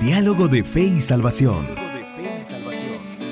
Diálogo 0.00 0.46
de 0.46 0.62
Fe 0.62 0.82
y 0.82 1.00
Salvación. 1.00 1.66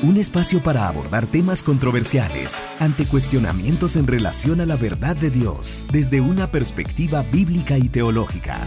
Un 0.02 0.17
espacio 0.17 0.60
para 0.60 0.89
abordar 0.89 1.26
temas 1.26 1.62
controversiales 1.62 2.60
ante 2.81 3.07
cuestionamientos 3.07 3.94
en 3.94 4.08
relación 4.08 4.60
a 4.60 4.67
la 4.67 4.75
verdad 4.75 5.15
de 5.15 5.31
Dios 5.31 5.87
desde 5.92 6.21
una 6.21 6.49
perspectiva 6.49 7.23
bíblica 7.23 7.79
y 7.79 7.89
teológica. 7.89 8.59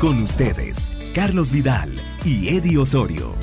Con 0.00 0.20
ustedes, 0.24 0.90
Carlos 1.14 1.52
Vidal 1.52 1.94
y 2.24 2.48
Eddie 2.48 2.78
Osorio. 2.78 3.34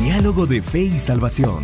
Diálogo 0.00 0.46
de 0.46 0.62
Fe 0.62 0.84
y 0.84 0.98
Salvación. 1.00 1.62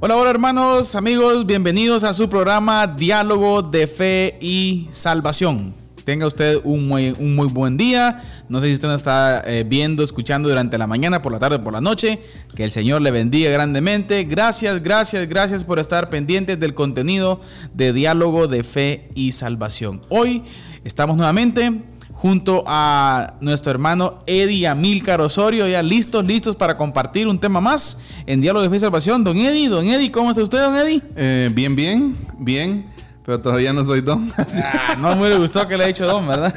Hola, 0.00 0.16
hola 0.16 0.30
hermanos, 0.30 0.94
amigos, 0.94 1.44
bienvenidos 1.44 2.02
a 2.02 2.14
su 2.14 2.30
programa 2.30 2.86
Diálogo 2.86 3.60
de 3.60 3.86
Fe 3.86 4.38
y 4.40 4.88
Salvación. 4.90 5.87
Tenga 6.08 6.26
usted 6.26 6.62
un 6.64 6.88
muy, 6.88 7.14
un 7.18 7.34
muy 7.34 7.48
buen 7.48 7.76
día. 7.76 8.22
No 8.48 8.62
sé 8.62 8.68
si 8.68 8.72
usted 8.72 8.88
nos 8.88 9.02
está 9.02 9.42
eh, 9.44 9.62
viendo, 9.68 10.02
escuchando 10.02 10.48
durante 10.48 10.78
la 10.78 10.86
mañana, 10.86 11.20
por 11.20 11.32
la 11.32 11.38
tarde, 11.38 11.58
por 11.58 11.74
la 11.74 11.82
noche. 11.82 12.18
Que 12.54 12.64
el 12.64 12.70
Señor 12.70 13.02
le 13.02 13.10
bendiga 13.10 13.50
grandemente. 13.50 14.24
Gracias, 14.24 14.82
gracias, 14.82 15.28
gracias 15.28 15.64
por 15.64 15.78
estar 15.78 16.08
pendientes 16.08 16.58
del 16.58 16.72
contenido 16.72 17.42
de 17.74 17.92
Diálogo 17.92 18.48
de 18.48 18.62
Fe 18.62 19.10
y 19.14 19.32
Salvación. 19.32 20.00
Hoy 20.08 20.44
estamos 20.82 21.18
nuevamente 21.18 21.82
junto 22.10 22.64
a 22.66 23.34
nuestro 23.42 23.70
hermano 23.70 24.24
Eddie 24.26 24.66
Amílcar 24.66 25.20
Osorio, 25.20 25.68
ya 25.68 25.82
listos, 25.82 26.24
listos 26.24 26.56
para 26.56 26.78
compartir 26.78 27.28
un 27.28 27.38
tema 27.38 27.60
más 27.60 28.00
en 28.24 28.40
Diálogo 28.40 28.62
de 28.62 28.70
Fe 28.70 28.76
y 28.76 28.80
Salvación. 28.80 29.24
Don 29.24 29.36
Eddie, 29.36 29.68
don 29.68 29.86
Eddie, 29.86 30.10
¿cómo 30.10 30.30
está 30.30 30.42
usted, 30.42 30.58
don 30.58 30.74
Eddie? 30.74 31.02
Eh, 31.16 31.50
bien, 31.52 31.76
bien, 31.76 32.16
bien, 32.38 32.86
pero 33.28 33.42
todavía 33.42 33.74
no 33.74 33.84
soy 33.84 34.00
don. 34.00 34.32
Ah, 34.64 34.96
no 34.98 35.14
me 35.16 35.36
gustó 35.36 35.68
que 35.68 35.76
le 35.76 35.84
haya 35.84 35.88
dicho 35.88 36.06
don, 36.06 36.26
¿verdad? 36.26 36.54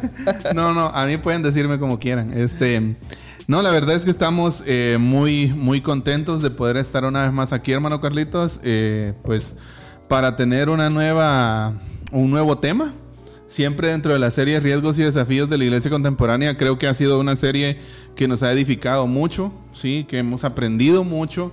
no, 0.54 0.74
no, 0.74 0.88
a 0.88 1.06
mí 1.06 1.16
pueden 1.16 1.40
decirme 1.40 1.78
como 1.78 1.98
quieran. 1.98 2.30
Este, 2.36 2.94
no, 3.46 3.62
la 3.62 3.70
verdad 3.70 3.94
es 3.94 4.04
que 4.04 4.10
estamos 4.10 4.62
eh, 4.66 4.98
muy, 5.00 5.46
muy 5.54 5.80
contentos 5.80 6.42
de 6.42 6.50
poder 6.50 6.76
estar 6.76 7.06
una 7.06 7.22
vez 7.22 7.32
más 7.32 7.54
aquí, 7.54 7.72
hermano 7.72 8.02
Carlitos, 8.02 8.60
eh, 8.62 9.14
pues 9.24 9.54
para 10.08 10.36
tener 10.36 10.68
una 10.68 10.90
nueva, 10.90 11.72
un 12.12 12.30
nuevo 12.30 12.58
tema 12.58 12.92
siempre 13.48 13.88
dentro 13.88 14.12
de 14.12 14.18
la 14.18 14.30
serie 14.30 14.60
Riesgos 14.60 14.98
y 14.98 15.02
Desafíos 15.04 15.48
de 15.48 15.56
la 15.56 15.64
Iglesia 15.64 15.90
Contemporánea, 15.90 16.54
creo 16.54 16.76
que 16.76 16.86
ha 16.86 16.92
sido 16.92 17.18
una 17.18 17.34
serie 17.34 17.78
que 18.14 18.28
nos 18.28 18.42
ha 18.42 18.52
edificado 18.52 19.06
mucho, 19.06 19.54
¿sí? 19.72 20.04
que 20.06 20.18
hemos 20.18 20.44
aprendido 20.44 21.02
mucho. 21.02 21.50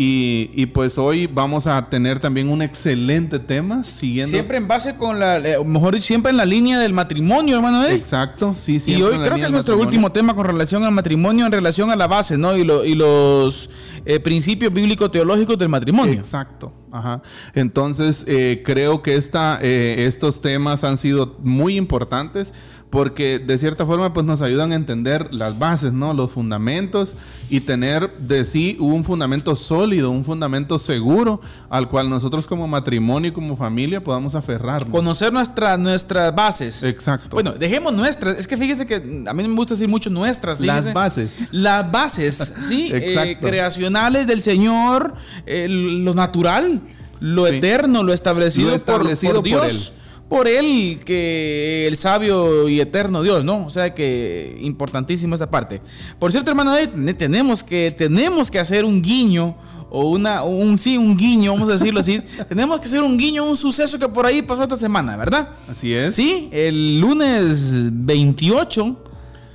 Y, 0.00 0.66
pues 0.66 0.96
hoy 0.96 1.26
vamos 1.26 1.66
a 1.66 1.90
tener 1.90 2.20
también 2.20 2.48
un 2.48 2.62
excelente 2.62 3.40
tema, 3.40 3.82
siguiendo... 3.82 4.30
Siempre 4.30 4.56
en 4.56 4.68
base 4.68 4.96
con 4.96 5.18
la... 5.18 5.38
Eh, 5.38 5.64
mejor 5.64 6.00
siempre 6.00 6.30
en 6.30 6.36
la 6.36 6.44
línea 6.44 6.78
del 6.78 6.92
matrimonio, 6.92 7.56
hermano. 7.56 7.84
¿eh? 7.84 7.94
Exacto, 7.94 8.54
sí, 8.56 8.78
sí. 8.78 8.92
Y 8.92 9.02
hoy 9.02 9.18
creo 9.18 9.34
que 9.34 9.42
es 9.42 9.50
nuestro 9.50 9.76
último 9.76 10.12
tema 10.12 10.36
con 10.36 10.46
relación 10.46 10.84
al 10.84 10.92
matrimonio, 10.92 11.46
en 11.46 11.50
relación 11.50 11.90
a 11.90 11.96
la 11.96 12.06
base, 12.06 12.38
¿no? 12.38 12.56
Y, 12.56 12.60
y 12.60 12.94
los 12.94 13.70
eh, 14.04 14.20
principios 14.20 14.72
bíblico-teológicos 14.72 15.58
del 15.58 15.68
matrimonio. 15.68 16.14
Exacto. 16.14 16.72
Ajá. 16.92 17.22
Entonces, 17.54 18.24
eh, 18.26 18.62
creo 18.64 19.02
que 19.02 19.16
esta, 19.16 19.58
eh, 19.62 20.06
estos 20.06 20.40
temas 20.40 20.84
han 20.84 20.98
sido 20.98 21.36
muy 21.42 21.76
importantes 21.76 22.54
porque 22.90 23.38
de 23.38 23.58
cierta 23.58 23.84
forma 23.84 24.12
pues 24.12 24.24
nos 24.24 24.42
ayudan 24.42 24.72
a 24.72 24.74
entender 24.74 25.32
las 25.32 25.58
bases, 25.58 25.92
¿no? 25.92 26.14
Los 26.14 26.30
fundamentos 26.30 27.16
y 27.50 27.60
tener 27.60 28.10
de 28.18 28.44
sí 28.44 28.76
un 28.80 29.04
fundamento 29.04 29.54
sólido, 29.56 30.10
un 30.10 30.24
fundamento 30.24 30.78
seguro 30.78 31.40
al 31.68 31.88
cual 31.88 32.08
nosotros 32.08 32.46
como 32.46 32.66
matrimonio 32.66 33.30
y 33.30 33.32
como 33.32 33.56
familia 33.56 34.02
podamos 34.02 34.34
aferrarnos. 34.34 34.90
Conocer 34.90 35.32
nuestras 35.32 35.78
nuestras 35.78 36.34
bases. 36.34 36.82
Exacto. 36.82 37.28
Bueno, 37.30 37.52
dejemos 37.52 37.92
nuestras. 37.92 38.38
Es 38.38 38.46
que 38.46 38.56
fíjese 38.56 38.86
que 38.86 39.24
a 39.26 39.34
mí 39.34 39.46
me 39.46 39.54
gusta 39.54 39.74
decir 39.74 39.88
mucho 39.88 40.10
nuestras. 40.10 40.60
Las 40.60 40.92
bases. 40.92 41.38
Las 41.50 41.90
bases, 41.90 42.54
sí, 42.68 42.90
eh, 42.92 43.38
creacionales 43.40 44.26
del 44.26 44.42
Señor, 44.42 45.14
lo 45.46 46.14
natural, 46.14 46.80
lo 47.20 47.46
eterno, 47.46 48.02
lo 48.02 48.12
establecido, 48.12 48.76
por, 48.78 49.42
Dios 49.42 49.92
por 50.28 50.46
él 50.46 51.00
que 51.04 51.86
el 51.86 51.96
sabio 51.96 52.68
y 52.68 52.80
eterno 52.80 53.22
Dios, 53.22 53.44
¿no? 53.44 53.66
O 53.66 53.70
sea 53.70 53.94
que 53.94 54.58
importantísimo 54.60 55.34
esta 55.34 55.50
parte. 55.50 55.80
Por 56.18 56.32
cierto, 56.32 56.50
hermano, 56.50 56.74
tenemos 57.16 57.62
que, 57.62 57.94
tenemos 57.96 58.50
que 58.50 58.58
hacer 58.58 58.84
un 58.84 59.00
guiño 59.00 59.56
o 59.90 60.10
una, 60.10 60.42
un 60.42 60.76
sí, 60.76 60.98
un 60.98 61.16
guiño, 61.16 61.52
vamos 61.52 61.70
a 61.70 61.72
decirlo 61.72 62.00
así. 62.00 62.20
tenemos 62.48 62.78
que 62.80 62.86
hacer 62.86 63.00
un 63.00 63.16
guiño, 63.16 63.44
un 63.44 63.56
suceso 63.56 63.98
que 63.98 64.08
por 64.08 64.26
ahí 64.26 64.42
pasó 64.42 64.62
esta 64.62 64.76
semana, 64.76 65.16
¿verdad? 65.16 65.50
Así 65.68 65.94
es. 65.94 66.14
Sí, 66.14 66.48
el 66.52 67.00
lunes 67.00 67.88
28 67.90 69.04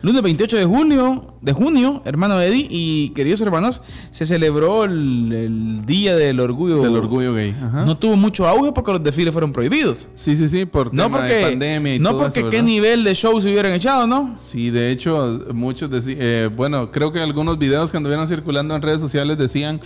Lunes 0.03 0.21
28 0.21 0.57
de 0.57 0.65
junio, 0.65 1.25
de 1.39 1.53
junio, 1.53 2.01
hermano 2.03 2.41
Eddie 2.41 2.67
y 2.69 3.11
queridos 3.11 3.39
hermanos, 3.39 3.83
se 4.11 4.25
celebró 4.25 4.83
el, 4.83 5.85
Día 5.85 6.17
del 6.17 6.41
Orgullo. 6.41 6.81
Del 6.81 6.97
Orgullo 6.97 7.33
Gay. 7.33 7.55
No 7.85 7.97
tuvo 7.97 8.17
mucho 8.17 8.45
auge 8.45 8.73
porque 8.73 8.91
los 8.91 9.01
desfiles 9.01 9.31
fueron 9.31 9.53
prohibidos. 9.53 10.09
Sí, 10.15 10.35
sí, 10.35 10.49
sí, 10.49 10.65
por 10.65 10.93
no 10.93 11.09
porque, 11.09 11.39
pandemia 11.43 11.95
y 11.95 11.99
No 11.99 12.17
porque 12.17 12.49
qué 12.49 12.61
nivel 12.61 13.05
de 13.05 13.15
show 13.15 13.41
se 13.41 13.49
hubieran 13.49 13.71
echado, 13.71 14.05
¿no? 14.05 14.35
Sí, 14.37 14.71
de 14.71 14.91
hecho, 14.91 15.39
muchos 15.53 15.89
decían, 15.89 16.17
eh, 16.19 16.49
bueno, 16.53 16.91
creo 16.91 17.13
que 17.13 17.21
algunos 17.21 17.57
videos 17.57 17.89
que 17.89 17.95
anduvieron 17.95 18.27
circulando 18.27 18.75
en 18.75 18.81
redes 18.81 18.99
sociales 18.99 19.37
decían 19.37 19.79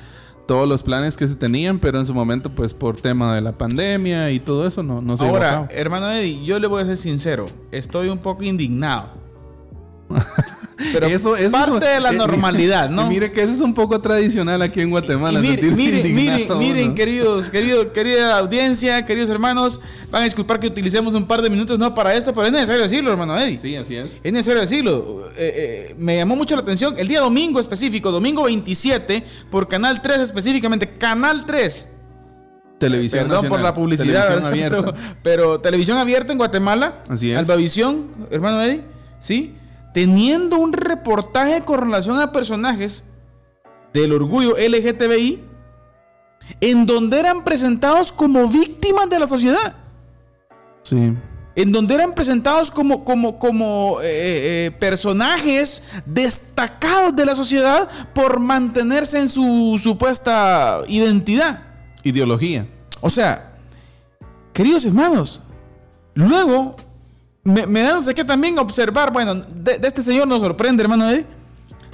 todos 0.48 0.68
los 0.68 0.82
planes 0.82 1.16
que 1.16 1.28
se 1.28 1.36
tenían, 1.36 1.78
pero 1.78 2.00
en 2.00 2.08
su 2.08 2.16
momento, 2.16 2.50
pues 2.50 2.74
por 2.74 2.98
tema 2.98 3.36
de 3.36 3.42
la 3.42 3.56
pandemia 3.56 4.32
y 4.32 4.40
todo 4.40 4.66
eso, 4.66 4.82
no, 4.82 5.00
no 5.00 5.16
se 5.16 5.24
Ahora, 5.24 5.68
hermano 5.70 6.10
Eddie, 6.10 6.44
yo 6.44 6.58
le 6.58 6.66
voy 6.66 6.82
a 6.82 6.86
ser 6.86 6.98
sincero, 6.98 7.48
estoy 7.72 8.10
un 8.10 8.18
poco 8.18 8.44
indignado. 8.44 9.27
Pero 10.94 11.08
eso, 11.08 11.36
es 11.36 11.52
parte 11.52 11.86
de 11.86 12.00
la 12.00 12.12
normalidad, 12.12 12.90
¿no? 12.90 13.08
mire 13.10 13.32
que 13.32 13.42
eso 13.42 13.52
es 13.52 13.62
un 13.62 13.74
poco 13.74 14.00
tradicional 14.00 14.62
aquí 14.62 14.82
en 14.82 14.92
Guatemala. 14.92 15.40
miren, 15.40 15.76
miren, 15.76 16.58
miren, 16.58 16.96
queridos, 16.96 17.50
querida 17.50 18.38
audiencia, 18.38 19.06
queridos 19.06 19.30
hermanos, 19.30 19.82
van 20.12 20.22
a 20.22 20.26
disculpar 20.26 20.60
que 20.60 20.68
utilicemos 20.68 21.14
un 21.14 21.26
par 21.26 21.42
de 21.42 21.50
minutos 21.50 21.80
no 21.80 21.94
para 21.96 22.14
esto, 22.14 22.34
pero 22.34 22.48
es 22.48 22.54
necesario 22.54 22.84
decirlo, 22.84 23.12
hermano 23.12 23.38
Eddie. 23.38 23.58
Sí, 23.58 23.76
así 23.76 23.96
es. 23.96 24.20
Es 24.24 24.32
necesario 24.32 24.62
decirlo. 24.62 25.30
Eh, 25.36 25.90
eh, 25.90 25.96
me 25.98 26.18
llamó 26.18 26.36
mucho 26.36 26.56
la 26.56 26.62
atención 26.62 26.96
el 26.98 27.08
día 27.08 27.22
domingo 27.22 27.60
específico, 27.60 28.12
domingo 28.12 28.44
27, 28.44 29.24
por 29.50 29.68
Canal 29.68 30.02
3 30.02 30.22
específicamente, 30.22 30.90
Canal 30.90 31.46
3. 31.46 31.90
Televisión 32.78 33.28
Perdón 33.28 33.48
por 33.48 33.60
la 33.60 33.74
publicidad. 33.74 34.28
Televisión 34.28 34.46
abierta. 34.46 35.16
Pero, 35.24 35.60
televisión 35.60 35.98
abierta 35.98 36.32
en 36.32 36.38
Guatemala. 36.38 37.04
Así 37.10 37.32
es. 37.32 37.38
Albavisión, 37.40 38.28
hermano 38.30 38.62
Eddie. 38.62 38.82
Sí 39.18 39.56
teniendo 39.98 40.60
un 40.60 40.74
reportaje 40.74 41.62
con 41.62 41.80
relación 41.80 42.20
a 42.20 42.32
personajes 42.32 43.04
del 43.96 44.14
orgullo 44.14 44.56
LGTBI, 44.56 45.44
en 46.62 46.86
donde 46.86 47.18
eran 47.18 47.44
presentados 47.44 48.12
como 48.12 48.48
víctimas 48.48 49.10
de 49.10 49.18
la 49.18 49.28
sociedad. 49.28 49.76
Sí. 50.84 51.16
En 51.56 51.72
donde 51.72 51.96
eran 51.96 52.14
presentados 52.14 52.70
como, 52.70 53.04
como, 53.04 53.40
como 53.40 53.98
eh, 54.02 54.06
eh, 54.06 54.66
eh, 54.68 54.72
personajes 54.80 55.82
destacados 56.06 57.16
de 57.16 57.26
la 57.26 57.34
sociedad 57.34 57.90
por 58.14 58.40
mantenerse 58.40 59.18
en 59.18 59.28
su 59.28 59.80
supuesta 59.82 60.84
identidad. 60.88 61.64
Ideología. 62.04 62.68
O 63.02 63.10
sea, 63.10 63.58
queridos 64.54 64.86
hermanos, 64.86 65.42
luego 66.14 66.76
me, 67.48 67.66
me 67.66 67.82
da 67.82 68.00
no 68.00 68.14
que 68.14 68.26
también 68.26 68.60
observar, 68.60 69.12
bueno, 69.12 69.36
de, 69.36 69.80
este 69.82 70.04
señor 70.04 70.28
nos 70.28 70.42
sorprende, 70.42 70.84
hermano, 70.84 71.10
¿eh? 71.10 71.26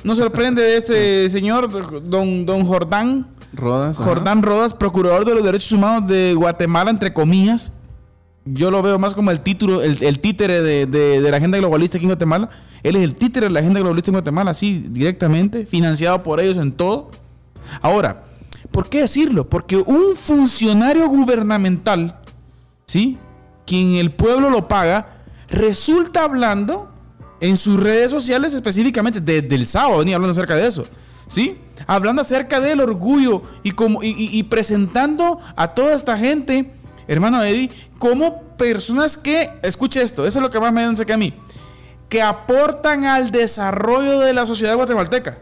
Nos 0.03 0.17
sorprende 0.17 0.61
de 0.61 0.77
este 0.77 1.29
señor, 1.37 1.69
don, 2.09 2.45
don 2.45 2.65
Jordán. 2.65 3.27
Rodas. 3.53 3.97
Jordán 3.97 4.41
Rodas, 4.41 4.73
procurador 4.73 5.25
de 5.25 5.35
los 5.35 5.43
derechos 5.43 5.71
humanos 5.71 6.09
de 6.09 6.33
Guatemala, 6.33 6.89
entre 6.89 7.13
comillas. 7.13 7.71
Yo 8.45 8.71
lo 8.71 8.81
veo 8.81 8.97
más 8.97 9.13
como 9.13 9.29
el 9.29 9.41
título, 9.41 9.83
el, 9.83 10.19
títere 10.19 10.61
de, 10.61 11.21
la 11.21 11.37
agenda 11.37 11.59
globalista 11.59 11.97
aquí 11.97 12.05
en 12.05 12.09
Guatemala. 12.09 12.49
Él 12.81 12.95
es 12.95 13.03
el 13.03 13.13
títere 13.13 13.45
de 13.45 13.51
la 13.51 13.59
agenda 13.59 13.79
globalista 13.79 14.09
en 14.09 14.15
Guatemala, 14.15 14.51
así 14.51 14.87
directamente, 14.89 15.67
financiado 15.67 16.23
por 16.23 16.41
ellos 16.41 16.57
en 16.57 16.73
todo. 16.73 17.11
Ahora, 17.79 18.23
¿por 18.71 18.89
qué 18.89 19.01
decirlo? 19.01 19.47
Porque 19.47 19.77
un 19.77 20.15
funcionario 20.15 21.07
gubernamental, 21.07 22.19
¿sí? 22.87 23.19
Quien 23.67 23.93
el 23.93 24.11
pueblo 24.11 24.49
lo 24.49 24.67
paga, 24.67 25.12
resulta 25.53 26.23
hablando 26.23 26.89
en 27.39 27.57
sus 27.57 27.79
redes 27.79 28.11
sociales 28.11 28.53
específicamente 28.53 29.21
desde 29.21 29.55
el 29.55 29.65
sábado, 29.65 29.99
venía 29.99 30.15
hablando 30.15 30.31
acerca 30.31 30.55
de 30.55 30.67
eso, 30.67 30.85
¿sí? 31.27 31.57
Hablando 31.87 32.21
acerca 32.21 32.59
del 32.59 32.81
orgullo 32.81 33.43
y, 33.63 33.71
como, 33.71 33.99
y, 34.01 34.41
presentando 34.43 35.39
a 35.55 35.69
toda 35.69 35.93
esta 35.93 36.17
gente, 36.17 36.71
hermano 37.07 37.43
Eddie, 37.43 37.69
como 37.99 38.41
personas 38.57 39.17
que, 39.17 39.51
escuche 39.61 40.01
esto, 40.01 40.25
eso 40.25 40.39
es 40.39 40.43
lo 40.43 40.49
que 40.49 40.59
más 40.59 40.71
me 40.71 40.81
da 40.81 41.05
que 41.05 41.13
a 41.13 41.17
mí, 41.17 41.33
que 42.09 42.21
aportan 42.21 43.05
al 43.05 43.31
desarrollo 43.31 44.19
de 44.19 44.33
la 44.33 44.45
sociedad 44.45 44.75
guatemalteca. 44.75 45.37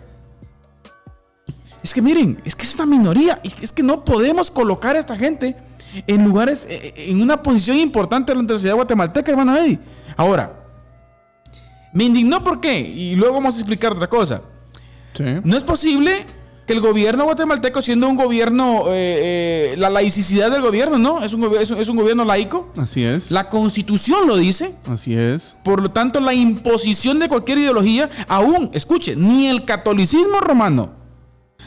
Es 1.84 1.94
que 1.94 2.02
miren, 2.02 2.42
es 2.46 2.56
que 2.56 2.64
es 2.64 2.76
una 2.76 2.86
minoría, 2.86 3.40
es 3.44 3.72
que 3.72 3.84
no 3.84 4.04
podemos 4.04 4.52
colocar 4.52 4.96
a 4.96 5.00
esta 5.00 5.16
gente 5.16 5.56
en 6.08 6.24
lugares, 6.24 6.66
eh, 6.70 6.94
eh, 6.96 7.06
en 7.10 7.22
una 7.22 7.42
posición 7.42 7.78
importante 7.78 8.34
de 8.34 8.42
la 8.42 8.48
sociedad 8.48 8.76
guatemalteca, 8.76 9.32
hermano 9.32 9.58
Eddie. 9.58 9.80
Ahora, 10.18 10.58
me 11.94 12.06
indignó 12.06 12.44
por 12.44 12.60
qué, 12.62 12.80
y 12.80 13.16
luego 13.16 13.36
vamos 13.36 13.56
a 13.56 13.58
explicar 13.60 13.92
otra 13.94 14.08
cosa. 14.08 14.42
Sí. 15.14 15.24
No 15.44 15.58
es 15.58 15.64
posible 15.64 16.26
que 16.66 16.74
el 16.74 16.80
gobierno 16.80 17.26
guatemalteco, 17.26 17.82
siendo 17.82 18.08
un 18.08 18.16
gobierno, 18.16 18.84
eh, 18.88 19.74
eh, 19.74 19.76
la 19.78 19.90
laicidad 19.90 20.50
del 20.52 20.62
gobierno, 20.62 20.98
¿no? 20.98 21.22
Es 21.24 21.34
un, 21.34 21.44
es 21.60 21.70
un- 21.72 21.78
es 21.80 21.90
un 21.90 21.98
gobierno 21.98 22.24
laico. 22.24 22.70
Así 22.78 23.04
es. 23.04 23.30
La 23.32 23.50
constitución 23.50 24.28
lo 24.28 24.38
dice. 24.38 24.76
Así 24.88 25.14
es. 25.16 25.58
Por 25.66 25.82
lo 25.82 25.92
tanto, 25.92 26.22
la 26.22 26.34
imposición 26.34 27.20
de 27.20 27.28
cualquier 27.28 27.58
ideología, 27.58 28.10
aún, 28.30 28.70
escuche, 28.74 29.16
ni 29.18 29.48
el 29.48 29.66
catolicismo 29.66 30.40
romano, 30.40 30.92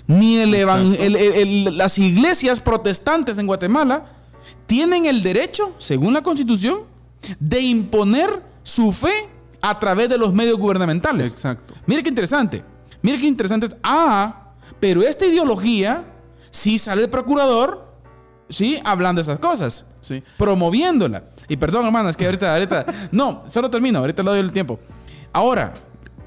ni 0.06 0.38
el- 0.38 0.54
el- 0.54 1.16
el- 1.16 1.76
las 1.76 1.98
iglesias 1.98 2.60
protestantes 2.60 3.36
en 3.38 3.46
Guatemala 3.46 4.06
tienen 4.66 5.04
el 5.04 5.22
derecho, 5.22 5.74
según 5.78 6.14
la 6.14 6.22
constitución, 6.22 6.78
de 7.38 7.60
imponer 7.60 8.42
su 8.62 8.92
fe 8.92 9.28
a 9.60 9.78
través 9.78 10.08
de 10.08 10.18
los 10.18 10.32
medios 10.32 10.58
gubernamentales. 10.58 11.30
Exacto. 11.30 11.74
Mire 11.86 12.02
qué 12.02 12.08
interesante. 12.08 12.62
Mire 13.02 13.18
qué 13.18 13.26
interesante. 13.26 13.68
Ah, 13.82 14.52
pero 14.80 15.02
esta 15.02 15.26
ideología, 15.26 16.04
sí 16.50 16.78
sale 16.78 17.02
el 17.04 17.10
procurador, 17.10 17.86
sí, 18.48 18.78
hablando 18.84 19.20
de 19.20 19.22
esas 19.22 19.38
cosas 19.38 19.86
Sí. 20.00 20.22
promoviéndola. 20.36 21.24
Y 21.48 21.56
perdón, 21.56 21.86
hermano, 21.86 22.08
es 22.10 22.16
que 22.16 22.26
ahorita, 22.26 22.52
ahorita, 22.54 22.84
no, 23.12 23.44
solo 23.50 23.70
termino, 23.70 23.98
ahorita 24.00 24.22
le 24.22 24.30
doy 24.30 24.40
el 24.40 24.52
tiempo. 24.52 24.78
Ahora, 25.32 25.72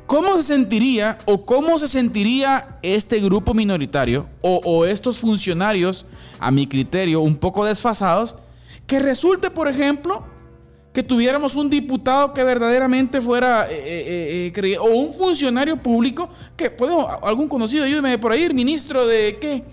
¿cómo 0.07 0.35
se 0.37 0.43
sentiría 0.43 1.19
o 1.25 1.45
cómo 1.45 1.77
se 1.77 1.87
sentiría 1.87 2.79
este 2.81 3.19
grupo 3.19 3.53
minoritario 3.53 4.27
o, 4.41 4.61
o 4.65 4.85
estos 4.85 5.19
funcionarios, 5.19 6.05
a 6.39 6.49
mi 6.51 6.65
criterio, 6.67 7.21
un 7.21 7.35
poco 7.35 7.65
desfasados, 7.65 8.35
que 8.87 8.99
resulte, 8.99 9.51
por 9.51 9.67
ejemplo, 9.67 10.23
que 10.97 11.03
tuviéramos 11.03 11.55
un 11.55 11.69
diputado 11.69 12.33
que 12.33 12.43
verdaderamente 12.43 13.21
fuera, 13.21 13.67
eh, 13.69 14.51
eh, 14.51 14.51
eh, 14.51 14.77
o 14.79 14.85
un 14.85 15.13
funcionario 15.13 15.77
público, 15.77 16.27
que 16.55 16.71
podemos, 16.71 17.05
algún 17.21 17.47
conocido, 17.47 17.85
ayúdeme 17.85 18.17
por 18.17 18.31
ahí, 18.31 18.41
el 18.41 18.55
ministro 18.55 19.05
de 19.05 19.37
qué? 19.39 19.63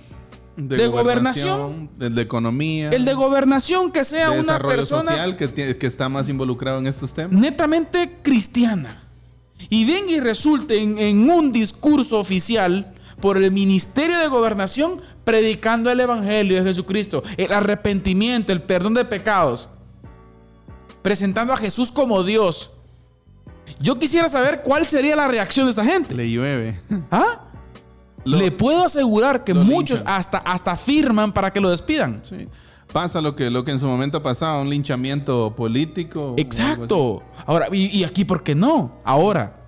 De 0.55 0.87
gobernación. 0.87 1.89
El 1.99 2.15
de 2.15 2.21
economía. 2.21 2.91
El 2.91 3.07
de 3.07 3.15
gobernación, 3.15 3.91
que 3.91 4.05
sea 4.05 4.33
de 4.33 4.41
una 4.41 4.59
persona 4.59 5.13
social 5.13 5.37
que, 5.39 5.79
que 5.79 5.87
está 5.87 6.11
más 6.11 6.29
involucrado 6.29 6.79
en 6.79 6.89
estos 6.89 7.15
temas. 7.15 7.33
netamente 7.33 8.19
cristiana. 8.21 9.03
Y 9.71 9.87
venga 9.87 10.13
y 10.13 10.21
resulte 10.21 10.79
en, 10.79 10.99
en 10.99 11.31
un 11.31 11.53
discurso 11.53 12.19
oficial 12.19 12.93
por 13.23 13.43
el 13.43 13.51
Ministerio 13.51 14.19
de 14.19 14.29
Gobernación 14.29 15.01
predicando 15.25 15.91
el 15.91 16.01
Evangelio 16.01 16.59
de 16.59 16.69
Jesucristo, 16.69 17.25
el 17.39 17.51
arrepentimiento, 17.51 18.53
el 18.53 18.61
perdón 18.61 18.93
de 18.93 19.07
pecados, 19.07 19.71
presentando 21.05 21.53
a 21.53 21.57
Jesús 21.59 21.93
como 21.93 22.23
Dios. 22.25 22.73
Yo 23.79 23.99
quisiera 23.99 24.27
saber 24.31 24.63
cuál 24.63 24.87
sería 24.87 25.15
la 25.15 25.29
reacción 25.29 25.67
de 25.67 25.71
esta 25.71 25.85
gente. 25.85 26.15
Le 26.15 26.31
llueve. 26.31 26.81
¿Ah? 27.11 27.43
Lo- 28.25 28.39
Le 28.39 28.51
puedo 28.51 28.87
asegurar 28.87 29.45
que 29.45 29.53
muchos 29.53 29.99
linchan. 29.99 30.15
hasta, 30.17 30.39
hasta 30.39 30.77
firman 30.77 31.33
para 31.35 31.53
que 31.53 31.61
lo 31.61 31.69
despidan. 31.69 32.21
Sí. 32.23 32.49
Pasa 32.91 33.21
lo 33.21 33.37
que, 33.37 33.51
lo 33.51 33.65
que 33.65 33.73
en 33.73 33.79
su 33.81 33.87
momento 33.87 34.23
pasaba, 34.23 34.63
un 34.63 34.71
linchamiento 34.71 35.55
político. 35.55 36.35
Exacto. 36.39 37.23
Ahora, 37.45 37.67
y, 37.71 37.87
y 37.99 38.05
aquí, 38.05 38.25
¿por 38.25 38.43
qué 38.43 38.55
no? 38.55 39.01
Ahora. 39.05 39.61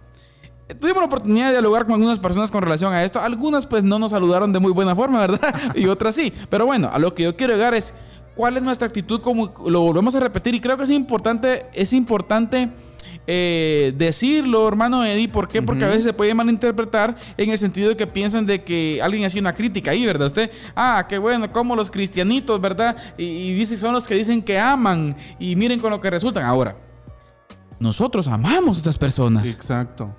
Tuvimos 0.80 0.98
la 1.00 1.06
oportunidad 1.06 1.46
de 1.46 1.52
dialogar 1.52 1.84
con 1.84 1.94
algunas 1.94 2.18
personas 2.18 2.50
con 2.50 2.60
relación 2.62 2.92
a 2.92 3.04
esto. 3.04 3.20
Algunas 3.20 3.66
pues 3.68 3.84
no 3.84 3.98
nos 4.00 4.10
saludaron 4.10 4.52
de 4.52 4.58
muy 4.58 4.72
buena 4.72 4.96
forma, 4.96 5.20
¿verdad? 5.20 5.54
Y 5.76 5.86
otras 5.86 6.14
sí. 6.16 6.32
Pero 6.50 6.66
bueno, 6.66 6.88
a 6.92 6.98
lo 6.98 7.14
que 7.14 7.22
yo 7.24 7.36
quiero 7.36 7.52
llegar 7.54 7.74
es 7.74 7.94
cuál 8.36 8.56
es 8.56 8.62
nuestra 8.62 8.86
actitud 8.86 9.20
como 9.20 9.52
lo 9.66 9.80
volvemos 9.80 10.14
a 10.14 10.20
repetir 10.20 10.54
y 10.54 10.60
creo 10.60 10.76
que 10.76 10.84
es 10.84 10.90
importante, 10.90 11.66
es 11.72 11.92
importante 11.92 12.70
eh, 13.26 13.92
decirlo, 13.96 14.68
hermano 14.68 15.04
Eddie, 15.04 15.28
¿por 15.28 15.48
qué? 15.48 15.62
Porque 15.62 15.84
a 15.84 15.88
veces 15.88 16.04
se 16.04 16.12
puede 16.12 16.32
malinterpretar 16.34 17.16
en 17.36 17.50
el 17.50 17.58
sentido 17.58 17.88
de 17.88 17.96
que 17.96 18.06
piensan 18.06 18.46
de 18.46 18.62
que 18.62 19.00
alguien 19.02 19.24
hacía 19.24 19.40
una 19.40 19.52
crítica 19.52 19.90
ahí, 19.90 20.06
¿verdad? 20.06 20.26
Usted, 20.26 20.50
ah, 20.76 21.04
qué 21.08 21.18
bueno, 21.18 21.50
como 21.50 21.74
los 21.74 21.90
cristianitos, 21.90 22.60
¿verdad? 22.60 22.96
Y, 23.18 23.24
y 23.24 23.54
dice, 23.54 23.76
son 23.76 23.94
los 23.94 24.06
que 24.06 24.14
dicen 24.14 24.42
que 24.42 24.60
aman 24.60 25.16
y 25.40 25.56
miren 25.56 25.80
con 25.80 25.90
lo 25.90 26.00
que 26.00 26.10
resultan. 26.10 26.44
Ahora, 26.44 26.76
nosotros 27.80 28.28
amamos 28.28 28.76
a 28.76 28.80
estas 28.80 28.98
personas. 28.98 29.46
Exacto. 29.46 30.14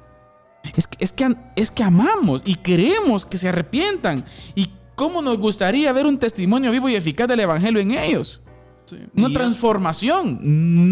Es 0.75 0.87
que, 0.87 0.97
es, 0.99 1.13
que, 1.13 1.35
es 1.55 1.71
que 1.71 1.83
amamos 1.83 2.41
y 2.43 2.55
queremos 2.55 3.25
que 3.25 3.37
se 3.37 3.47
arrepientan. 3.47 4.25
Y 4.53 4.71
cómo 4.97 5.21
nos 5.21 5.37
gustaría 5.37 5.93
ver 5.93 6.05
un 6.07 6.17
testimonio 6.17 6.71
vivo 6.71 6.89
y 6.89 6.95
eficaz 6.95 7.27
del 7.27 7.39
Evangelio 7.39 7.79
en 7.79 7.91
ellos. 7.91 8.41
Sí. 8.87 8.95
Una 9.17 9.27
Y- 9.29 9.33
transformación. 9.33 10.39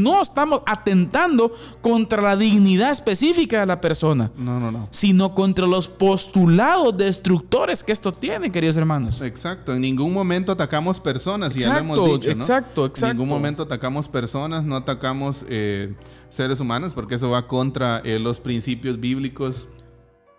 No 0.03 0.21
estamos 0.21 0.61
atentando 0.65 1.53
contra 1.81 2.21
la 2.21 2.35
dignidad 2.35 2.91
específica 2.91 3.61
de 3.61 3.65
la 3.65 3.79
persona, 3.81 4.31
No, 4.37 4.59
no, 4.59 4.69
no. 4.69 4.87
sino 4.91 5.33
contra 5.33 5.65
los 5.65 5.87
postulados 5.87 6.95
destructores 6.97 7.83
que 7.83 7.93
esto 7.93 8.11
tiene, 8.11 8.51
queridos 8.51 8.75
hermanos. 8.77 9.21
Exacto, 9.21 9.73
en 9.73 9.81
ningún 9.81 10.11
momento 10.13 10.51
atacamos 10.51 10.99
personas, 10.99 11.55
y 11.55 11.61
ya 11.61 11.73
lo 11.73 11.79
hemos 11.79 12.05
dicho, 12.05 12.29
¿no? 12.35 12.35
exacto, 12.35 12.85
exacto. 12.85 13.11
En 13.11 13.17
ningún 13.17 13.29
momento 13.29 13.63
atacamos 13.63 14.07
personas, 14.09 14.65
no 14.65 14.75
atacamos 14.75 15.45
eh, 15.47 15.95
seres 16.29 16.59
humanos, 16.59 16.93
porque 16.93 17.15
eso 17.15 17.29
va 17.29 17.47
contra 17.47 17.99
eh, 18.03 18.19
los 18.19 18.39
principios 18.41 18.99
bíblicos 18.99 19.69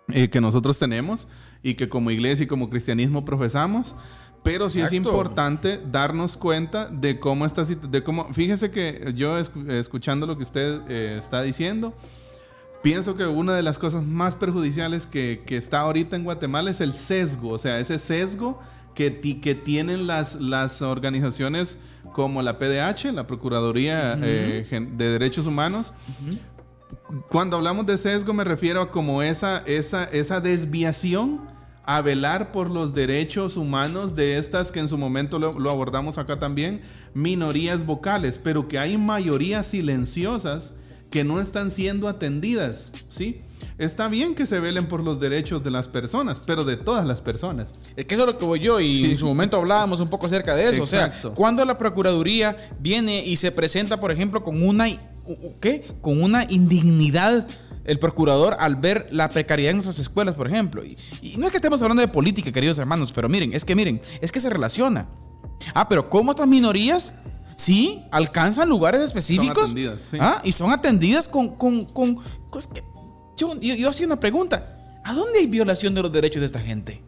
eh, 0.09 0.29
que 0.29 0.39
nosotros 0.39 0.77
tenemos 0.79 1.27
y 1.63 1.73
que 1.75 1.89
como 1.89 2.11
iglesia 2.11 2.43
y 2.43 2.47
como 2.47 2.69
cristianismo 2.69 3.25
profesamos. 3.25 3.95
Pero 4.43 4.69
sí 4.69 4.79
es 4.79 4.93
Exacto. 4.93 5.09
importante 5.09 5.81
darnos 5.91 6.37
cuenta 6.37 6.87
de 6.87 7.19
cómo 7.19 7.45
está, 7.45 7.63
de 7.65 8.03
cómo, 8.03 8.31
fíjese 8.33 8.71
que 8.71 9.11
yo 9.15 9.37
escu- 9.37 9.69
escuchando 9.69 10.25
lo 10.25 10.37
que 10.37 10.43
usted 10.43 10.81
eh, 10.87 11.15
está 11.19 11.41
diciendo, 11.41 11.93
Pienso 12.83 13.17
que 13.17 13.25
una 13.25 13.55
de 13.55 13.63
las 13.63 13.79
cosas 13.79 14.05
más 14.05 14.35
perjudiciales 14.35 15.07
que, 15.07 15.41
que 15.47 15.57
está 15.57 15.79
ahorita 15.79 16.15
en 16.15 16.23
Guatemala 16.23 16.69
es 16.69 16.79
el 16.79 16.93
sesgo, 16.93 17.49
o 17.49 17.57
sea, 17.57 17.79
ese 17.79 17.97
sesgo 17.97 18.59
que, 18.93 19.09
ti- 19.09 19.41
que 19.41 19.55
tienen 19.55 20.05
las, 20.07 20.35
las 20.35 20.83
organizaciones 20.83 21.79
como 22.13 22.43
la 22.43 22.59
PDH, 22.59 23.11
la 23.13 23.25
Procuraduría 23.25 24.17
eh, 24.21 24.65
Gen- 24.69 24.95
de 24.95 25.09
Derechos 25.09 25.47
Humanos. 25.47 25.91
Cuando 27.29 27.57
hablamos 27.57 27.85
de 27.85 27.97
sesgo 27.97 28.33
me 28.33 28.43
refiero 28.43 28.81
a 28.81 28.91
como 28.91 29.21
esa, 29.23 29.63
esa, 29.65 30.03
esa 30.05 30.41
desviación 30.41 31.41
a 31.85 32.01
velar 32.01 32.51
por 32.51 32.69
los 32.69 32.93
derechos 32.93 33.55
humanos 33.55 34.13
de 34.13 34.37
estas 34.37 34.73
que 34.73 34.79
en 34.79 34.89
su 34.89 34.97
momento 34.97 35.39
lo, 35.39 35.57
lo 35.57 35.69
abordamos 35.69 36.17
acá 36.17 36.37
también, 36.37 36.81
minorías 37.13 37.85
vocales, 37.85 38.37
pero 38.37 38.67
que 38.67 38.77
hay 38.77 38.97
mayorías 38.97 39.67
silenciosas 39.67 40.73
que 41.09 41.23
no 41.23 41.39
están 41.39 41.71
siendo 41.71 42.09
atendidas, 42.09 42.91
¿sí? 43.07 43.39
Está 43.77 44.07
bien 44.07 44.33
que 44.33 44.45
se 44.47 44.59
velen 44.59 44.87
por 44.87 45.03
los 45.03 45.19
derechos 45.19 45.63
de 45.63 45.69
las 45.69 45.87
personas, 45.87 46.41
pero 46.43 46.63
de 46.63 46.77
todas 46.77 47.05
las 47.05 47.21
personas. 47.21 47.75
Es 47.95 48.05
que 48.05 48.15
eso 48.15 48.23
es 48.23 48.27
lo 48.33 48.37
que 48.37 48.45
voy 48.45 48.59
yo 48.59 48.79
y 48.79 48.87
Sí. 49.05 49.11
en 49.11 49.17
su 49.19 49.27
momento 49.27 49.57
hablábamos 49.57 49.99
un 49.99 50.09
poco 50.09 50.25
acerca 50.25 50.55
de 50.55 50.69
eso. 50.69 50.81
O 50.81 50.85
Exacto. 50.85 51.27
sea, 51.29 51.31
cuando 51.35 51.63
la 51.63 51.77
Procuraduría 51.77 52.71
viene 52.79 53.23
y 53.23 53.35
se 53.35 53.51
presenta, 53.51 53.99
por 53.99 54.11
ejemplo, 54.11 54.43
con 54.43 54.63
una, 54.67 54.87
¿qué? 55.61 55.85
Con 56.01 56.23
una 56.23 56.45
indignidad 56.49 57.47
el 57.85 57.99
procurador 57.99 58.57
al 58.59 58.75
ver 58.77 59.07
la 59.11 59.29
precariedad 59.29 59.71
en 59.71 59.77
nuestras 59.77 59.99
escuelas, 59.99 60.33
por 60.35 60.47
ejemplo. 60.47 60.83
Y, 60.83 60.97
y 61.21 61.37
no 61.37 61.45
es 61.45 61.51
que 61.51 61.57
estemos 61.57 61.79
hablando 61.81 62.01
de 62.01 62.07
política, 62.07 62.51
queridos 62.51 62.79
hermanos, 62.79 63.11
pero 63.13 63.29
miren, 63.29 63.53
es 63.53 63.63
que 63.63 63.75
miren, 63.75 64.01
es 64.21 64.31
que 64.31 64.39
se 64.39 64.49
relaciona. 64.49 65.07
Ah, 65.75 65.87
pero 65.87 66.09
¿cómo 66.09 66.31
estas 66.31 66.47
minorías 66.47 67.13
sí 67.55 68.01
alcanzan 68.11 68.67
lugares 68.69 69.01
específicos? 69.01 69.65
atendidas, 69.65 70.01
sí. 70.11 70.17
Ah, 70.19 70.41
y 70.43 70.51
son 70.51 70.71
atendidas 70.71 71.27
con... 71.27 71.49
con, 71.55 71.85
con, 71.85 72.15
con- 72.49 72.59
es 72.59 72.67
que 72.67 72.81
yo, 73.37 73.59
yo, 73.59 73.75
yo 73.75 73.89
hacía 73.89 74.05
una 74.05 74.19
pregunta. 74.19 74.75
¿A 75.05 75.13
dónde 75.13 75.39
hay 75.39 75.47
violación 75.47 75.95
de 75.95 76.01
los 76.01 76.11
derechos 76.11 76.41
de 76.41 76.45
esta 76.47 76.59
gente? 76.59 77.01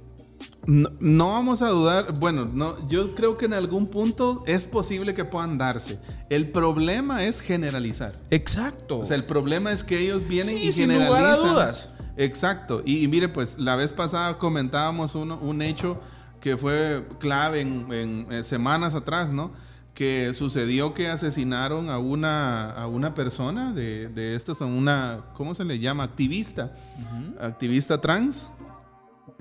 No, 0.66 0.90
no 1.00 1.30
vamos 1.30 1.62
a 1.62 1.70
dudar, 1.70 2.14
bueno, 2.20 2.46
no, 2.46 2.88
yo 2.88 3.14
creo 3.16 3.38
que 3.38 3.46
en 3.46 3.54
algún 3.54 3.88
punto 3.88 4.44
es 4.46 4.66
posible 4.66 5.14
que 5.16 5.26
puedan 5.26 5.58
darse. 5.58 5.98
El 6.30 6.50
problema 6.52 7.24
es 7.26 7.42
generalizar. 7.42 8.14
Exacto. 8.30 9.00
O 9.00 9.06
sea, 9.06 9.16
el 9.18 9.24
problema 9.26 9.72
es 9.72 9.84
que 9.84 10.00
ellos 10.00 10.28
vienen 10.28 10.58
Sí, 10.58 10.68
y 10.68 10.72
sin 10.72 10.90
generalizan. 10.92 11.24
lugar 11.24 11.26
a 11.26 11.38
dudas. 11.52 11.90
Exacto. 12.18 12.84
Y, 12.86 13.04
y 13.04 13.08
mire, 13.08 13.30
pues 13.30 13.58
la 13.58 13.76
vez 13.76 13.94
pasada 13.94 14.38
comentábamos 14.38 15.16
uno, 15.16 15.40
un 15.42 15.62
hecho 15.62 16.00
que 16.40 16.56
fue 16.58 17.06
clave 17.20 17.62
en, 17.62 17.92
en, 17.92 18.28
eh, 18.32 18.44
semanas 18.44 18.94
atrás, 18.96 19.32
¿no? 19.32 19.52
Que 19.94 20.34
sucedió 20.34 20.94
que 20.94 21.10
asesinaron 21.10 21.90
a 21.90 21.98
una, 21.98 22.72
a 22.72 22.88
una 22.88 23.14
persona 23.16 23.74
de, 23.74 24.08
de 24.08 24.36
estas, 24.36 24.62
a 24.62 24.66
una, 24.66 25.26
¿cómo 25.34 25.54
se 25.56 25.66
le 25.66 25.78
llama? 25.80 26.04
Activista. 26.04 26.74
Activista 27.40 28.00
trans. 28.00 28.50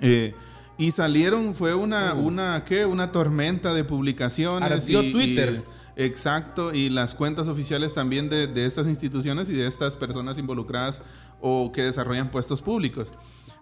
Eh, 0.01 0.35
y 0.77 0.91
salieron, 0.93 1.55
fue 1.55 1.75
una, 1.75 2.15
una, 2.15 2.65
¿qué? 2.65 2.85
Una 2.87 3.13
tormenta 3.13 3.73
de 3.75 3.85
publicaciones. 3.85 4.69
Y- 4.89 5.13
Twitter. 5.13 5.65
y- 5.97 6.03
exacto, 6.05 6.73
y 6.73 6.89
las 6.89 7.15
cuentas 7.15 7.49
oficiales 7.49 7.95
también 7.95 8.29
de, 8.29 8.47
de 8.47 8.65
estas 8.65 8.87
instituciones 8.87 9.51
y 9.51 9.55
de 9.55 9.67
estas 9.67 9.97
personas 9.97 10.39
involucradas 10.39 11.03
o 11.41 11.71
que 11.73 11.83
desarrollan 11.83 12.31
puestos 12.31 12.63
públicos. 12.63 13.13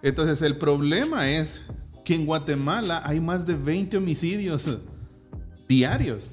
Entonces, 0.02 0.42
el 0.42 0.56
problema 0.56 1.28
es 1.30 1.62
que 2.04 2.14
en 2.14 2.26
Guatemala 2.26 3.02
hay 3.04 3.20
más 3.20 3.46
de 3.46 3.54
20 3.54 3.96
homicidios 3.96 4.64
diarios. 5.68 6.30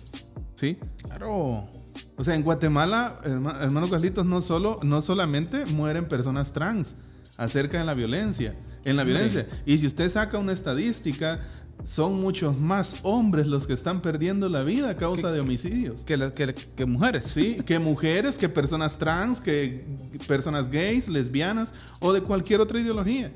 ¿Sí? 0.63 0.77
Claro. 1.03 1.67
O 2.15 2.23
sea, 2.23 2.35
en 2.35 2.43
Guatemala, 2.43 3.19
herma- 3.25 3.61
hermano 3.61 3.89
Carlitos, 3.89 4.25
no, 4.25 4.39
solo, 4.39 4.79
no 4.81 5.01
solamente 5.01 5.65
mueren 5.65 6.05
personas 6.05 6.53
trans 6.53 6.95
acerca 7.35 7.79
de 7.79 7.83
la 7.83 7.93
violencia, 7.93 8.55
en 8.85 8.95
la 8.95 9.03
violencia. 9.03 9.45
Y 9.65 9.77
si 9.77 9.87
usted 9.87 10.09
saca 10.09 10.37
una 10.37 10.53
estadística, 10.53 11.41
son 11.85 12.21
muchos 12.21 12.57
más 12.57 12.95
hombres 13.03 13.47
los 13.47 13.67
que 13.67 13.73
están 13.73 14.01
perdiendo 14.01 14.47
la 14.47 14.63
vida 14.63 14.91
a 14.91 14.95
causa 14.95 15.33
de 15.33 15.41
homicidios. 15.41 15.99
Que, 16.05 16.55
que 16.77 16.85
mujeres. 16.85 17.25
Sí, 17.25 17.57
que 17.65 17.77
mujeres, 17.79 18.37
que 18.37 18.47
personas 18.47 18.97
trans, 18.97 19.41
que 19.41 19.83
personas 20.29 20.69
gays, 20.69 21.09
lesbianas 21.09 21.73
o 21.99 22.13
de 22.13 22.21
cualquier 22.21 22.61
otra 22.61 22.79
ideología. 22.79 23.31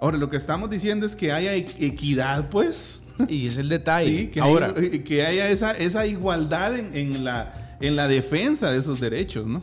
Ahora, 0.00 0.16
lo 0.16 0.30
que 0.30 0.38
estamos 0.38 0.70
diciendo 0.70 1.04
es 1.04 1.14
que 1.14 1.30
haya 1.30 1.54
e- 1.54 1.76
equidad, 1.84 2.48
pues. 2.48 3.02
Y 3.28 3.46
es 3.46 3.58
el 3.58 3.68
detalle. 3.68 4.18
Sí, 4.18 4.26
que, 4.28 4.40
Ahora, 4.40 4.74
hay- 4.76 5.00
que 5.00 5.24
haya 5.26 5.48
esa, 5.48 5.72
esa 5.72 6.06
igualdad 6.06 6.76
en, 6.78 6.96
en 6.96 7.24
la, 7.24 7.76
en 7.80 7.96
la 7.96 8.08
defensa 8.08 8.70
de 8.70 8.78
esos 8.78 9.00
derechos, 9.00 9.46
¿no? 9.46 9.60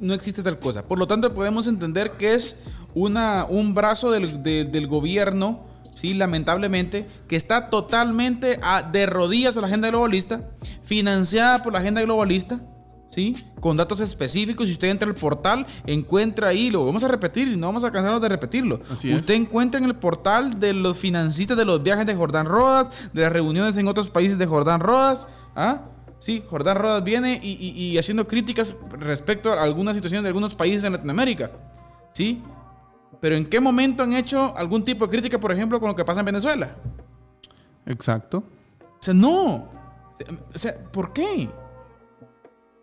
no 0.00 0.14
existe 0.14 0.42
tal 0.42 0.58
cosa. 0.58 0.86
Por 0.86 0.98
lo 0.98 1.06
tanto, 1.06 1.32
podemos 1.34 1.66
entender 1.66 2.12
que 2.12 2.34
es 2.34 2.56
una, 2.94 3.44
un 3.48 3.74
brazo 3.74 4.10
del, 4.10 4.42
de- 4.42 4.64
del 4.64 4.86
gobierno, 4.86 5.60
sí, 5.94 6.14
lamentablemente, 6.14 7.06
que 7.28 7.36
está 7.36 7.70
totalmente 7.70 8.58
a- 8.62 8.82
de 8.82 9.06
rodillas 9.06 9.56
a 9.56 9.60
la 9.60 9.66
agenda 9.68 9.88
globalista, 9.88 10.48
financiada 10.82 11.62
por 11.62 11.72
la 11.72 11.78
agenda 11.78 12.02
globalista, 12.02 12.60
sí, 13.10 13.36
con 13.60 13.76
datos 13.76 14.00
específicos. 14.00 14.68
Si 14.68 14.72
usted 14.74 14.88
entra 14.88 15.08
al 15.08 15.14
portal, 15.14 15.66
encuentra 15.86 16.48
ahí, 16.48 16.70
lo 16.70 16.84
vamos 16.86 17.04
a 17.04 17.08
repetir 17.08 17.48
y 17.48 17.56
no 17.56 17.66
vamos 17.66 17.84
a 17.84 17.90
cansarnos 17.92 18.20
de 18.22 18.28
repetirlo. 18.28 18.80
Así 18.90 19.10
es. 19.10 19.20
usted 19.20 19.34
encuentra 19.34 19.78
en 19.78 19.84
el 19.86 19.96
portal 19.96 20.58
de 20.58 20.72
los 20.72 20.98
financistas 20.98 21.56
de 21.56 21.64
los 21.64 21.82
viajes 21.82 22.06
de 22.06 22.14
Jordán 22.14 22.46
Rodas, 22.46 22.86
de 23.12 23.20
las 23.22 23.32
reuniones 23.32 23.76
en 23.76 23.86
otros 23.88 24.10
países 24.10 24.38
de 24.38 24.46
Jordán 24.46 24.80
Rodas, 24.80 25.28
¿ah? 25.54 25.82
Sí, 26.18 26.42
Jordán 26.50 26.76
Rodas 26.76 27.02
viene 27.02 27.40
y, 27.42 27.52
y- 27.52 27.70
y 27.92 27.98
haciendo 27.98 28.28
críticas 28.28 28.74
respecto 28.98 29.52
a 29.52 29.62
algunas 29.62 29.94
situaciones 29.94 30.22
de 30.24 30.28
algunos 30.28 30.54
países 30.54 30.84
en 30.84 30.92
Latinoamérica. 30.92 31.50
¿Sí? 32.12 32.42
Pero 33.22 33.36
¿en 33.36 33.46
qué 33.46 33.58
momento 33.60 34.02
han 34.02 34.12
hecho 34.12 34.54
algún 34.56 34.84
tipo 34.84 35.06
de 35.06 35.10
crítica, 35.12 35.38
por 35.40 35.50
ejemplo, 35.52 35.80
con 35.80 35.88
lo 35.88 35.96
que 35.96 36.04
pasa 36.04 36.20
en 36.20 36.26
Venezuela? 36.26 36.76
Exacto. 37.86 38.38
O 38.82 39.02
sea, 39.02 39.14
no. 39.14 39.68
O 40.54 40.58
sea, 40.58 40.74
¿por 40.92 41.12
qué? 41.12 41.48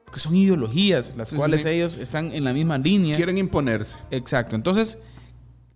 Porque 0.07 0.19
son 0.21 0.35
ideologías 0.35 1.13
las 1.17 1.29
Sí, 1.29 1.35
cuales 1.35 1.63
sí. 1.63 1.69
ellos 1.69 1.97
están 1.97 2.31
en 2.33 2.43
la 2.45 2.53
misma 2.53 2.77
línea. 2.77 3.15
Quieren 3.17 3.37
imponerse. 3.37 3.97
Exacto. 4.09 4.55
Entonces, 4.55 4.97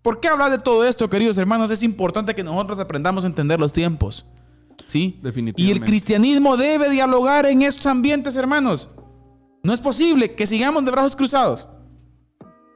¿por 0.02 0.22
qué 0.22 0.30
hablar 0.30 0.50
de 0.52 0.58
todo 0.58 0.86
esto, 0.86 1.10
queridos 1.10 1.38
hermanos? 1.38 1.70
Es 1.70 1.84
importante 1.84 2.34
que 2.34 2.42
nosotros 2.44 2.80
aprendamos 2.80 3.26
a 3.26 3.28
entender 3.28 3.60
los 3.60 3.74
tiempos. 3.74 4.26
¿Sí? 4.88 5.20
Definitivamente. 5.22 5.62
Y 5.62 5.72
el 5.72 5.86
cristianismo 5.86 6.56
debe 6.56 6.90
dialogar 6.90 7.46
en 7.46 7.62
estos 7.62 7.86
ambientes, 7.88 8.36
hermanos. 8.38 8.90
No 9.64 9.74
es 9.74 9.80
posible 9.82 10.34
que 10.34 10.48
sigamos 10.48 10.84
de 10.86 10.92
brazos 10.92 11.16
cruzados. 11.16 11.68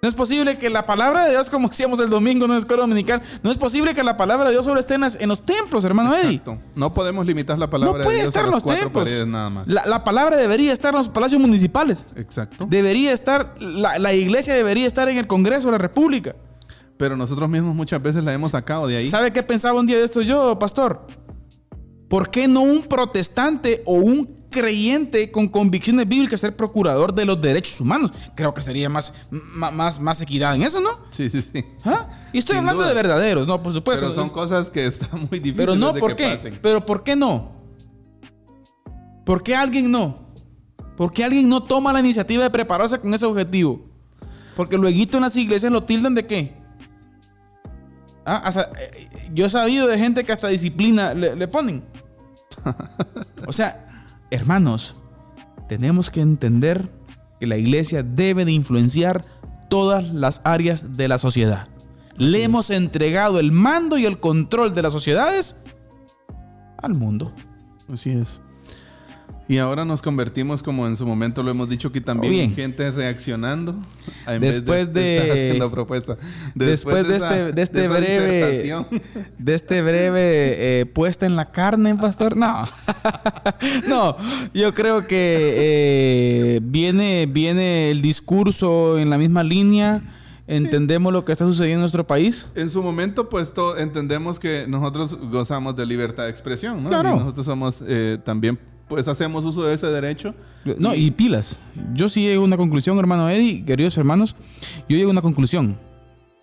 No 0.05 0.09
es 0.09 0.13
posible 0.13 0.59
que 0.59 0.69
la 0.69 0.85
palabra 0.85 1.25
de 1.25 1.31
Dios, 1.31 1.49
como 1.49 1.67
decíamos 1.67 1.99
el 1.99 2.11
domingo 2.11 2.45
en 2.45 2.51
la 2.51 2.57
escuela 2.59 2.83
dominical, 2.83 3.23
no 3.41 3.49
es 3.49 3.57
posible 3.57 3.95
que 3.95 4.03
la 4.03 4.15
palabra 4.15 4.45
de 4.45 4.51
Dios 4.51 4.63
solo 4.63 4.79
esté 4.79 4.93
en, 4.93 5.27
los 5.27 5.41
templos, 5.41 5.83
hermano 5.83 6.15
Eddie. 6.15 6.35
Exacto. 6.35 6.59
No 6.75 6.93
podemos 6.93 7.25
limitar 7.25 7.57
la 7.57 7.71
palabra 7.71 7.97
No 7.97 8.03
puede 8.03 8.17
de 8.17 8.21
Dios 8.21 8.27
estar 8.29 8.43
a 8.43 8.47
en 8.49 8.53
los 8.53 8.63
templos. 8.63 9.03
paredes 9.03 9.25
nada 9.25 9.49
más. 9.49 9.67
La, 9.67 9.83
la 9.87 10.03
palabra 10.03 10.37
debería 10.37 10.71
estar 10.71 10.93
en 10.93 10.99
los 10.99 11.09
palacios 11.09 11.41
municipales. 11.41 12.05
Exacto. 12.15 12.67
Debería 12.69 13.13
estar, 13.13 13.55
la, 13.59 13.97
la 13.97 14.13
iglesia 14.13 14.53
debería 14.53 14.85
estar 14.85 15.09
en 15.09 15.17
el 15.17 15.25
Congreso 15.25 15.69
de 15.69 15.71
la 15.71 15.79
República. 15.79 16.35
Pero 16.97 17.17
nosotros 17.17 17.49
mismos 17.49 17.73
muchas 17.73 17.99
veces 17.99 18.23
la 18.23 18.31
hemos 18.31 18.51
sacado 18.51 18.85
de 18.85 18.97
ahí. 18.97 19.07
¿Sabe 19.07 19.33
qué 19.33 19.41
pensaba 19.41 19.79
un 19.79 19.87
día 19.87 19.97
de 19.97 20.03
esto 20.05 20.21
yo, 20.21 20.59
pastor? 20.59 21.07
¿Por 22.07 22.29
qué 22.29 22.47
no 22.47 22.61
un 22.61 22.83
protestante 22.83 23.81
o 23.85 23.95
un 23.95 24.25
creyente 24.51 25.31
con 25.31 25.47
convicciones 25.49 26.07
bíblicas 26.07 26.39
ser 26.39 26.55
procurador 26.55 27.13
de 27.13 27.25
los 27.25 27.41
derechos 27.41 27.81
humanos? 27.81 28.11
Creo 28.35 28.53
que 28.53 28.61
sería 28.61 28.89
más, 28.89 29.13
más, 29.31 29.99
más 29.99 30.21
equidad 30.21 30.53
en 30.55 30.61
eso, 30.63 30.79
¿no? 30.79 30.99
Sí, 31.09 31.29
sí, 31.29 31.41
sí. 31.41 31.65
¿Ah? 31.83 32.07
Y 32.31 32.37
estoy 32.37 32.53
Sin 32.55 32.59
hablando 32.59 32.83
duda. 32.83 32.89
de 32.89 32.95
verdaderos, 32.95 33.47
no, 33.47 33.61
por 33.61 33.73
supuesto. 33.73 34.01
Pero 34.05 34.13
son 34.13 34.29
cosas 34.29 34.69
que 34.69 34.85
están 34.85 35.21
muy 35.29 35.39
difíciles 35.39 35.55
Pero 35.65 35.75
no, 35.75 35.93
de 35.93 35.99
¿por 35.99 36.15
que 36.15 36.23
qué? 36.23 36.29
pasen. 36.31 36.59
Pero 36.61 36.85
¿por 36.85 37.03
qué 37.03 37.15
no? 37.15 37.51
¿Por 39.25 39.41
qué 39.41 39.55
alguien 39.55 39.89
no? 39.89 40.25
¿Por 40.95 41.11
qué 41.11 41.23
alguien 41.23 41.49
no 41.49 41.63
toma 41.63 41.91
la 41.91 41.99
iniciativa 41.99 42.43
de 42.43 42.49
prepararse 42.51 42.99
con 42.99 43.13
ese 43.13 43.25
objetivo? 43.25 43.83
Porque 44.55 44.77
luego 44.77 44.97
en 45.13 45.21
las 45.21 45.35
iglesias 45.35 45.71
lo 45.71 45.83
tildan 45.83 46.13
de 46.15 46.25
qué? 46.25 46.53
Ah, 48.25 48.37
hasta, 48.45 48.61
eh, 48.79 49.09
yo 49.33 49.45
he 49.45 49.49
sabido 49.49 49.87
de 49.87 49.97
gente 49.97 50.23
que 50.23 50.31
hasta 50.31 50.47
disciplina 50.47 51.13
le, 51.13 51.35
le 51.35 51.47
ponen. 51.47 51.83
O 53.47 53.53
sea, 53.53 53.87
hermanos, 54.31 54.95
tenemos 55.67 56.09
que 56.09 56.21
entender 56.21 56.89
que 57.39 57.47
la 57.47 57.57
iglesia 57.57 58.03
debe 58.03 58.45
de 58.45 58.51
influenciar 58.51 59.25
todas 59.69 60.13
las 60.13 60.41
áreas 60.43 60.97
de 60.97 61.07
la 61.07 61.17
sociedad. 61.17 61.67
Le 62.17 62.43
hemos 62.43 62.69
entregado 62.69 63.39
el 63.39 63.51
mando 63.51 63.97
y 63.97 64.05
el 64.05 64.19
control 64.19 64.73
de 64.73 64.81
las 64.81 64.93
sociedades 64.93 65.57
al 66.77 66.93
mundo. 66.93 67.33
Así 67.91 68.11
es. 68.11 68.41
Y 69.47 69.59
ahora 69.59 69.85
nos 69.85 70.01
convertimos, 70.01 70.63
como 70.63 70.87
en 70.87 70.97
su 70.97 71.05
momento 71.05 71.43
lo 71.43 71.51
hemos 71.51 71.69
dicho 71.69 71.89
aquí 71.89 72.01
también, 72.01 72.31
Bien. 72.33 72.49
en 72.49 72.55
gente 72.55 72.89
reaccionando. 72.89 73.75
Después 74.39 74.91
de- 74.91 75.17
estar 75.17 75.37
haciendo 75.37 75.71
propuestas. 75.71 76.17
Después 76.55 77.07
de, 77.07 77.17
esa- 77.17 77.37
este, 77.37 77.51
de 77.53 77.61
este 77.61 77.79
de 77.81 77.87
breve. 77.87 78.85
De 79.37 79.53
este 79.53 79.81
breve 79.83 80.79
eh, 80.81 80.85
puesta 80.87 81.27
en 81.27 81.35
la 81.35 81.51
carne, 81.51 81.93
pastor. 81.95 82.35
No. 82.35 82.65
no, 83.87 84.17
yo 84.53 84.73
creo 84.73 85.05
que 85.05 85.53
eh, 85.55 86.59
viene, 86.63 87.27
viene 87.31 87.91
el 87.91 88.01
discurso 88.01 88.97
en 88.97 89.09
la 89.09 89.17
misma 89.17 89.43
línea. 89.43 90.01
Entendemos 90.47 91.11
lo 91.11 91.25
que 91.25 91.31
está 91.31 91.43
sucediendo 91.45 91.77
en 91.77 91.79
nuestro 91.81 92.05
país. 92.05 92.47
En 92.55 92.69
su 92.69 92.83
momento, 92.83 93.29
pues 93.29 93.51
entendemos 93.79 94.39
que 94.39 94.65
nosotros 94.67 95.17
gozamos 95.31 95.75
de 95.75 95.85
libertad 95.87 96.23
de 96.25 96.29
expresión, 96.29 96.83
¿no? 96.83 96.89
Claro. 96.89 97.15
Y 97.15 97.19
nosotros 97.19 97.45
somos 97.47 97.83
eh, 97.87 98.19
también, 98.23 98.59
pues 98.87 99.07
hacemos 99.07 99.45
uso 99.45 99.63
de 99.63 99.73
ese 99.73 99.87
derecho. 99.87 100.35
No, 100.77 100.93
y 100.93 101.11
pilas. 101.11 101.59
Yo 101.93 102.09
sí 102.09 102.21
llego 102.21 102.43
a 102.43 102.45
una 102.45 102.57
conclusión, 102.57 102.97
hermano 102.97 103.29
Eddie, 103.29 103.63
queridos 103.65 103.97
hermanos. 103.97 104.35
Yo 104.87 104.97
llego 104.97 105.09
a 105.09 105.11
una 105.11 105.21
conclusión. 105.21 105.77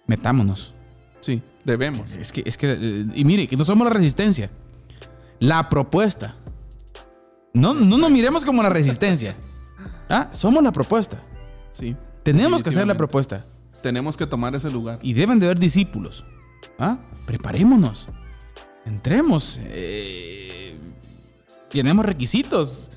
Metámonos. 0.06 0.74
Sí, 1.20 1.42
debemos. 1.64 2.12
Es 2.12 2.32
que, 2.32 2.42
es 2.44 2.56
que, 2.56 2.72
eh, 2.72 3.06
y 3.14 3.24
mire, 3.24 3.46
que 3.46 3.56
no 3.56 3.64
somos 3.64 3.86
la 3.86 3.92
resistencia. 3.92 4.50
La 5.38 5.68
propuesta. 5.68 6.36
No, 7.54 7.74
no 7.74 7.98
nos 7.98 8.10
miremos 8.10 8.44
como 8.44 8.62
la 8.62 8.68
resistencia. 8.70 9.34
Ah, 10.08 10.28
somos 10.30 10.62
la 10.62 10.72
propuesta. 10.72 11.22
Sí. 11.72 11.96
Tenemos 12.22 12.62
que 12.62 12.68
hacer 12.68 12.86
la 12.86 12.94
propuesta. 12.94 13.46
Tenemos 13.82 14.18
que 14.18 14.26
tomar 14.26 14.54
ese 14.54 14.70
lugar. 14.70 14.98
Y 15.00 15.14
deben 15.14 15.38
de 15.38 15.46
haber 15.46 15.58
discípulos. 15.58 16.26
Ah, 16.78 17.00
preparémonos. 17.24 18.10
Entremos. 18.84 19.58
Eh, 19.64 20.51
llenemos 21.72 22.04
requisitos. 22.06 22.90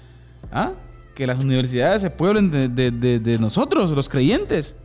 Ah, 0.52 0.72
que 1.16 1.26
las 1.26 1.40
universidades 1.40 2.02
se 2.02 2.10
pueblen 2.10 2.52
de, 2.52 2.68
de- 2.68 2.92
de- 2.92 3.20
de 3.20 3.40
nosotros, 3.40 3.90
los 3.92 4.10
creyentes. 4.10 4.78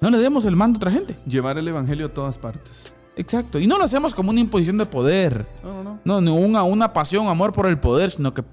No 0.00 0.10
le 0.10 0.18
demos 0.18 0.44
el 0.44 0.56
mando 0.56 0.76
a 0.76 0.78
otra 0.78 0.92
gente. 0.92 1.16
Llevar 1.26 1.58
el 1.58 1.66
evangelio 1.66 2.06
a 2.06 2.12
todas 2.12 2.38
partes. 2.38 2.92
Exacto. 3.16 3.58
Y 3.58 3.66
no 3.66 3.78
lo 3.78 3.84
hacemos 3.84 4.14
como 4.14 4.30
una 4.30 4.40
imposición 4.40 4.76
de 4.78 4.86
poder. 4.86 5.46
No, 5.64 5.82
no, 5.82 5.98
no. 6.04 6.20
No, 6.20 6.34
una, 6.34 6.62
una 6.64 6.92
pasión, 6.92 7.28
amor 7.28 7.52
por 7.52 7.66
el 7.66 7.78
poder, 7.78 8.10
sino 8.10 8.32
que 8.34 8.44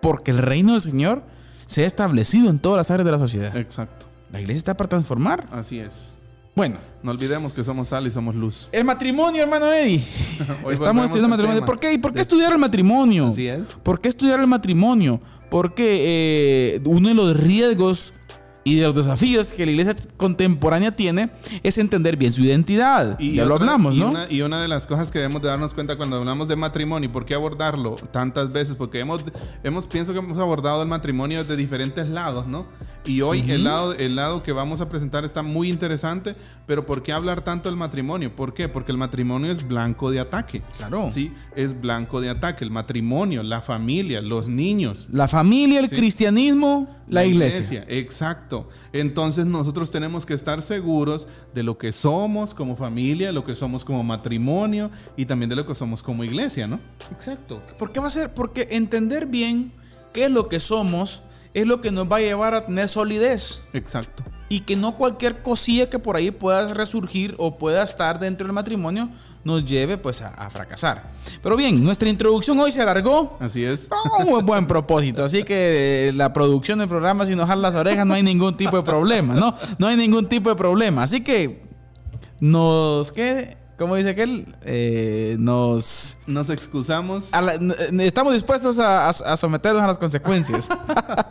porque 0.00 0.30
el 0.30 0.38
reino 0.38 0.72
del 0.72 0.80
Señor 0.80 1.22
se 1.66 1.84
ha 1.84 1.86
establecido 1.86 2.50
en 2.50 2.58
todas 2.58 2.78
las 2.78 2.90
áreas 2.90 3.04
de 3.06 3.12
la 3.12 3.18
sociedad. 3.18 3.56
Exacto. 3.56 4.06
La 4.32 4.40
iglesia 4.40 4.58
está 4.58 4.76
para 4.76 4.88
transformar. 4.88 5.46
Así 5.52 5.78
es. 5.78 6.13
Bueno, 6.54 6.76
No 7.02 7.10
olvidemos 7.10 7.52
que 7.52 7.64
somos 7.64 7.88
sal 7.88 8.06
y 8.06 8.10
somos 8.10 8.34
luz. 8.34 8.68
el 8.72 8.84
matrimonio, 8.84 9.42
hermano 9.42 9.72
Eddie. 9.72 10.02
Estamos 10.70 11.04
estudiando 11.06 11.28
matrimonio. 11.28 11.54
tema. 11.56 11.66
¿Por 11.66 11.80
qué? 11.80 11.92
¿Y 11.92 11.98
por 11.98 12.12
qué 12.12 12.20
estudiar 12.20 12.52
el 12.52 12.58
matrimonio? 12.58 13.28
Así 13.28 13.46
es. 13.48 13.72
¿Por 13.82 14.00
qué 14.00 14.08
estudiar 14.08 14.40
el 14.40 14.46
matrimonio? 14.46 15.20
Porque 15.50 16.02
eh, 16.76 16.80
uno 16.84 17.08
de 17.08 17.14
los 17.14 17.36
riesgos 17.36 18.14
y 18.64 18.76
de 18.76 18.82
los 18.86 18.94
desafíos 18.94 19.52
que 19.52 19.64
la 19.64 19.72
iglesia 19.72 19.94
contemporánea 20.16 20.96
tiene 20.96 21.28
es 21.62 21.78
entender 21.78 22.16
bien 22.16 22.32
su 22.32 22.42
identidad. 22.42 23.18
ya 23.18 23.44
lo 23.44 23.54
hablamos, 23.56 23.94
y 23.94 24.00
¿no? 24.00 24.10
Una, 24.10 24.26
y 24.30 24.40
una 24.40 24.60
de 24.60 24.68
las 24.68 24.86
cosas 24.86 25.10
que 25.10 25.18
debemos 25.18 25.42
de 25.42 25.48
darnos 25.48 25.74
cuenta 25.74 25.96
cuando 25.96 26.16
hablamos 26.16 26.48
de 26.48 26.56
matrimonio, 26.56 27.12
¿por 27.12 27.24
qué 27.26 27.34
abordarlo 27.34 27.96
tantas 28.10 28.52
veces? 28.52 28.74
Porque 28.76 29.00
hemos, 29.00 29.22
hemos 29.62 29.86
pienso 29.86 30.12
que 30.12 30.18
hemos 30.18 30.38
abordado 30.38 30.82
el 30.82 30.88
matrimonio 30.88 31.38
desde 31.40 31.56
diferentes 31.56 32.08
lados, 32.08 32.46
¿no? 32.46 32.66
Y 33.04 33.20
hoy 33.20 33.44
el, 33.50 33.64
lado, 33.64 33.92
el 33.92 34.16
lado 34.16 34.42
que 34.42 34.52
vamos 34.52 34.80
a 34.80 34.88
presentar 34.88 35.24
está 35.24 35.42
muy 35.42 35.68
interesante, 35.68 36.34
pero 36.66 36.86
¿por 36.86 37.02
qué 37.02 37.12
hablar 37.12 37.42
tanto 37.42 37.68
del 37.68 37.76
matrimonio? 37.76 38.34
¿Por 38.34 38.54
qué? 38.54 38.68
Porque 38.68 38.92
el 38.92 38.98
matrimonio 38.98 39.52
es 39.52 39.66
blanco 39.66 40.10
de 40.10 40.20
ataque. 40.20 40.62
Claro. 40.78 41.10
Sí, 41.10 41.32
es 41.54 41.78
blanco 41.78 42.20
de 42.22 42.30
ataque. 42.30 42.64
El 42.64 42.70
matrimonio, 42.70 43.42
la 43.42 43.60
familia, 43.60 44.22
los 44.22 44.48
niños, 44.48 45.06
La 45.12 45.28
familia, 45.28 45.80
el 45.80 45.88
Sí. 45.88 45.96
cristianismo, 45.96 46.88
la, 47.08 47.24
iglesia. 47.24 47.84
Exacto. 47.88 48.53
Entonces 48.92 49.46
nosotros 49.46 49.90
tenemos 49.90 50.26
que 50.26 50.34
estar 50.34 50.62
seguros 50.62 51.26
de 51.54 51.62
lo 51.62 51.78
que 51.78 51.92
somos 51.92 52.54
como 52.54 52.76
familia, 52.76 53.32
lo 53.32 53.44
que 53.44 53.54
somos 53.54 53.84
como 53.84 54.02
matrimonio 54.02 54.90
y 55.16 55.26
también 55.26 55.48
de 55.48 55.56
lo 55.56 55.66
que 55.66 55.74
somos 55.74 56.02
como 56.02 56.24
iglesia, 56.24 56.66
¿no? 56.66 56.80
Exacto. 57.10 57.60
¿Por 57.78 57.92
qué 57.92 58.00
va 58.00 58.08
a 58.08 58.10
ser? 58.10 58.34
Porque 58.34 58.68
entender 58.70 59.26
bien 59.26 59.72
qué 60.12 60.26
es 60.26 60.30
lo 60.30 60.48
que 60.48 60.60
somos, 60.60 61.22
es 61.52 61.66
lo 61.66 61.80
que 61.80 61.90
nos 61.90 62.10
va 62.10 62.16
a 62.16 62.20
llevar 62.20 62.54
a 62.54 62.66
tener 62.66 62.88
solidez. 62.88 63.62
Exacto. 63.72 64.22
Y 64.48 64.60
que 64.60 64.76
no 64.76 64.96
cualquier 64.96 65.42
cosilla 65.42 65.90
que 65.90 65.98
por 65.98 66.16
ahí 66.16 66.30
pueda 66.30 66.72
resurgir 66.74 67.34
o 67.38 67.58
pueda 67.58 67.82
estar 67.82 68.18
dentro 68.18 68.46
del 68.46 68.54
matrimonio 68.54 69.10
nos 69.44 69.64
lleve 69.64 69.98
pues 69.98 70.22
a, 70.22 70.28
a 70.28 70.48
fracasar. 70.50 71.04
Pero 71.42 71.56
bien, 71.56 71.82
nuestra 71.84 72.08
introducción 72.08 72.58
hoy 72.60 72.72
se 72.72 72.80
alargó. 72.80 73.36
Así 73.40 73.62
es. 73.64 73.88
Con 73.88 74.28
un 74.32 74.46
buen 74.46 74.66
propósito. 74.66 75.24
Así 75.24 75.44
que 75.44 76.08
eh, 76.08 76.12
la 76.14 76.32
producción 76.32 76.78
del 76.78 76.88
programa, 76.88 77.26
si 77.26 77.34
nos 77.36 77.46
jalan 77.46 77.62
las 77.62 77.74
orejas, 77.74 78.06
no 78.06 78.14
hay 78.14 78.22
ningún 78.22 78.56
tipo 78.56 78.76
de 78.76 78.82
problema, 78.82 79.34
¿no? 79.34 79.54
No 79.78 79.86
hay 79.86 79.96
ningún 79.96 80.26
tipo 80.28 80.48
de 80.50 80.56
problema. 80.56 81.02
Así 81.02 81.22
que 81.22 81.62
nos... 82.40 83.12
¿Qué? 83.12 83.56
¿Cómo 83.76 83.96
dice 83.96 84.10
aquel? 84.10 84.54
Eh, 84.62 85.34
nos... 85.40 86.18
Nos 86.28 86.48
excusamos. 86.48 87.30
la- 87.32 87.58
estamos 88.04 88.32
dispuestos 88.32 88.78
a, 88.78 89.06
a- 89.06 89.10
a 89.10 89.36
someternos 89.36 89.82
a 89.82 89.88
las 89.88 89.98
consecuencias. 89.98 90.68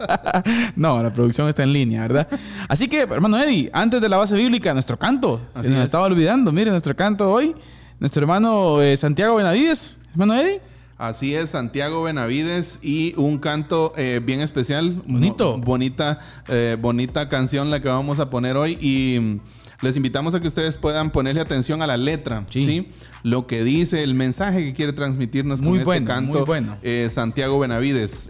no, 0.76 1.02
la 1.02 1.10
producción 1.12 1.48
está 1.48 1.64
en 1.64 1.72
línea, 1.74 2.02
¿verdad? 2.02 2.28
Así 2.68 2.88
que, 2.90 3.00
hermano 3.02 3.38
Eddie, 3.42 3.70
antes 3.74 4.02
de 4.02 4.10
la 4.10 4.18
base 4.18 4.36
bíblica, 4.36 4.74
nuestro 4.74 5.00
canto. 5.00 5.40
Así 5.54 5.68
Se 5.68 5.70
nos 5.72 5.80
es. 5.80 5.86
estaba 5.86 6.04
olvidando. 6.06 6.52
Mire, 6.52 6.70
nuestro 6.72 6.96
canto 6.96 7.32
hoy. 7.32 7.56
Nuestro 8.00 8.22
hermano 8.22 8.82
eh, 8.82 8.98
Santiago 8.98 9.36
Benavides. 9.36 9.98
Hermano 10.12 10.36
Eddie. 10.36 10.62
Así 10.98 11.34
es, 11.36 11.50
Santiago 11.50 12.04
Benavides 12.04 12.80
y 12.82 13.14
un 13.18 13.40
canto 13.40 13.94
eh, 13.98 14.22
bien 14.24 14.40
especial. 14.42 15.02
Bonito. 15.08 15.58
Mo- 15.58 15.64
bonita, 15.64 16.20
eh, 16.48 16.78
bonita 16.80 17.28
canción 17.28 17.72
la 17.72 17.80
que 17.82 17.88
vamos 17.90 18.20
a 18.20 18.30
poner 18.30 18.56
hoy 18.58 18.78
y 18.80 19.20
mm, 19.20 19.40
les 19.82 19.98
invitamos 19.98 20.34
a 20.36 20.40
que 20.40 20.48
ustedes 20.48 20.78
puedan 20.78 21.12
ponerle 21.12 21.42
atención 21.42 21.82
a 21.82 21.88
la 21.88 21.98
letra, 21.98 22.46
Sí. 22.48 22.66
¿sí? 22.66 22.88
Lo 23.24 23.48
que 23.48 23.64
dice, 23.64 24.04
el 24.04 24.14
mensaje 24.14 24.64
que 24.64 24.74
quiere 24.74 24.94
transmitirnos 24.94 25.62
Muy 25.62 25.80
con 25.80 25.86
bueno, 25.86 26.02
este 26.04 26.14
canto. 26.14 26.38
muy 26.40 26.46
bueno. 26.46 26.78
eh, 26.84 27.08
Santiago 27.10 27.60
Benavides. 27.60 28.30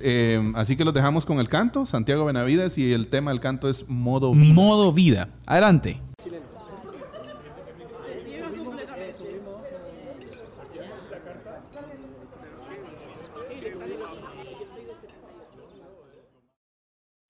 Así 0.55 0.75
que 0.75 0.85
los 0.85 0.93
dejamos 0.93 1.25
con 1.25 1.39
el 1.39 1.49
canto, 1.49 1.85
Santiago 1.85 2.25
Benavides, 2.25 2.77
y 2.77 2.91
el 2.93 3.07
tema 3.07 3.31
del 3.31 3.39
canto 3.39 3.69
es 3.69 3.85
Modo 3.89 4.33
Vida. 4.33 4.53
Modo 4.53 4.93
vida. 4.93 5.29
Adelante. 5.45 5.99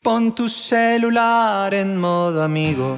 Pon 0.03 0.33
tu 0.33 0.49
celular 0.49 1.73
en 1.73 1.95
modo 1.97 2.43
amigo. 2.43 2.97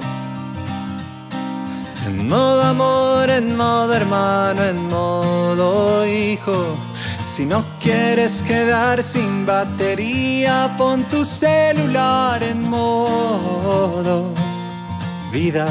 En 2.04 2.26
modo 2.26 2.62
amor, 2.62 3.30
en 3.30 3.56
modo 3.56 3.94
hermano, 3.94 4.64
en 4.64 4.88
modo 4.88 6.04
hijo. 6.04 6.76
Si 7.24 7.46
no 7.46 7.64
quieres 7.78 8.42
quedar 8.42 9.04
sin 9.04 9.46
batería, 9.46 10.74
pon 10.76 11.04
tu 11.04 11.24
celular 11.24 12.42
en 12.42 12.68
modo 12.68 14.34
vida. 15.30 15.68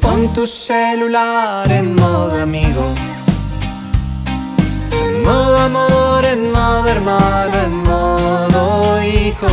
Pon 0.00 0.32
tu 0.32 0.44
celular 0.44 1.70
en 1.70 1.94
modo 1.94 2.42
amigo. 2.42 2.92
Modo 5.24 5.58
amor, 5.58 6.22
en 6.26 6.52
modo 6.52 6.86
hermano, 6.86 7.56
en 7.64 7.82
modo 7.82 9.02
hijo. 9.02 9.48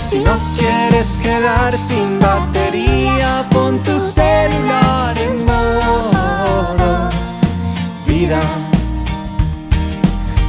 Si 0.00 0.18
no 0.20 0.32
quieres 0.56 1.18
quedar 1.18 1.76
sin 1.76 2.18
batería, 2.18 3.46
pon 3.50 3.82
tu 3.82 4.00
celular 4.00 5.16
en 5.18 5.44
modo 5.44 7.10
vida. 8.06 8.40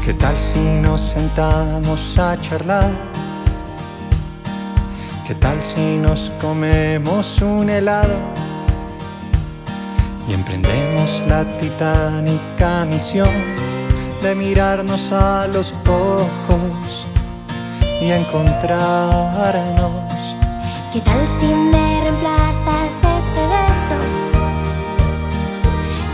¿Qué 0.06 0.14
tal 0.14 0.38
si 0.38 0.60
nos 0.60 1.02
sentamos 1.02 2.18
a 2.18 2.40
charlar? 2.40 2.92
¿Qué 5.28 5.36
tal 5.36 5.62
si 5.62 5.98
nos 5.98 6.32
comemos 6.40 7.42
un 7.42 7.70
helado? 7.70 8.16
Y 10.30 10.34
emprendemos 10.34 11.22
la 11.28 11.44
titánica 11.58 12.86
misión 12.86 13.75
de 14.22 14.36
mirarnos 14.36 15.12
a 15.12 15.48
los 15.48 15.74
ojos 15.88 17.06
y 18.02 18.12
encontrarnos. 18.12 19.92
¿Qué 20.92 21.02
tal 21.02 21.28
si 21.40 21.48
me 21.48 22.02
reemplazas 22.02 22.94
ese 23.20 23.42
beso 23.56 23.98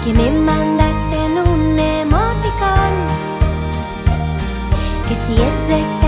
que 0.03 0.13
me 0.13 0.31
mandaste 0.31 1.15
en 1.25 1.37
un 1.47 1.79
emoticón? 1.79 2.93
Que 5.07 5.15
si 5.15 5.33
es 5.41 5.67
de 5.67 6.00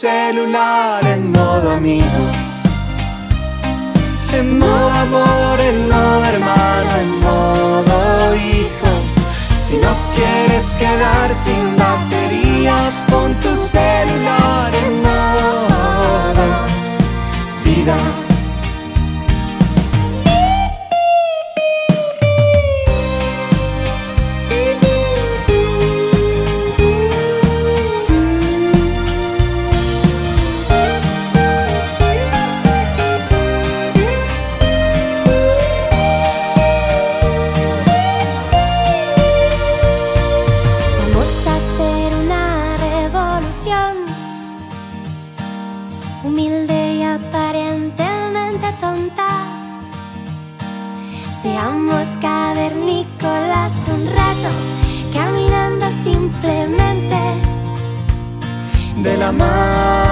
celular 0.00 1.04
en 1.04 1.30
modo 1.30 1.72
amigo. 1.72 2.22
En 4.32 4.58
modo 4.58 4.90
amor, 5.06 5.60
en 5.60 5.88
modo 5.90 6.24
hermano, 6.24 6.90
en 7.04 7.10
modo 7.20 8.34
hijo. 8.34 8.90
Si 9.58 9.76
no 9.76 9.92
quieres 10.14 10.66
quedar 10.82 11.34
sin 11.34 11.76
batería, 11.76 12.76
pon 13.10 13.34
tu 13.42 13.54
celular 13.54 14.74
en 14.74 14.92
modo 15.02 16.46
vida. 17.62 18.19
De 59.32 60.09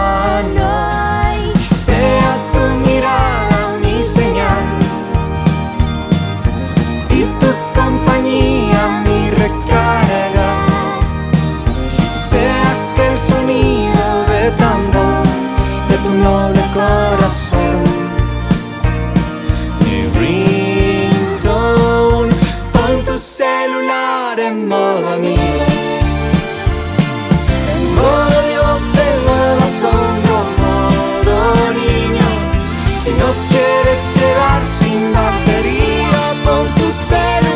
quieres 33.58 34.02
quedar 34.14 34.62
sin 34.78 35.12
batería, 35.12 36.34
pon 36.44 36.66
tu 36.76 36.86
celular 37.08 37.47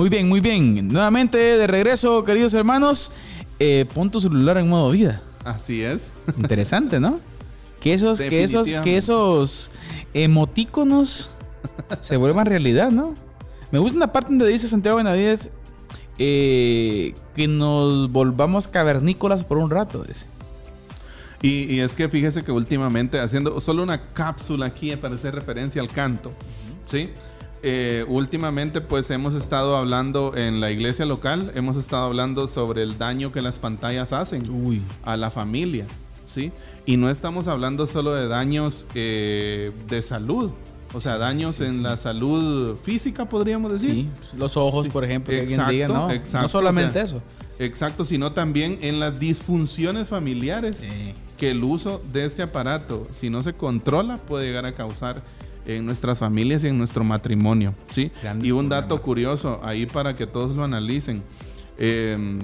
Muy 0.00 0.08
bien, 0.08 0.30
muy 0.30 0.40
bien. 0.40 0.88
Nuevamente 0.88 1.36
de 1.36 1.66
regreso, 1.66 2.24
queridos 2.24 2.54
hermanos. 2.54 3.12
Eh, 3.58 3.84
pon 3.92 4.10
tu 4.10 4.18
celular 4.18 4.56
en 4.56 4.66
modo 4.66 4.92
vida. 4.92 5.20
Así 5.44 5.82
es. 5.82 6.14
Interesante, 6.38 6.98
¿no? 6.98 7.20
Que 7.82 7.92
esos, 7.92 8.18
que 8.18 8.42
esos, 8.42 8.66
que 8.66 8.96
esos 8.96 9.70
emotíconos 10.14 11.32
se 12.00 12.16
vuelvan 12.16 12.46
realidad, 12.46 12.90
¿no? 12.90 13.12
Me 13.72 13.78
gusta 13.78 13.98
una 13.98 14.10
parte 14.10 14.30
donde 14.30 14.46
dice 14.46 14.68
Santiago 14.68 14.96
Benavides 14.96 15.50
eh, 16.16 17.12
que 17.36 17.46
nos 17.46 18.10
volvamos 18.10 18.68
cavernícolas 18.68 19.44
por 19.44 19.58
un 19.58 19.68
rato, 19.68 20.02
dice. 20.02 20.28
Y, 21.42 21.74
y 21.74 21.80
es 21.80 21.94
que 21.94 22.08
fíjese 22.08 22.42
que 22.42 22.52
últimamente, 22.52 23.20
haciendo 23.20 23.60
solo 23.60 23.82
una 23.82 24.14
cápsula 24.14 24.64
aquí 24.64 24.96
para 24.96 25.16
hacer 25.16 25.34
referencia 25.34 25.82
al 25.82 25.88
canto, 25.88 26.32
¿sí? 26.86 27.10
Eh, 27.62 28.06
últimamente 28.08 28.80
pues 28.80 29.10
hemos 29.10 29.34
estado 29.34 29.76
hablando 29.76 30.34
en 30.34 30.60
la 30.60 30.70
iglesia 30.70 31.04
local, 31.04 31.52
hemos 31.54 31.76
estado 31.76 32.04
hablando 32.04 32.46
sobre 32.46 32.82
el 32.82 32.96
daño 32.96 33.32
que 33.32 33.42
las 33.42 33.58
pantallas 33.58 34.14
hacen 34.14 34.42
a 35.04 35.18
la 35.18 35.30
familia, 35.30 35.84
¿sí? 36.26 36.52
Y 36.86 36.96
no 36.96 37.10
estamos 37.10 37.48
hablando 37.48 37.86
solo 37.86 38.14
de 38.14 38.28
daños 38.28 38.86
eh, 38.94 39.72
de 39.88 40.00
salud, 40.00 40.52
o 40.94 41.02
sea, 41.02 41.18
daños 41.18 41.60
en 41.60 41.82
la 41.82 41.98
salud 41.98 42.76
física, 42.82 43.28
podríamos 43.28 43.72
decir. 43.72 43.90
Sí, 43.90 44.08
los 44.38 44.56
ojos, 44.56 44.88
por 44.88 45.04
ejemplo, 45.04 45.32
que 45.32 45.40
alguien 45.40 45.60
Exacto, 45.60 45.72
diga, 45.72 45.88
no, 45.88 46.10
exacto, 46.10 46.42
no 46.42 46.48
solamente 46.48 46.90
o 46.90 46.92
sea, 46.92 47.02
eso. 47.02 47.22
Exacto, 47.58 48.06
sino 48.06 48.32
también 48.32 48.78
en 48.80 49.00
las 49.00 49.20
disfunciones 49.20 50.08
familiares 50.08 50.78
que 51.36 51.50
el 51.50 51.62
uso 51.62 52.02
de 52.10 52.24
este 52.24 52.42
aparato, 52.42 53.06
si 53.10 53.28
no 53.28 53.42
se 53.42 53.52
controla, 53.52 54.16
puede 54.16 54.46
llegar 54.46 54.64
a 54.64 54.74
causar 54.74 55.22
en 55.66 55.84
nuestras 55.86 56.18
familias 56.18 56.64
y 56.64 56.68
en 56.68 56.78
nuestro 56.78 57.04
matrimonio. 57.04 57.74
¿sí? 57.90 58.10
Grandes 58.22 58.48
Y 58.48 58.52
un 58.52 58.68
dato 58.68 59.00
curioso 59.02 59.60
ahí 59.62 59.86
para 59.86 60.14
que 60.14 60.26
todos 60.26 60.54
lo 60.56 60.64
analicen. 60.64 61.22
Eh, 61.78 62.38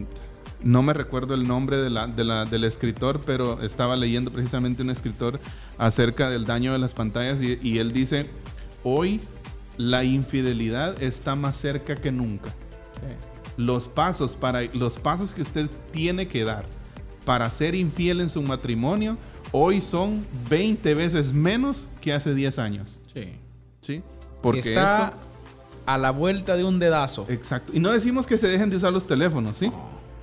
no 0.63 0.83
me 0.83 0.93
recuerdo 0.93 1.35
el 1.35 1.47
nombre 1.47 1.77
de 1.77 1.91
la- 1.91 2.07
de 2.07 2.25
la- 2.25 2.45
del 2.45 2.65
escritor, 2.65 3.21
pero 3.27 3.63
estaba 3.63 3.95
leyendo 3.97 4.31
precisamente 4.33 4.83
un 4.83 4.91
escritor 4.91 5.39
acerca 5.79 6.31
del 6.31 6.45
daño 6.47 6.73
de 6.73 6.79
las 6.79 6.95
pantallas 6.95 7.41
y, 7.43 7.59
y 7.63 7.79
él 7.79 7.93
dice, 7.93 8.29
hoy 8.83 9.21
la 9.77 10.03
infidelidad 10.05 11.03
está 11.03 11.37
más 11.37 11.57
cerca 11.57 11.95
que 11.97 12.11
nunca 12.11 12.55
los 13.59 13.89
pasos 13.89 14.37
para 14.37 14.63
los 14.75 14.99
pasos 14.99 15.33
que 15.35 15.43
usted 15.43 15.71
tiene 15.91 16.29
que 16.29 16.45
dar 16.45 16.67
para 17.25 17.49
ser 17.51 17.75
infiel 17.75 18.21
en 18.21 18.29
su 18.29 18.43
matrimonio 18.43 19.17
hoy 19.53 19.81
son 19.81 20.25
20 20.51 20.95
veces 20.95 21.33
menos 21.33 21.89
que 22.01 22.13
hace 22.13 22.35
10 22.35 22.59
años, 22.59 22.99
Sí. 23.17 23.33
¿sí? 23.81 24.03
Porque 24.43 24.61
está 24.61 25.07
esto 25.07 25.19
a 25.87 25.99
la 25.99 26.11
vuelta 26.11 26.57
de 26.57 26.65
un 26.65 26.79
dedazo. 26.79 27.27
exacto. 27.29 27.73
Y 27.75 27.81
no 27.81 27.91
decimos 27.93 28.27
que 28.27 28.37
se 28.37 28.49
dejen 28.49 28.69
de 28.71 28.77
usar 28.77 28.93
los 28.93 29.07
teléfonos, 29.07 29.57
¿sí? 29.57 29.71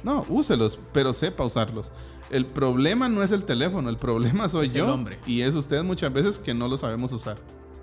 No, 0.03 0.25
úselos, 0.29 0.79
pero 0.91 1.13
sepa 1.13 1.43
usarlos. 1.45 1.91
El 2.29 2.45
problema 2.45 3.07
no 3.09 3.23
es 3.23 3.31
el 3.31 3.45
teléfono, 3.45 3.89
el 3.89 3.97
problema 3.97 4.49
soy 4.49 4.67
Es 4.67 4.75
el 4.75 4.79
yo 4.81 4.93
hombre. 4.93 5.19
y 5.25 5.41
es 5.41 5.55
usted 5.55 5.81
muchas 5.83 6.11
veces 6.11 6.39
que 6.39 6.53
no 6.53 6.67
lo 6.67 6.77
sabemos 6.77 7.11
usar. 7.13 7.37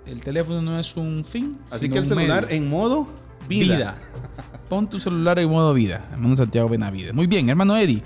El 0.05 0.21
teléfono 0.21 0.61
no 0.61 0.79
es 0.79 0.95
un 0.95 1.25
fin. 1.25 1.57
Así 1.69 1.89
que 1.89 1.97
el 1.97 2.05
celular 2.05 2.45
medio. 2.45 2.57
en 2.57 2.69
modo 2.69 3.07
vida. 3.49 3.95
Pon 4.69 4.89
tu 4.89 4.99
celular 4.99 5.39
en 5.39 5.49
modo 5.49 5.73
vida. 5.73 6.07
Hermano 6.13 6.35
Santiago 6.35 6.69
Benavides. 6.69 7.13
Muy 7.13 7.27
bien, 7.27 7.49
hermano 7.49 7.75
Eddie. 7.75 8.03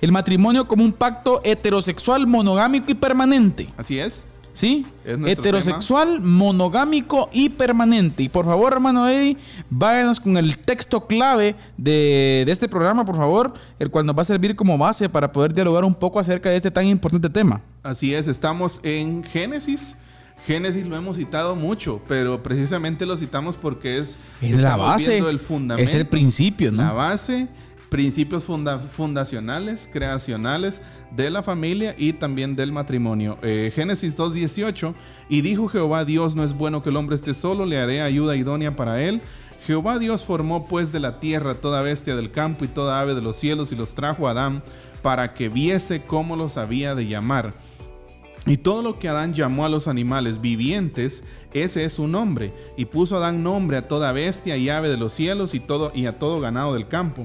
El 0.00 0.12
matrimonio 0.12 0.68
como 0.68 0.84
un 0.84 0.92
pacto 0.92 1.40
heterosexual, 1.44 2.26
monogámico 2.26 2.90
y 2.90 2.94
permanente. 2.94 3.68
Así 3.76 3.98
es. 3.98 4.26
¿Sí? 4.54 4.86
Heterosexual, 5.04 6.20
monogámico 6.22 7.28
y 7.32 7.48
permanente. 7.48 8.22
Y 8.22 8.28
por 8.28 8.44
favor, 8.44 8.72
hermano 8.72 9.08
Eddie, 9.08 9.36
váyanos 9.68 10.20
con 10.20 10.36
el 10.36 10.56
texto 10.58 11.06
clave 11.06 11.56
de, 11.76 12.44
de 12.46 12.52
este 12.52 12.68
programa, 12.68 13.04
por 13.04 13.16
favor, 13.16 13.54
el 13.78 13.90
cual 13.90 14.06
nos 14.06 14.16
va 14.16 14.22
a 14.22 14.24
servir 14.24 14.54
como 14.54 14.78
base 14.78 15.08
para 15.08 15.32
poder 15.32 15.52
dialogar 15.52 15.84
un 15.84 15.94
poco 15.94 16.20
acerca 16.20 16.50
de 16.50 16.56
este 16.56 16.70
tan 16.70 16.86
importante 16.86 17.28
tema. 17.28 17.60
Así 17.82 18.14
es, 18.14 18.28
estamos 18.28 18.80
en 18.84 19.24
Génesis. 19.24 19.96
Génesis 20.46 20.86
lo 20.86 20.96
hemos 20.96 21.16
citado 21.16 21.56
mucho, 21.56 22.00
pero 22.06 22.42
precisamente 22.42 23.06
lo 23.06 23.16
citamos 23.16 23.56
porque 23.56 23.98
es, 23.98 24.18
Es 24.40 24.60
la 24.60 24.76
base. 24.76 25.18
el 25.18 25.38
fundamento, 25.40 25.90
Es 25.90 25.94
el 25.96 26.06
principio, 26.06 26.70
¿no? 26.70 26.82
La 26.82 26.92
base, 26.92 27.48
principios 27.94 28.42
funda- 28.42 28.80
fundacionales, 28.80 29.88
creacionales 29.92 30.82
de 31.14 31.30
la 31.30 31.44
familia 31.44 31.94
y 31.96 32.12
también 32.12 32.56
del 32.56 32.72
matrimonio. 32.72 33.38
Eh, 33.40 33.70
Génesis 33.72 34.16
2.18, 34.16 34.94
y 35.28 35.42
dijo 35.42 35.68
Jehová 35.68 36.04
Dios, 36.04 36.34
no 36.34 36.42
es 36.42 36.54
bueno 36.54 36.82
que 36.82 36.90
el 36.90 36.96
hombre 36.96 37.14
esté 37.14 37.34
solo, 37.34 37.66
le 37.66 37.78
haré 37.78 38.02
ayuda 38.02 38.34
idónea 38.34 38.74
para 38.74 39.00
él. 39.00 39.20
Jehová 39.64 40.00
Dios 40.00 40.24
formó 40.24 40.66
pues 40.66 40.90
de 40.90 40.98
la 40.98 41.20
tierra 41.20 41.54
toda 41.54 41.82
bestia 41.82 42.16
del 42.16 42.32
campo 42.32 42.64
y 42.64 42.68
toda 42.68 42.98
ave 42.98 43.14
de 43.14 43.22
los 43.22 43.36
cielos 43.36 43.70
y 43.70 43.76
los 43.76 43.94
trajo 43.94 44.26
a 44.26 44.32
Adán 44.32 44.64
para 45.00 45.32
que 45.32 45.48
viese 45.48 46.02
cómo 46.02 46.34
los 46.34 46.56
había 46.56 46.96
de 46.96 47.06
llamar. 47.06 47.52
Y 48.44 48.56
todo 48.56 48.82
lo 48.82 48.98
que 48.98 49.08
Adán 49.08 49.34
llamó 49.34 49.66
a 49.66 49.68
los 49.68 49.86
animales 49.86 50.40
vivientes, 50.40 51.22
ese 51.52 51.84
es 51.84 51.92
su 51.92 52.08
nombre. 52.08 52.52
Y 52.76 52.86
puso 52.86 53.18
Adán 53.18 53.44
nombre 53.44 53.76
a 53.76 53.86
toda 53.86 54.10
bestia 54.10 54.56
y 54.56 54.68
ave 54.68 54.88
de 54.88 54.96
los 54.96 55.12
cielos 55.12 55.54
y, 55.54 55.60
todo, 55.60 55.92
y 55.94 56.06
a 56.06 56.18
todo 56.18 56.40
ganado 56.40 56.74
del 56.74 56.88
campo. 56.88 57.24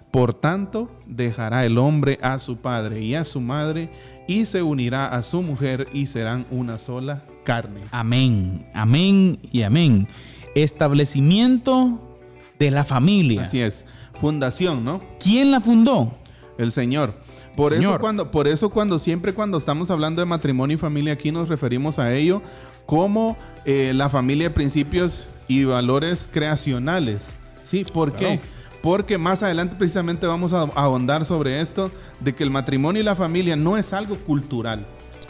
Por 0.11 0.33
tanto, 0.33 0.91
dejará 1.07 1.65
el 1.65 1.77
hombre 1.77 2.19
a 2.21 2.37
su 2.39 2.57
padre 2.57 3.01
y 3.01 3.15
a 3.15 3.23
su 3.23 3.39
madre, 3.39 3.89
y 4.27 4.45
se 4.45 4.61
unirá 4.61 5.07
a 5.07 5.23
su 5.23 5.41
mujer, 5.41 5.87
y 5.93 6.05
serán 6.05 6.45
una 6.51 6.77
sola 6.79 7.23
carne. 7.45 7.81
Amén, 7.91 8.67
amén 8.73 9.39
y 9.51 9.63
amén. 9.63 10.07
Establecimiento 10.53 12.11
de 12.59 12.71
la 12.71 12.83
familia. 12.83 13.43
Así 13.43 13.61
es. 13.61 13.85
Fundación, 14.15 14.83
¿no? 14.83 15.01
¿Quién 15.19 15.49
la 15.49 15.61
fundó? 15.61 16.13
El 16.57 16.71
Señor. 16.71 17.15
Por 17.55 17.73
eso, 17.73 17.97
cuando, 17.99 18.31
por 18.31 18.47
eso 18.47 18.69
cuando 18.69 18.97
siempre 18.99 19.33
cuando 19.33 19.57
estamos 19.57 19.91
hablando 19.91 20.21
de 20.21 20.25
matrimonio 20.25 20.75
y 20.75 20.77
familia 20.77 21.13
aquí 21.13 21.31
nos 21.31 21.49
referimos 21.49 21.99
a 21.99 22.13
ello 22.13 22.41
como 22.85 23.37
eh, 23.65 23.91
la 23.93 24.09
familia 24.09 24.49
de 24.49 24.55
principios 24.55 25.27
y 25.47 25.65
valores 25.65 26.29
creacionales. 26.31 27.23
¿Sí? 27.65 27.85
¿Por 27.85 28.13
qué? 28.13 28.39
Porque 28.81 29.17
más 29.17 29.43
adelante 29.43 29.75
precisamente 29.77 30.25
vamos 30.25 30.53
a 30.53 30.61
ahondar 30.75 31.23
sobre 31.25 31.61
esto 31.61 31.91
de 32.19 32.33
que 32.33 32.43
el 32.43 32.49
matrimonio 32.49 33.01
y 33.01 33.05
la 33.05 33.15
familia 33.15 33.55
no 33.55 33.77
es 33.77 33.93
algo 33.93 34.15
cultural, 34.15 34.85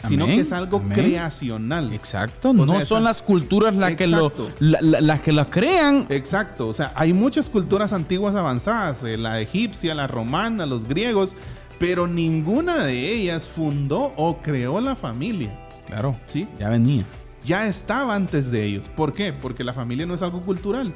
sino 0.08 0.24
que 0.24 0.40
es 0.40 0.52
algo 0.52 0.78
amén. 0.78 0.92
creacional. 0.92 1.92
Exacto. 1.92 2.54
no 2.54 2.66
sea, 2.66 2.80
son 2.80 2.98
esa- 2.98 3.00
las 3.00 3.20
culturas 3.22 3.74
las 3.74 3.94
que, 3.94 4.06
lo, 4.06 4.32
la- 4.58 4.80
la- 4.80 5.00
las 5.02 5.20
que 5.20 5.32
las 5.32 5.48
crean. 5.48 6.06
Exacto, 6.08 6.68
o 6.68 6.74
sea, 6.74 6.92
hay 6.94 7.12
muchas 7.12 7.50
culturas 7.50 7.92
antiguas 7.92 8.34
avanzadas, 8.34 9.04
eh, 9.04 9.18
la 9.18 9.40
egipcia, 9.40 9.94
la 9.94 10.06
romana, 10.06 10.64
los 10.64 10.88
griegos, 10.88 11.36
pero 11.78 12.06
ninguna 12.06 12.84
de 12.84 13.12
ellas 13.12 13.46
fundó 13.46 14.14
o 14.16 14.38
creó 14.40 14.80
la 14.80 14.96
familia. 14.96 15.52
Claro. 15.86 16.16
¿Sí? 16.26 16.48
Ya 16.58 16.70
venía. 16.70 17.04
Ya 17.44 17.66
estaba 17.66 18.14
antes 18.14 18.50
de 18.50 18.64
ellos. 18.64 18.88
¿Por 18.96 19.12
qué? 19.12 19.32
Porque 19.34 19.62
la 19.62 19.72
familia 19.74 20.06
no 20.06 20.14
es 20.14 20.22
algo 20.22 20.40
cultural, 20.40 20.92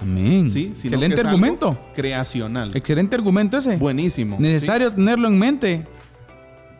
Amén. 0.00 0.48
¿sí? 0.48 0.72
Sino 0.74 0.94
Excelente 0.96 1.06
que 1.16 1.20
es 1.20 1.26
algo 1.26 1.30
argumento. 1.30 1.78
creacional. 1.94 2.70
Excelente 2.74 3.16
argumento 3.16 3.58
ese. 3.58 3.76
Buenísimo. 3.76 4.36
Necesario 4.38 4.90
tenerlo 4.92 5.28
en 5.28 5.38
mente. 5.38 5.86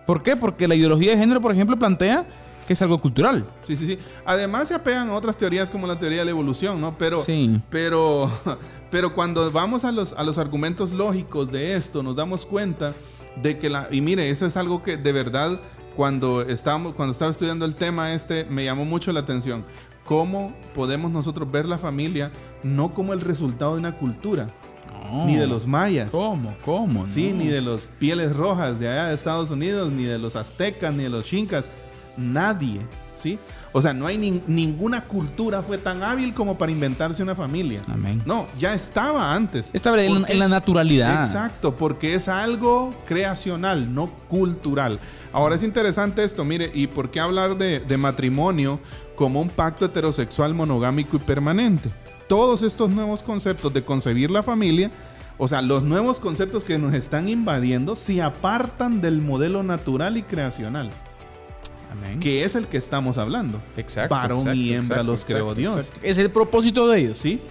¿Por 0.07 0.23
qué? 0.23 0.37
Porque 0.37 0.67
la 0.67 0.75
ideología 0.75 1.13
de 1.13 1.19
género, 1.19 1.41
por 1.41 1.53
ejemplo, 1.53 1.79
plantea 1.79 2.27
que 2.67 2.73
es 2.75 2.83
algo 2.83 3.01
cultural. 3.01 3.47
Sí, 3.63 3.75
sí, 3.77 3.85
sí. 3.87 3.99
Además 4.25 4.69
se 4.69 4.75
apegan 4.75 5.09
a 5.09 5.15
otras 5.15 5.37
teorías 5.37 5.71
como 5.71 5.87
la 5.87 5.99
teoría 5.99 6.21
de 6.21 6.25
la 6.25 6.31
evolución, 6.31 6.81
¿no? 6.81 6.97
Pero, 6.99 7.23
Sí. 7.25 7.61
pero, 7.69 8.31
pero 8.91 9.13
cuando 9.15 9.51
vamos 9.51 9.85
a 9.85 9.91
los, 9.93 10.13
a 10.13 10.23
los 10.23 10.39
argumentos 10.39 10.93
lógicos 10.93 11.51
de 11.51 11.75
esto, 11.77 12.03
nos 12.03 12.15
damos 12.17 12.47
cuenta 12.47 12.95
de 13.43 13.59
que 13.59 13.69
la... 13.71 13.89
Y 13.91 14.01
mire, 14.01 14.31
eso 14.31 14.47
es 14.47 14.57
algo 14.57 14.83
que 14.85 14.97
de 14.97 15.13
verdad, 15.13 15.61
cuando, 15.97 16.43
estábamos, 16.43 16.95
cuando 16.95 17.13
estaba 17.13 17.31
estudiando 17.33 17.65
el 17.65 17.75
tema 17.75 18.13
este, 18.15 18.45
me 18.45 18.65
llamó 18.65 18.85
mucho 18.85 19.13
la 19.13 19.21
atención. 19.21 19.65
¿Cómo 20.11 20.53
podemos 20.75 21.13
nosotros 21.13 21.49
ver 21.53 21.67
la 21.67 21.79
familia 21.79 22.33
no 22.65 22.91
como 22.91 23.13
el 23.13 23.21
resultado 23.21 23.75
de 23.75 23.79
una 23.79 23.97
cultura, 23.97 24.49
ni 25.25 25.37
de 25.37 25.47
los 25.47 25.69
mayas? 25.69 26.11
¿Cómo? 26.11 26.53
¿Cómo? 26.65 27.07
Sí, 27.09 27.31
No. 27.33 27.39
ni 27.45 27.47
de 27.47 27.61
los 27.61 27.83
pieles 28.01 28.35
rojas 28.35 28.81
de 28.81 28.89
allá 28.89 29.05
de 29.07 29.15
Estados 29.15 29.53
Unidos, 29.53 29.93
ni 29.93 30.03
de 30.03 30.19
los 30.19 30.35
aztecas, 30.35 30.93
ni 30.93 31.05
de 31.05 31.11
los 31.11 31.27
chincas. 31.27 31.65
Nadie, 32.17 32.81
¿sí? 33.23 33.39
O 33.73 33.81
sea, 33.81 33.95
no 33.95 34.09
hay 34.09 34.19
nin- 34.19 34.43
ninguna 34.49 35.03
cultura 35.05 35.63
fue 35.63 35.79
tan 35.79 36.03
hábil 36.03 36.35
como 36.35 36.59
para 36.59 36.73
inventarse 36.73 37.23
una 37.23 37.37
familia. 37.37 37.81
Amén. 37.87 38.21
No, 38.27 38.47
ya 38.59 38.75
estaba 38.75 39.33
antes. 39.33 39.71
Estaba 39.73 40.03
en, 40.03 40.25
en 40.29 40.39
la 40.41 40.49
naturalidad. 40.49 41.25
Exacto, 41.25 41.77
porque 41.77 42.15
es 42.15 42.27
algo 42.29 42.93
creacional, 43.07 43.95
no 43.95 44.09
cultural. 44.29 44.99
Ahora 45.33 45.55
es 45.55 45.63
interesante 45.63 46.25
esto, 46.25 46.45
mire, 46.45 46.73
¿y 46.75 46.89
por 46.89 47.13
qué 47.13 47.21
hablar 47.21 47.57
de, 47.59 47.79
de 47.79 47.97
matrimonio 47.97 48.81
como 49.21 49.43
un 49.43 49.51
pacto 49.51 49.85
heterosexual 49.85 50.55
monogámico 50.55 51.17
y 51.17 51.21
permanente. 51.21 51.91
Todos 52.27 52.63
estos 52.63 52.89
nuevos 52.89 53.23
conceptos 53.23 53.71
de 53.75 53.85
concebir 53.85 54.31
la 54.31 54.43
familia, 54.43 54.91
o 55.37 55.47
sea, 55.47 55.61
los 55.61 55.83
nuevos 55.83 56.19
conceptos 56.21 56.65
que 56.65 56.79
nos 56.79 56.95
están 56.95 57.29
invadiendo, 57.29 57.97
se 57.97 58.23
apartan 58.23 59.03
del 59.03 59.21
modelo 59.21 59.63
natural 59.63 60.17
y 60.17 60.23
creacional, 60.23 60.89
Amén. 61.93 62.19
que 62.19 62.45
es 62.45 62.55
el 62.55 62.67
que 62.67 62.79
estamos 62.79 63.19
hablando. 63.19 63.61
Exacto. 63.77 64.15
Varón 64.15 64.39
exacto, 64.39 64.57
y 64.59 64.73
hembra 64.73 64.97
exacto, 64.97 65.13
los 65.13 65.25
creó 65.27 65.39
exacto, 65.53 65.61
Dios. 65.61 65.77
exacto. 65.77 66.01
Es 66.03 66.17
el 66.17 66.31
propósito 66.31 66.89
de 66.89 67.01
ellos. 67.01 67.19
¿Sí? 67.19 67.43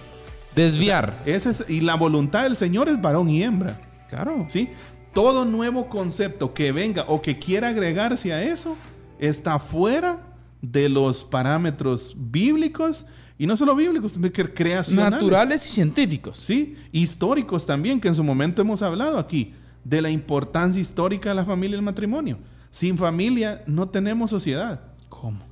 Desviar. 0.56 1.14
Ese 1.24 1.50
es- 1.50 1.64
y 1.70 1.82
la 1.82 1.94
voluntad 1.94 2.42
del 2.42 2.56
Señor 2.56 2.88
es 2.88 3.00
varón 3.00 3.30
y 3.30 3.44
hembra. 3.44 3.78
claro. 4.08 4.44
¿Sí? 4.48 4.70
Todo 5.12 5.44
nuevo 5.44 5.88
concepto 5.88 6.52
que 6.52 6.72
venga 6.72 7.04
o 7.06 7.22
que 7.22 7.38
quiera 7.38 7.68
agregarse 7.68 8.32
a 8.32 8.42
eso 8.42 8.76
está 9.20 9.60
fuera 9.60 10.26
de 10.62 10.88
los 10.88 11.24
parámetros 11.24 12.14
bíblicos 12.16 13.06
y 13.38 13.46
no 13.46 13.56
solo 13.56 13.74
bíblicos, 13.74 14.12
también 14.12 14.32
que 14.32 14.52
creacionales. 14.52 15.12
Naturales 15.12 15.66
y 15.66 15.72
científicos. 15.72 16.36
Sí, 16.36 16.76
históricos 16.92 17.64
también, 17.64 17.98
que 17.98 18.08
en 18.08 18.14
su 18.14 18.22
momento 18.22 18.60
hemos 18.60 18.82
hablado 18.82 19.18
aquí 19.18 19.54
de 19.82 20.02
la 20.02 20.10
importancia 20.10 20.80
histórica 20.80 21.30
de 21.30 21.36
la 21.36 21.44
familia 21.44 21.76
y 21.76 21.78
el 21.78 21.82
matrimonio. 21.82 22.38
Sin 22.70 22.98
familia 22.98 23.62
no 23.66 23.88
tenemos 23.88 24.30
sociedad. 24.30 24.82
¿Cómo? 25.08 25.49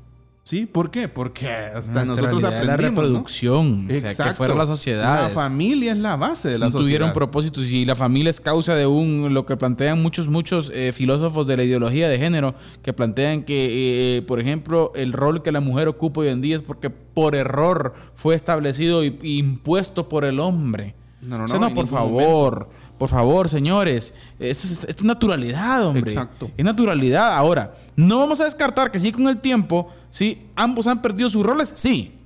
¿Sí? 0.48 0.64
¿Por 0.64 0.90
qué? 0.90 1.08
Porque 1.08 1.46
hasta 1.46 2.06
nosotros 2.06 2.42
aprendimos. 2.42 2.66
La 2.66 2.76
¿no? 2.78 2.88
reproducción. 2.88 3.86
O 3.90 4.00
sea, 4.00 4.28
que 4.28 4.34
fueron 4.34 4.56
las 4.56 4.68
sociedades. 4.68 5.34
La 5.34 5.42
familia 5.42 5.92
es 5.92 5.98
la 5.98 6.16
base 6.16 6.48
de 6.48 6.58
la 6.58 6.64
no 6.66 6.70
sociedad. 6.70 6.86
tuvieron 6.86 7.12
propósitos 7.12 7.70
y 7.70 7.84
la 7.84 7.94
familia 7.94 8.30
es 8.30 8.40
causa 8.40 8.74
de 8.74 8.86
un 8.86 9.34
lo 9.34 9.44
que 9.44 9.58
plantean 9.58 10.00
muchos 10.00 10.26
muchos 10.28 10.72
eh, 10.74 10.94
filósofos 10.94 11.46
de 11.46 11.58
la 11.58 11.64
ideología 11.64 12.08
de 12.08 12.18
género 12.18 12.54
que 12.82 12.94
plantean 12.94 13.42
que 13.42 14.16
eh, 14.16 14.22
por 14.22 14.40
ejemplo 14.40 14.90
el 14.94 15.12
rol 15.12 15.42
que 15.42 15.52
la 15.52 15.60
mujer 15.60 15.86
ocupa 15.86 16.22
hoy 16.22 16.28
en 16.28 16.40
día 16.40 16.56
es 16.56 16.62
porque 16.62 16.88
por 16.88 17.34
error 17.34 17.92
fue 18.14 18.34
establecido 18.34 19.04
y, 19.04 19.18
y 19.20 19.36
impuesto 19.36 20.08
por 20.08 20.24
el 20.24 20.40
hombre 20.40 20.94
No, 21.20 21.36
no, 21.36 21.44
O 21.44 21.48
sea, 21.48 21.58
no, 21.58 21.68
no, 21.68 21.74
por 21.74 21.88
favor, 21.88 22.70
por 22.98 23.08
favor, 23.08 23.48
señores. 23.48 24.12
Esto 24.38 24.66
es, 24.66 24.72
esto 24.72 25.02
es 25.02 25.04
naturalidad, 25.04 25.86
hombre. 25.86 26.10
Exacto. 26.10 26.50
Es 26.56 26.64
naturalidad. 26.64 27.32
Ahora, 27.34 27.74
no 27.96 28.18
vamos 28.18 28.40
a 28.40 28.44
descartar 28.44 28.90
que 28.90 28.98
sí 28.98 29.12
con 29.12 29.28
el 29.28 29.38
tiempo, 29.38 29.88
sí, 30.10 30.46
ambos 30.56 30.86
han 30.86 31.00
perdido 31.00 31.28
sus 31.28 31.46
roles, 31.46 31.72
sí. 31.74 32.17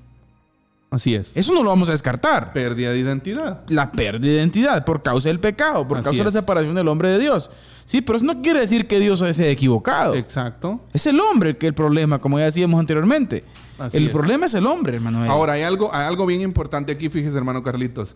Así 0.92 1.14
es. 1.14 1.34
Eso 1.34 1.54
no 1.54 1.62
lo 1.62 1.70
vamos 1.70 1.88
a 1.88 1.92
descartar. 1.92 2.52
Pérdida 2.52 2.90
de 2.90 2.98
identidad. 2.98 3.62
La 3.68 3.90
pérdida 3.90 4.30
de 4.30 4.36
identidad 4.36 4.84
por 4.84 5.02
causa 5.02 5.30
del 5.30 5.40
pecado, 5.40 5.88
por 5.88 5.96
Así 5.96 6.04
causa 6.04 6.18
de 6.18 6.24
la 6.24 6.30
separación 6.30 6.74
del 6.74 6.86
hombre 6.86 7.08
de 7.08 7.18
Dios. 7.18 7.50
Sí, 7.86 8.02
pero 8.02 8.18
eso 8.18 8.26
no 8.26 8.42
quiere 8.42 8.60
decir 8.60 8.86
que 8.86 9.00
Dios 9.00 9.22
es 9.22 9.40
equivocado. 9.40 10.14
Exacto. 10.14 10.82
Es 10.92 11.06
el 11.06 11.18
hombre 11.18 11.50
el 11.50 11.56
que 11.56 11.66
el 11.66 11.72
problema, 11.72 12.18
como 12.18 12.38
ya 12.38 12.44
decíamos 12.44 12.78
anteriormente. 12.78 13.42
Así 13.78 13.96
el 13.96 14.08
es. 14.08 14.12
problema 14.12 14.44
es 14.44 14.54
el 14.54 14.66
hombre, 14.66 14.96
hermano. 14.96 15.24
Ahora, 15.30 15.54
hay 15.54 15.62
algo, 15.62 15.94
hay 15.94 16.06
algo 16.06 16.26
bien 16.26 16.42
importante 16.42 16.92
aquí, 16.92 17.08
fíjese, 17.08 17.38
hermano 17.38 17.62
Carlitos. 17.62 18.14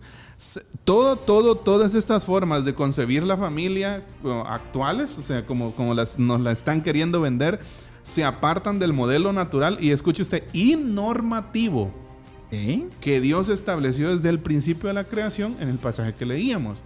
Todo, 0.83 1.15
todo, 1.15 1.55
todas 1.55 1.95
estas 1.95 2.25
formas 2.25 2.63
de 2.63 2.75
concebir 2.75 3.23
la 3.23 3.37
familia 3.37 4.03
actuales, 4.45 5.17
o 5.17 5.23
sea, 5.23 5.47
como, 5.47 5.71
como 5.71 5.95
las, 5.95 6.19
nos 6.19 6.41
la 6.41 6.51
están 6.51 6.83
queriendo 6.83 7.21
vender, 7.21 7.59
se 8.03 8.23
apartan 8.23 8.77
del 8.77 8.93
modelo 8.93 9.33
natural 9.33 9.79
y 9.81 9.89
escuche 9.89 10.21
usted, 10.21 10.43
y 10.53 10.75
normativo 10.75 12.06
¿Eh? 12.51 12.85
que 13.01 13.19
Dios 13.19 13.49
estableció 13.49 14.09
desde 14.15 14.29
el 14.29 14.39
principio 14.39 14.87
de 14.87 14.93
la 14.93 15.03
creación 15.03 15.55
en 15.59 15.67
el 15.69 15.77
pasaje 15.77 16.13
que 16.15 16.25
leíamos. 16.25 16.83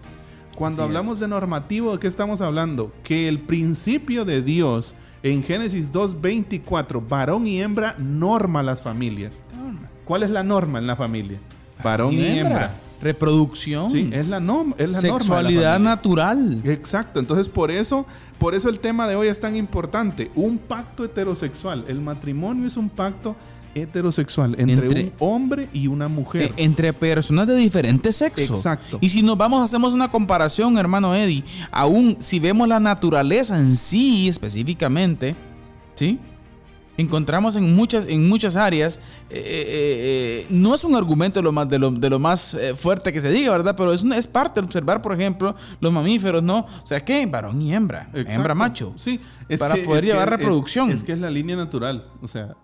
Cuando 0.56 0.82
Así 0.84 0.88
hablamos 0.89 1.19
de 1.19 1.28
normativo, 1.28 1.93
¿de 1.93 2.00
qué 2.00 2.08
estamos 2.08 2.41
hablando? 2.41 2.91
Que 3.04 3.28
el 3.28 3.39
principio 3.39 4.26
de 4.26 4.41
Dios 4.41 4.95
en 5.24 5.43
Génesis 5.43 5.91
2.24, 5.91 7.08
varón 7.08 7.45
y 7.47 7.62
hembra, 7.62 7.95
norma 8.00 8.63
las 8.63 8.82
familias. 8.82 9.41
¿Cuál 10.06 10.24
es 10.24 10.30
la 10.32 10.43
norma 10.43 10.80
en 10.80 10.88
la 10.88 10.95
familia? 10.95 11.39
Varón 11.84 12.13
y 12.15 12.26
hembra. 12.39 12.74
Reproducción. 13.02 13.89
Sí, 13.89 14.10
es 14.13 14.28
la, 14.28 14.39
nom- 14.39 14.76
es 14.78 14.91
la 14.91 15.02
norma. 15.02 15.13
la 15.13 15.19
Sexualidad 15.19 15.80
natural. 15.80 16.62
Exacto, 16.65 17.19
entonces 17.19 17.50
por 17.50 17.71
eso, 17.71 18.06
por 18.38 18.54
eso 18.54 18.69
el 18.69 18.80
tema 18.80 19.08
de 19.08 19.15
hoy 19.15 19.28
es 19.28 19.39
tan 19.39 19.56
importante. 19.56 20.32
Un 20.36 20.58
pacto 20.58 21.04
heterosexual. 21.06 21.86
El 21.88 22.02
matrimonio 22.02 22.67
es 22.67 22.78
un 22.78 22.89
pacto 22.89 23.36
heterosexual 23.76 24.56
entre, 24.60 24.86
Entre- 24.88 25.04
un 25.06 25.12
hombre 25.20 25.68
y 25.74 25.88
una 25.88 26.08
mujer. 26.08 26.44
Eh, 26.44 26.54
entre 26.58 26.94
personas 26.94 27.48
de 27.48 27.56
diferentes 27.56 28.16
sexos. 28.16 28.58
Exacto. 28.60 28.98
Y 29.02 29.10
si 29.10 29.22
nos 29.24 29.38
vamos, 29.38 29.64
hacemos 29.64 29.94
una 29.94 30.10
comparación, 30.12 30.78
hermano 30.78 31.16
Eddie, 31.16 31.44
aún 31.72 32.18
si 32.20 32.40
vemos 32.40 32.68
la 32.68 32.80
naturaleza 32.80 33.58
en 33.58 33.76
sí 33.76 34.28
específicamente, 34.30 35.36
¿sí? 35.96 36.20
Encontramos 36.98 37.56
en 37.56 37.74
muchas, 37.74 38.06
en 38.10 38.28
muchas 38.28 38.56
áreas, 38.58 38.98
eh, 39.30 39.38
eh, 39.38 40.44
eh, 40.44 40.48
no 40.50 40.76
es 40.76 40.84
un 40.84 40.94
argumento 40.94 41.40
de 41.40 41.44
lo 41.44 41.52
más, 41.52 41.68
de 41.68 41.80
lo, 41.80 41.90
de 41.90 42.10
lo 42.10 42.20
más 42.20 42.56
fuerte 42.78 43.12
que 43.14 43.22
se 43.22 43.32
diga, 43.32 43.50
¿verdad? 43.52 43.74
Pero 43.76 43.94
es, 43.94 44.04
es 44.04 44.28
parte 44.28 44.60
de 44.60 44.66
observar, 44.68 45.02
por 45.02 45.14
ejemplo, 45.20 45.56
los 45.80 45.92
mamíferos, 45.92 46.44
¿no? 46.44 46.60
O 46.84 46.86
sea, 46.86 47.04
¿qué? 47.04 47.26
Varón 47.26 47.62
y 47.62 47.74
hembra, 47.74 48.10
Exacto. 48.14 48.32
hembra 48.34 48.54
macho. 48.56 48.94
Sí, 48.98 49.20
Para 49.58 49.78
poder 49.78 50.04
llevar 50.04 50.28
es- 50.28 50.38
reproducción. 50.38 50.92
Es, 50.92 51.04
que 51.04 51.14
es 51.14 51.20
la 51.20 51.32
línea 51.32 51.56
natural, 51.56 52.06
o 52.22 52.28
sea, 52.28 52.56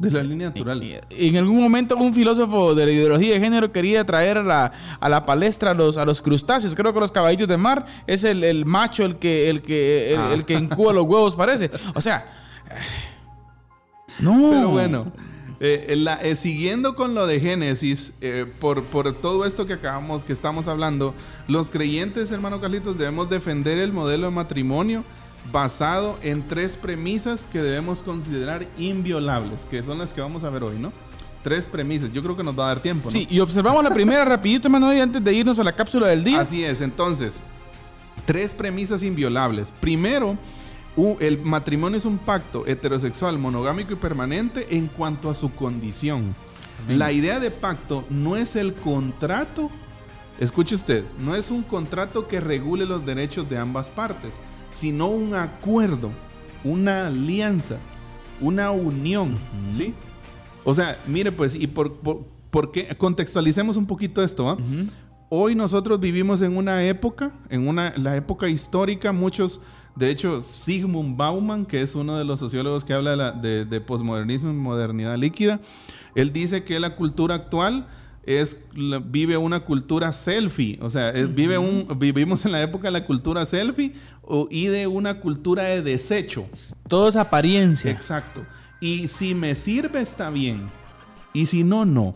de 0.00 0.10
la 0.10 0.22
línea 0.22 0.48
natural. 0.48 0.82
En 1.10 1.36
algún 1.36 1.60
momento 1.62 1.94
un 1.96 2.14
filósofo 2.14 2.74
de 2.74 2.86
la 2.86 2.92
ideología 2.92 3.34
de 3.34 3.40
género 3.40 3.70
quería 3.70 4.04
traer 4.04 4.38
a 4.38 4.42
la, 4.42 4.72
a 4.98 5.08
la 5.08 5.26
palestra 5.26 5.72
a 5.72 5.74
los, 5.74 5.98
a 5.98 6.04
los 6.06 6.22
crustáceos. 6.22 6.74
Creo 6.74 6.94
que 6.94 7.00
los 7.00 7.12
caballitos 7.12 7.46
de 7.48 7.56
mar 7.58 7.84
es 8.06 8.24
el, 8.24 8.42
el 8.42 8.64
macho 8.64 9.04
el 9.04 9.16
que, 9.16 9.50
el 9.50 9.60
que, 9.60 10.14
el, 10.14 10.20
Ah. 10.20 10.30
el 10.32 10.44
que 10.44 10.54
incuba 10.54 10.92
los 10.94 11.04
huevos, 11.04 11.34
parece. 11.36 11.70
O 11.94 12.00
sea. 12.00 12.26
No. 14.20 14.50
Pero 14.50 14.68
bueno, 14.70 15.12
eh, 15.60 15.94
la- 15.96 16.22
eh, 16.22 16.36
siguiendo 16.36 16.94
con 16.94 17.14
lo 17.14 17.26
de 17.26 17.40
Génesis, 17.40 18.14
eh, 18.20 18.46
por, 18.60 18.84
por 18.84 19.12
todo 19.14 19.44
esto 19.44 19.66
que 19.66 19.74
acabamos, 19.74 20.24
que 20.24 20.32
estamos 20.32 20.68
hablando, 20.68 21.14
los 21.48 21.70
creyentes, 21.70 22.30
hermano 22.32 22.60
Carlitos, 22.60 22.98
debemos 22.98 23.28
defender 23.30 23.78
el 23.78 23.92
modelo 23.92 24.26
de 24.28 24.32
matrimonio 24.32 25.04
basado 25.52 26.18
en 26.22 26.46
tres 26.46 26.76
premisas 26.76 27.46
que 27.46 27.60
debemos 27.62 28.02
considerar 28.02 28.66
inviolables, 28.78 29.66
que 29.70 29.82
son 29.82 29.98
las 29.98 30.12
que 30.12 30.20
vamos 30.20 30.44
a 30.44 30.50
ver 30.50 30.62
hoy, 30.62 30.78
¿no? 30.78 30.92
Tres 31.42 31.66
premisas. 31.66 32.12
Yo 32.12 32.22
creo 32.22 32.36
que 32.36 32.42
nos 32.42 32.58
va 32.58 32.64
a 32.64 32.68
dar 32.68 32.80
tiempo, 32.80 33.06
¿no? 33.06 33.12
Sí, 33.12 33.26
y 33.30 33.40
observamos 33.40 33.82
la 33.82 33.90
primera 33.90 34.24
rapidito, 34.24 34.68
y 34.68 35.00
antes 35.00 35.24
de 35.24 35.32
irnos 35.32 35.58
a 35.58 35.64
la 35.64 35.72
cápsula 35.72 36.08
del 36.08 36.22
día. 36.22 36.40
Así 36.40 36.62
es, 36.62 36.80
entonces, 36.82 37.40
tres 38.26 38.52
premisas 38.52 39.02
inviolables. 39.02 39.72
Primero, 39.80 40.36
el 41.18 41.40
matrimonio 41.40 41.96
es 41.96 42.04
un 42.04 42.18
pacto 42.18 42.66
heterosexual, 42.66 43.38
monogámico 43.38 43.94
y 43.94 43.96
permanente 43.96 44.66
en 44.76 44.88
cuanto 44.88 45.30
a 45.30 45.34
su 45.34 45.54
condición. 45.54 46.34
La 46.88 47.12
idea 47.12 47.40
de 47.40 47.50
pacto 47.50 48.04
no 48.10 48.36
es 48.36 48.56
el 48.56 48.74
contrato, 48.74 49.70
escuche 50.38 50.74
usted, 50.74 51.04
no 51.18 51.34
es 51.34 51.50
un 51.50 51.62
contrato 51.62 52.28
que 52.28 52.40
regule 52.40 52.86
los 52.86 53.06
derechos 53.06 53.48
de 53.48 53.58
ambas 53.58 53.90
partes, 53.90 54.38
sino 54.70 55.06
un 55.08 55.34
acuerdo, 55.34 56.10
una 56.64 57.06
alianza, 57.06 57.76
una 58.40 58.70
unión, 58.70 59.36
¿sí? 59.72 59.94
O 60.64 60.74
sea, 60.74 60.98
mire 61.06 61.32
pues, 61.32 61.54
y 61.54 61.66
por, 61.66 61.94
por, 61.94 62.26
por 62.50 62.70
qué- 62.72 62.94
contextualicemos 62.96 63.76
un 63.76 63.86
poquito 63.86 64.22
esto, 64.22 64.48
¿ah? 64.48 64.56
Hoy 65.30 65.54
nosotros 65.54 66.00
vivimos 66.00 66.42
en 66.42 66.56
una 66.56 66.82
época, 66.84 67.32
en 67.50 67.68
una, 67.68 67.94
la 67.96 68.16
época 68.16 68.48
histórica, 68.48 69.12
muchos, 69.12 69.60
de 69.94 70.10
hecho, 70.10 70.42
Sigmund 70.42 71.16
Bauman, 71.16 71.64
que 71.66 71.82
es 71.82 71.94
uno 71.94 72.16
de 72.18 72.24
los 72.24 72.40
sociólogos 72.40 72.84
que 72.84 72.94
habla 72.94 73.32
de, 73.32 73.48
de, 73.48 73.64
de 73.64 73.80
posmodernismo 73.80 74.50
y 74.50 74.54
modernidad 74.54 75.16
líquida, 75.16 75.60
él 76.16 76.32
dice 76.32 76.64
que 76.64 76.80
la 76.80 76.96
cultura 76.96 77.36
actual 77.36 77.86
es, 78.24 78.58
vive 79.06 79.36
una 79.36 79.60
cultura 79.60 80.12
selfie, 80.12 80.78
o 80.82 80.90
sea, 80.90 81.10
es- 81.10 81.34
vive 81.34 81.58
un, 81.58 81.86
vivimos 81.98 82.44
en 82.44 82.52
la 82.52 82.62
época 82.62 82.88
de 82.88 82.92
la 82.92 83.06
cultura 83.06 83.46
selfie 83.46 83.92
o- 84.22 84.46
y 84.50 84.66
de 84.66 84.86
una 84.86 85.20
cultura 85.20 85.64
de 85.64 85.82
desecho. 85.82 86.46
Todo 86.88 87.08
es 87.08 87.16
apariencia. 87.16 87.90
Exacto. 87.90 88.44
Y 88.80 89.08
si 89.08 89.34
me 89.34 89.54
sirve, 89.54 90.00
está 90.00 90.30
bien. 90.30 90.68
Y 91.32 91.46
si 91.46 91.64
no, 91.64 91.84
no. 91.84 92.14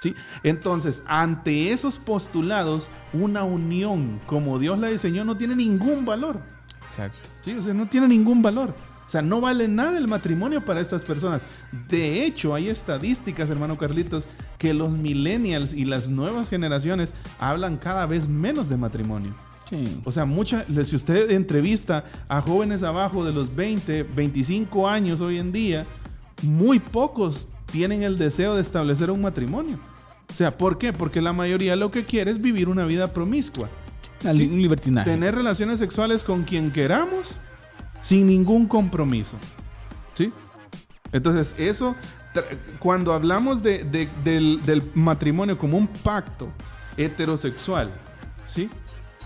¿Sí? 0.00 0.14
Entonces, 0.44 1.02
ante 1.06 1.72
esos 1.72 1.98
postulados, 1.98 2.88
una 3.12 3.42
unión 3.42 4.20
como 4.26 4.58
Dios 4.60 4.78
la 4.78 4.86
diseñó 4.88 5.24
no 5.24 5.36
tiene 5.36 5.56
ningún 5.56 6.04
valor. 6.04 6.40
Exacto. 6.86 7.18
¿Sí? 7.40 7.52
O 7.54 7.62
sea, 7.62 7.74
no 7.74 7.86
tiene 7.88 8.06
ningún 8.06 8.40
valor. 8.40 8.74
O 9.08 9.10
sea, 9.10 9.22
no 9.22 9.40
vale 9.40 9.68
nada 9.68 9.96
el 9.96 10.06
matrimonio 10.06 10.62
para 10.62 10.82
estas 10.82 11.02
personas. 11.02 11.40
De 11.88 12.26
hecho, 12.26 12.54
hay 12.54 12.68
estadísticas, 12.68 13.48
hermano 13.48 13.78
Carlitos, 13.78 14.24
que 14.58 14.74
los 14.74 14.90
millennials 14.90 15.72
y 15.72 15.86
las 15.86 16.10
nuevas 16.10 16.50
generaciones 16.50 17.14
hablan 17.38 17.78
cada 17.78 18.04
vez 18.04 18.28
menos 18.28 18.68
de 18.68 18.76
matrimonio. 18.76 19.34
Sí. 19.70 19.98
O 20.04 20.12
sea, 20.12 20.26
mucha, 20.26 20.66
si 20.84 20.94
usted 20.94 21.30
entrevista 21.30 22.04
a 22.28 22.42
jóvenes 22.42 22.82
abajo 22.82 23.24
de 23.24 23.32
los 23.32 23.56
20, 23.56 24.02
25 24.02 24.86
años 24.86 25.22
hoy 25.22 25.38
en 25.38 25.52
día, 25.52 25.86
muy 26.42 26.78
pocos 26.78 27.48
tienen 27.72 28.02
el 28.02 28.18
deseo 28.18 28.56
de 28.56 28.60
establecer 28.60 29.10
un 29.10 29.22
matrimonio. 29.22 29.80
O 30.30 30.34
sea, 30.36 30.58
¿por 30.58 30.76
qué? 30.76 30.92
Porque 30.92 31.22
la 31.22 31.32
mayoría 31.32 31.76
lo 31.76 31.90
que 31.90 32.04
quiere 32.04 32.30
es 32.30 32.42
vivir 32.42 32.68
una 32.68 32.84
vida 32.84 33.14
promiscua. 33.14 33.70
Un 34.22 34.60
libertinaje. 34.60 35.10
Tener 35.10 35.34
relaciones 35.34 35.78
sexuales 35.78 36.24
con 36.24 36.42
quien 36.42 36.72
queramos 36.72 37.38
sin 38.08 38.26
ningún 38.26 38.66
compromiso. 38.66 39.36
¿Sí? 40.14 40.32
Entonces, 41.12 41.54
eso 41.58 41.94
cuando 42.78 43.12
hablamos 43.12 43.62
de- 43.62 43.84
de- 43.84 44.08
del, 44.24 44.62
del 44.64 44.82
matrimonio 44.94 45.58
como 45.58 45.76
un 45.76 45.86
pacto 45.86 46.48
heterosexual, 46.96 47.90
¿sí? 48.46 48.70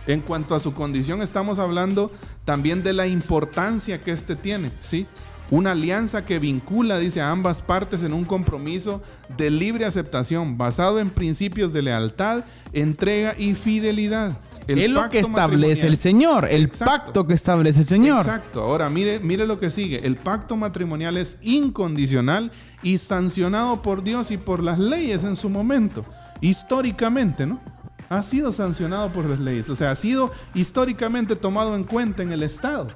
En 0.07 0.21
cuanto 0.21 0.55
a 0.57 0.61
su 0.61 0.75
condición, 0.75 1.23
estamos 1.23 1.59
hablando 1.61 2.11
también 2.45 2.83
de 2.83 2.93
la 2.93 3.07
importancia 3.07 4.03
que 4.03 4.11
este 4.11 4.35
tiene, 4.35 4.73
¿sí? 4.81 5.07
Una 5.51 5.73
alianza 5.73 6.25
que 6.25 6.39
vincula, 6.39 6.99
dice, 6.99 7.21
a 7.21 7.31
ambas 7.31 7.63
partes 7.63 8.03
en 8.03 8.13
un 8.15 8.25
compromiso 8.25 9.01
de 9.37 9.51
libre 9.51 9.85
aceptación, 9.85 10.57
basado 10.59 10.99
en 10.99 11.11
principios 11.11 11.73
de 11.73 11.83
lealtad, 11.83 12.45
entrega 12.73 13.35
y 13.39 13.55
fidelidad. 13.55 14.39
El 14.67 14.79
es 14.79 14.91
lo 14.91 15.09
que 15.11 15.19
establece 15.19 15.87
el 15.87 15.97
Señor, 15.97 16.47
el 16.49 16.65
Exacto. 16.65 17.05
pacto 17.05 17.27
que 17.27 17.35
establece 17.35 17.81
el 17.81 17.87
Señor. 17.87 18.21
Exacto. 18.21 18.63
Ahora, 18.63 18.89
mire, 18.91 19.19
mire 19.21 19.47
lo 19.47 19.59
que 19.59 19.71
sigue. 19.71 20.07
El 20.07 20.17
pacto 20.17 20.57
matrimonial 20.57 21.17
es 21.17 21.39
incondicional 21.43 22.51
y 22.83 22.99
sancionado 22.99 23.83
por 23.83 24.03
Dios 24.03 24.31
y 24.31 24.37
por 24.37 24.63
las 24.63 24.79
leyes 24.79 25.25
en 25.25 25.37
su 25.37 25.49
momento. 25.49 26.05
Históricamente, 26.41 27.47
¿no? 27.47 27.61
Ha 28.09 28.23
sido 28.23 28.53
sancionado 28.53 29.11
por 29.11 29.25
las 29.25 29.39
leyes. 29.39 29.69
O 29.71 29.77
sea, 29.77 29.91
ha 29.91 29.97
sido 29.97 30.31
históricamente 30.55 31.35
tomado 31.35 31.75
en 31.75 31.85
cuenta 31.85 32.23
en 32.23 32.33
el 32.33 32.43
Estado. 32.43 32.89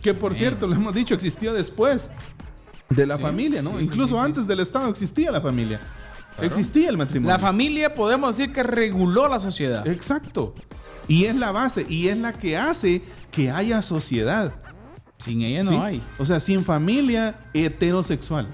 Que 0.00 0.14
por 0.14 0.34
cierto, 0.34 0.66
lo 0.66 0.74
hemos 0.74 0.94
dicho, 0.94 1.14
existió 1.14 1.52
después 1.52 2.10
de 2.90 3.06
la 3.06 3.18
familia, 3.18 3.62
¿no? 3.62 3.80
Incluso 3.80 4.20
antes 4.20 4.46
del 4.46 4.60
Estado 4.60 4.88
existía 4.88 5.30
la 5.30 5.40
familia. 5.40 5.80
Existía 6.40 6.88
el 6.88 6.96
matrimonio. 6.96 7.32
La 7.32 7.38
familia 7.38 7.94
podemos 7.94 8.36
decir 8.36 8.52
que 8.52 8.62
reguló 8.62 9.28
la 9.28 9.40
sociedad. 9.40 9.86
Exacto. 9.86 10.54
Y 11.08 11.24
es 11.24 11.34
la 11.36 11.52
base 11.52 11.86
y 11.88 12.08
es 12.08 12.18
la 12.18 12.32
que 12.32 12.56
hace 12.56 13.02
que 13.30 13.50
haya 13.50 13.82
sociedad. 13.82 14.54
Sin 15.18 15.42
ella 15.42 15.62
no 15.62 15.70
¿sí? 15.70 15.76
hay. 15.76 16.02
O 16.18 16.24
sea, 16.24 16.40
sin 16.40 16.64
familia 16.64 17.38
heterosexual. 17.52 18.46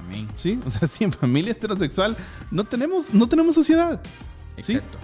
Amén. 0.00 0.28
¿Sí? 0.36 0.60
O 0.64 0.70
sea, 0.70 0.88
sin 0.88 1.12
familia 1.12 1.52
heterosexual 1.52 2.16
no 2.50 2.64
tenemos, 2.64 3.12
no 3.12 3.28
tenemos 3.28 3.54
sociedad. 3.54 4.00
¿sí? 4.62 4.72
Exacto. 4.76 4.98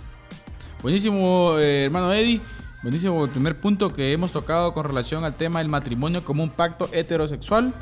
Buenísimo, 0.82 1.56
eh, 1.58 1.84
hermano 1.84 2.12
Eddie. 2.12 2.40
Buenísimo 2.82 3.24
el 3.24 3.30
primer 3.30 3.56
punto 3.56 3.94
que 3.94 4.12
hemos 4.12 4.30
tocado 4.30 4.74
con 4.74 4.84
relación 4.84 5.24
al 5.24 5.34
tema 5.34 5.60
del 5.60 5.70
matrimonio 5.70 6.22
como 6.22 6.42
un 6.42 6.50
pacto 6.50 6.90
heterosexual, 6.92 7.72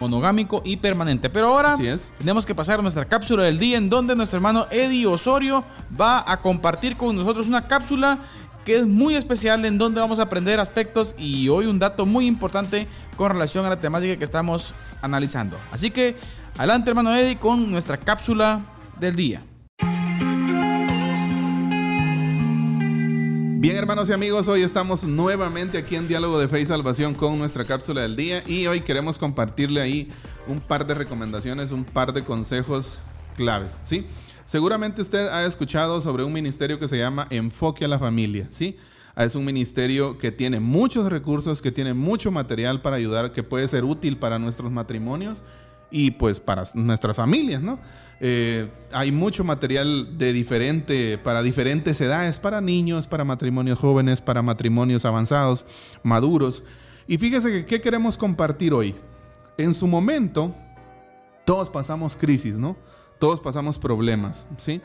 monogámico 0.00 0.62
y 0.64 0.78
permanente. 0.78 1.30
Pero 1.30 1.48
ahora 1.48 1.74
Así 1.74 1.86
es. 1.86 2.12
tenemos 2.18 2.46
que 2.46 2.54
pasar 2.54 2.78
a 2.78 2.82
nuestra 2.82 3.04
cápsula 3.04 3.44
del 3.44 3.58
día 3.58 3.78
en 3.78 3.90
donde 3.90 4.16
nuestro 4.16 4.38
hermano 4.38 4.66
Eddie 4.70 5.06
Osorio 5.06 5.64
va 6.00 6.24
a 6.26 6.40
compartir 6.40 6.96
con 6.96 7.14
nosotros 7.14 7.46
una 7.48 7.68
cápsula 7.68 8.18
que 8.64 8.76
es 8.78 8.86
muy 8.86 9.14
especial 9.14 9.64
en 9.64 9.78
donde 9.78 10.00
vamos 10.00 10.18
a 10.18 10.24
aprender 10.24 10.60
aspectos 10.60 11.14
y 11.18 11.48
hoy 11.48 11.66
un 11.66 11.78
dato 11.78 12.04
muy 12.06 12.26
importante 12.26 12.88
con 13.16 13.30
relación 13.30 13.64
a 13.66 13.68
la 13.70 13.80
temática 13.80 14.16
que 14.16 14.24
estamos 14.24 14.74
analizando. 15.02 15.56
Así 15.72 15.90
que 15.90 16.16
adelante 16.58 16.90
hermano 16.90 17.14
Eddie 17.14 17.38
con 17.38 17.70
nuestra 17.70 17.96
cápsula 17.96 18.60
del 18.98 19.16
día. 19.16 19.42
Bien, 23.60 23.76
hermanos 23.76 24.08
y 24.08 24.14
amigos, 24.14 24.48
hoy 24.48 24.62
estamos 24.62 25.04
nuevamente 25.04 25.76
aquí 25.76 25.94
en 25.94 26.08
Diálogo 26.08 26.38
de 26.38 26.48
Fe 26.48 26.62
y 26.62 26.64
Salvación 26.64 27.12
con 27.12 27.38
nuestra 27.38 27.66
cápsula 27.66 28.00
del 28.00 28.16
día 28.16 28.42
y 28.46 28.66
hoy 28.66 28.80
queremos 28.80 29.18
compartirle 29.18 29.82
ahí 29.82 30.08
un 30.46 30.60
par 30.60 30.86
de 30.86 30.94
recomendaciones, 30.94 31.70
un 31.70 31.84
par 31.84 32.14
de 32.14 32.24
consejos 32.24 33.00
claves, 33.36 33.78
¿sí? 33.82 34.06
Seguramente 34.46 35.02
usted 35.02 35.28
ha 35.28 35.44
escuchado 35.44 36.00
sobre 36.00 36.24
un 36.24 36.32
ministerio 36.32 36.78
que 36.78 36.88
se 36.88 36.96
llama 36.96 37.26
Enfoque 37.28 37.84
a 37.84 37.88
la 37.88 37.98
Familia, 37.98 38.46
¿sí? 38.48 38.78
Es 39.14 39.34
un 39.34 39.44
ministerio 39.44 40.16
que 40.16 40.32
tiene 40.32 40.58
muchos 40.58 41.12
recursos, 41.12 41.60
que 41.60 41.70
tiene 41.70 41.92
mucho 41.92 42.30
material 42.30 42.80
para 42.80 42.96
ayudar, 42.96 43.30
que 43.30 43.42
puede 43.42 43.68
ser 43.68 43.84
útil 43.84 44.16
para 44.16 44.38
nuestros 44.38 44.72
matrimonios 44.72 45.42
y 45.90 46.12
pues 46.12 46.40
para 46.40 46.62
nuestras 46.72 47.14
familias, 47.14 47.60
¿no? 47.60 47.78
Eh, 48.20 48.68
hay 48.92 49.12
mucho 49.12 49.44
material 49.44 50.18
de 50.18 50.32
diferente, 50.32 51.16
para 51.18 51.42
diferentes 51.42 52.00
edades, 52.00 52.38
para 52.38 52.60
niños, 52.60 53.06
para 53.06 53.24
matrimonios 53.24 53.78
jóvenes, 53.78 54.20
para 54.20 54.42
matrimonios 54.42 55.04
avanzados, 55.06 55.64
maduros. 56.02 56.62
Y 57.08 57.16
fíjese 57.18 57.50
que 57.50 57.64
qué 57.66 57.80
queremos 57.80 58.16
compartir 58.16 58.74
hoy. 58.74 58.94
En 59.56 59.72
su 59.74 59.86
momento, 59.86 60.54
todos 61.46 61.70
pasamos 61.70 62.16
crisis, 62.16 62.56
¿no? 62.56 62.76
Todos 63.18 63.40
pasamos 63.40 63.78
problemas, 63.78 64.46
¿sí? 64.58 64.80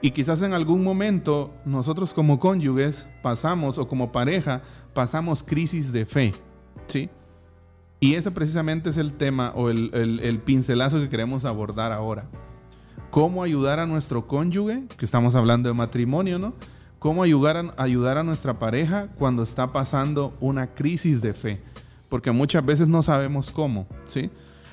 Y 0.00 0.10
quizás 0.10 0.42
en 0.42 0.52
algún 0.52 0.82
momento 0.82 1.54
nosotros 1.64 2.12
como 2.12 2.38
cónyuges 2.38 3.06
pasamos, 3.22 3.78
o 3.78 3.86
como 3.88 4.10
pareja, 4.12 4.62
pasamos 4.92 5.42
crisis 5.42 5.92
de 5.92 6.04
fe, 6.06 6.34
¿sí? 6.86 7.08
Y 8.00 8.14
ese 8.14 8.30
precisamente 8.30 8.90
es 8.90 8.96
el 8.98 9.12
tema 9.14 9.52
o 9.54 9.70
el, 9.70 9.90
el- 9.94 10.20
el 10.20 10.38
pincelazo 10.40 10.98
que 11.00 11.08
queremos 11.08 11.44
abordar 11.46 11.92
ahora. 11.92 12.26
¿Cómo 13.14 13.44
ayudar 13.44 13.78
a 13.78 13.86
nuestro 13.86 14.26
cónyuge? 14.26 14.88
Que 14.96 15.04
estamos 15.04 15.36
hablando 15.36 15.68
de 15.68 15.72
matrimonio, 15.72 16.36
¿no? 16.40 16.52
¿Cómo 16.98 17.22
ayudar 17.22 17.56
a, 17.56 17.80
ayudar 17.80 18.18
a 18.18 18.24
nuestra 18.24 18.58
pareja 18.58 19.06
cuando 19.16 19.44
está 19.44 19.70
pasando 19.70 20.36
una 20.40 20.74
crisis 20.74 21.22
de 21.22 21.32
fe? 21.32 21.62
Porque 22.08 22.32
muchas 22.32 22.66
veces 22.66 22.88
no 22.88 23.04
sabemos 23.04 23.52
cómo, 23.52 23.86
¿sí? 24.08 24.32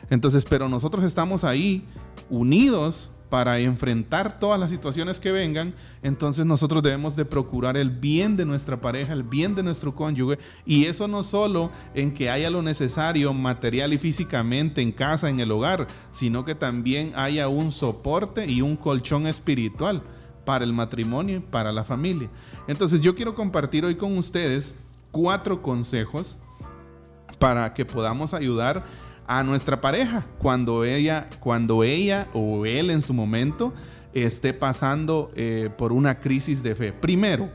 Entonces, 0.10 0.44
pero 0.44 0.68
nosotros 0.70 1.06
estamos 1.06 1.44
ahí 1.44 1.86
unidos 2.32 3.12
para 3.32 3.60
enfrentar 3.60 4.42
todas 4.42 4.60
las 4.60 4.70
situaciones 4.70 5.22
que 5.22 5.32
vengan, 5.32 5.74
entonces 6.04 6.46
nosotros 6.46 6.84
debemos 6.84 7.16
de 7.16 7.24
procurar 7.24 7.78
el 7.78 7.90
bien 7.90 8.36
de 8.36 8.46
nuestra 8.46 8.82
pareja, 8.82 9.14
el 9.14 9.24
bien 9.24 9.56
de 9.56 9.64
nuestro 9.64 9.96
cónyuge, 9.96 10.38
y 10.66 10.84
eso 10.88 11.08
no 11.08 11.24
solo 11.24 11.72
en 11.94 12.14
que 12.14 12.30
haya 12.30 12.50
lo 12.50 12.62
necesario 12.62 13.34
material 13.34 13.94
y 13.94 13.98
físicamente 13.98 14.82
en 14.82 14.92
casa, 14.92 15.30
en 15.30 15.40
el 15.40 15.50
hogar, 15.50 15.88
sino 16.12 16.44
que 16.44 16.56
también 16.56 17.14
haya 17.16 17.48
un 17.48 17.72
soporte 17.72 18.48
y 18.48 18.62
un 18.62 18.76
colchón 18.76 19.26
espiritual 19.28 20.04
para 20.44 20.66
el 20.66 20.74
matrimonio 20.74 21.38
y 21.38 21.40
para 21.40 21.72
la 21.72 21.86
familia. 21.86 22.30
Entonces 22.68 23.00
yo 23.00 23.16
quiero 23.16 23.34
compartir 23.34 23.86
hoy 23.86 23.96
con 23.96 24.18
ustedes 24.18 24.76
cuatro 25.10 25.62
consejos 25.62 26.38
para 27.40 27.74
que 27.74 27.86
podamos 27.86 28.34
ayudar 28.34 28.84
a 29.28 29.44
nuestra 29.44 29.82
pareja 29.82 30.26
cuando 30.38 30.84
ella, 30.84 31.30
cuando 31.40 31.84
ella 31.84 32.28
o 32.34 32.66
él 32.66 32.90
en 32.90 33.02
su 33.02 33.14
momento 33.14 33.74
esté 34.14 34.54
pasando 34.54 35.32
eh, 35.36 35.70
por 35.78 35.94
una 35.94 36.20
crisis 36.20 36.64
de 36.64 36.76
fe. 36.76 36.94
Primero, 36.94 37.50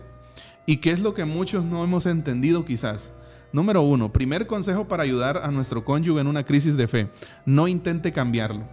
y 0.65 0.79
qué 0.79 0.91
es 0.91 1.01
lo 1.01 1.15
que 1.15 1.25
muchos 1.25 1.65
no 1.65 1.85
hemos 1.85 2.07
entendido 2.07 2.65
quizás. 2.65 3.13
Número 3.53 3.83
uno, 3.83 4.13
primer 4.13 4.47
consejo 4.47 4.89
para 4.89 5.03
ayudar 5.03 5.39
a 5.39 5.51
nuestro 5.51 5.85
cónyuge 5.85 6.21
en 6.21 6.27
una 6.27 6.45
crisis 6.45 6.77
de 6.77 6.89
fe. 6.89 7.09
No 7.45 7.69
intente 7.69 8.13
cambiarlo. 8.13 8.65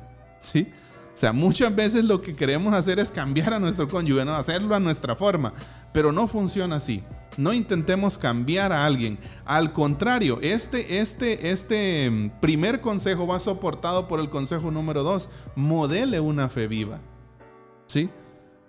¿Sí? 0.42 0.70
O 1.13 1.17
sea, 1.17 1.32
muchas 1.32 1.76
veces 1.76 2.04
lo 2.06 2.21
que 2.21 2.36
queremos 2.36 2.73
hacer 2.73 2.97
es 2.97 3.12
cambiar 3.12 3.54
a 3.54 3.60
nuestro 3.60 3.88
cónyuge, 3.88 4.26
¿no? 4.26 4.36
hacerlo 4.36 4.73
a 4.73 4.80
nuestra 4.80 5.15
forma, 5.15 5.54
pero 5.93 6.12
no 6.12 6.28
funciona 6.28 6.78
así. 6.78 7.04
No 7.38 7.54
intentemos 7.54 8.17
cambiar 8.17 8.71
a 8.71 8.86
alguien. 8.86 9.19
Al 9.45 9.73
contrario, 9.73 10.39
este, 10.41 10.99
este, 10.99 11.52
este 11.52 12.10
mm, 12.10 12.39
primer 12.41 12.82
consejo 12.82 13.28
va 13.28 13.39
soportado 13.39 14.08
por 14.08 14.19
el 14.19 14.30
consejo 14.30 14.71
número 14.71 15.04
dos. 15.04 15.30
Modele 15.56 16.19
una 16.19 16.49
fe 16.49 16.67
viva. 16.67 16.99
¿Sí? 17.88 18.10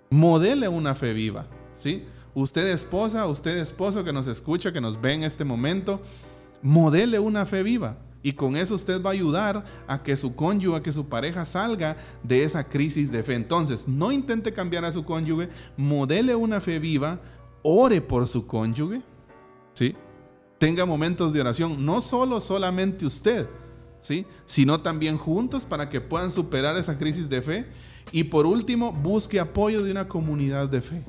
Modele 0.09 0.67
una 0.67 0.95
fe 0.95 1.13
viva. 1.13 1.47
¿Sí? 1.75 2.05
Usted 2.35 2.67
esposa, 2.67 3.25
usted 3.27 3.57
esposo 3.57 4.03
que 4.03 4.13
nos 4.13 4.27
escucha, 4.27 4.71
que 4.71 4.81
nos 4.81 4.99
ve 4.99 5.13
en 5.13 5.23
este 5.23 5.45
momento, 5.45 6.01
modele 6.61 7.17
una 7.19 7.45
fe 7.45 7.63
viva. 7.63 7.97
Y 8.25 8.33
con 8.33 8.55
eso 8.55 8.73
usted 8.73 9.03
va 9.03 9.11
a 9.11 9.13
ayudar 9.13 9.63
a 9.85 10.01
que 10.01 10.17
su 10.17 10.35
cónyuge, 10.35 10.77
a 10.77 10.81
que 10.81 10.91
su 10.91 11.07
pareja 11.07 11.45
salga 11.45 11.95
de 12.23 12.43
esa 12.43 12.63
crisis 12.63 13.11
de 13.11 13.21
fe. 13.21 13.35
Entonces, 13.35 13.87
no 13.87 14.11
intente 14.11 14.51
cambiar 14.51 14.83
a 14.83 14.91
su 14.91 15.05
cónyuge, 15.05 15.47
modele 15.77 16.33
una 16.33 16.59
fe 16.59 16.79
viva, 16.79 17.19
ore 17.61 18.01
por 18.01 18.27
su 18.27 18.47
cónyuge, 18.47 19.03
¿sí? 19.73 19.95
Tenga 20.57 20.87
momentos 20.87 21.33
de 21.33 21.41
oración, 21.41 21.85
no 21.85 22.01
solo 22.01 22.41
solamente 22.41 23.05
usted, 23.05 23.47
¿sí? 24.01 24.25
Sino 24.47 24.81
también 24.81 25.19
juntos 25.19 25.63
para 25.63 25.87
que 25.87 26.01
puedan 26.01 26.31
superar 26.31 26.77
esa 26.77 26.97
crisis 26.97 27.29
de 27.29 27.43
fe. 27.43 27.67
Y 28.11 28.23
por 28.23 28.47
último, 28.47 28.91
busque 28.91 29.39
apoyo 29.39 29.83
de 29.83 29.91
una 29.91 30.07
comunidad 30.07 30.67
de 30.67 30.81
fe. 30.81 31.05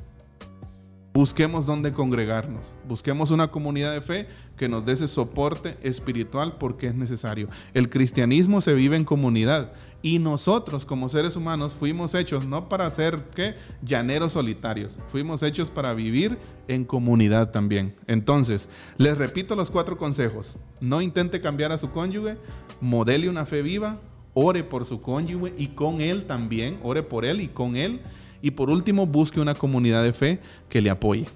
Busquemos 1.16 1.64
dónde 1.64 1.94
congregarnos. 1.94 2.74
Busquemos 2.86 3.30
una 3.30 3.50
comunidad 3.50 3.94
de 3.94 4.02
fe 4.02 4.28
que 4.58 4.68
nos 4.68 4.84
dé 4.84 4.92
ese 4.92 5.08
soporte 5.08 5.78
espiritual 5.82 6.58
porque 6.58 6.88
es 6.88 6.94
necesario. 6.94 7.48
El 7.72 7.88
cristianismo 7.88 8.60
se 8.60 8.74
vive 8.74 8.98
en 8.98 9.06
comunidad 9.06 9.72
y 10.02 10.18
nosotros 10.18 10.84
como 10.84 11.08
seres 11.08 11.34
humanos 11.34 11.72
fuimos 11.72 12.14
hechos 12.14 12.44
no 12.44 12.68
para 12.68 12.90
ser 12.90 13.30
¿qué? 13.34 13.54
llaneros 13.80 14.32
solitarios, 14.32 14.98
fuimos 15.08 15.42
hechos 15.42 15.70
para 15.70 15.94
vivir 15.94 16.36
en 16.68 16.84
comunidad 16.84 17.50
también. 17.50 17.94
Entonces, 18.06 18.68
les 18.98 19.16
repito 19.16 19.56
los 19.56 19.70
cuatro 19.70 19.96
consejos. 19.96 20.56
No 20.82 21.00
intente 21.00 21.40
cambiar 21.40 21.72
a 21.72 21.78
su 21.78 21.92
cónyuge, 21.92 22.36
modele 22.82 23.30
una 23.30 23.46
fe 23.46 23.62
viva, 23.62 24.02
ore 24.34 24.64
por 24.64 24.84
su 24.84 25.00
cónyuge 25.00 25.54
y 25.56 25.68
con 25.68 26.02
él 26.02 26.26
también, 26.26 26.78
ore 26.82 27.02
por 27.02 27.24
él 27.24 27.40
y 27.40 27.48
con 27.48 27.74
él. 27.74 28.02
Y 28.42 28.52
por 28.52 28.70
último, 28.70 29.06
busque 29.06 29.40
una 29.40 29.54
comunidad 29.54 30.02
de 30.02 30.12
fe 30.12 30.40
que 30.68 30.80
le 30.80 30.90
apoye. 30.90 31.26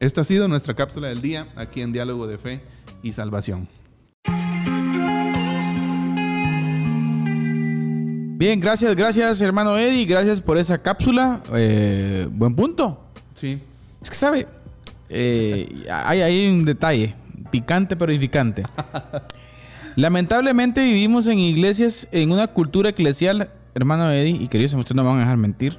Esta 0.00 0.20
ha 0.22 0.24
sido 0.24 0.48
nuestra 0.48 0.74
cápsula 0.74 1.08
del 1.08 1.22
día 1.22 1.48
aquí 1.56 1.80
en 1.80 1.92
Diálogo 1.92 2.26
de 2.26 2.38
Fe 2.38 2.60
y 3.02 3.12
Salvación. 3.12 3.68
Bien, 8.36 8.58
gracias, 8.58 8.96
gracias 8.96 9.40
hermano 9.40 9.78
Eddie, 9.78 10.04
gracias 10.06 10.40
por 10.40 10.58
esa 10.58 10.82
cápsula. 10.82 11.40
Eh, 11.54 12.28
buen 12.30 12.54
punto. 12.54 13.00
Sí. 13.32 13.60
Es 14.02 14.10
que 14.10 14.16
sabe, 14.16 14.46
eh, 15.08 15.86
hay 15.88 16.20
ahí 16.20 16.48
un 16.48 16.64
detalle, 16.64 17.14
picante 17.50 17.96
pero 17.96 18.12
edificante. 18.12 18.64
Lamentablemente 19.96 20.84
vivimos 20.84 21.28
en 21.28 21.38
iglesias, 21.38 22.08
en 22.10 22.32
una 22.32 22.48
cultura 22.48 22.90
eclesial, 22.90 23.48
hermano 23.74 24.10
Eddie, 24.10 24.36
y 24.42 24.48
queridos 24.48 24.74
amigos, 24.74 24.86
ustedes 24.86 24.96
no 24.96 25.04
me 25.04 25.10
van 25.10 25.18
a 25.18 25.20
dejar 25.20 25.36
mentir, 25.36 25.78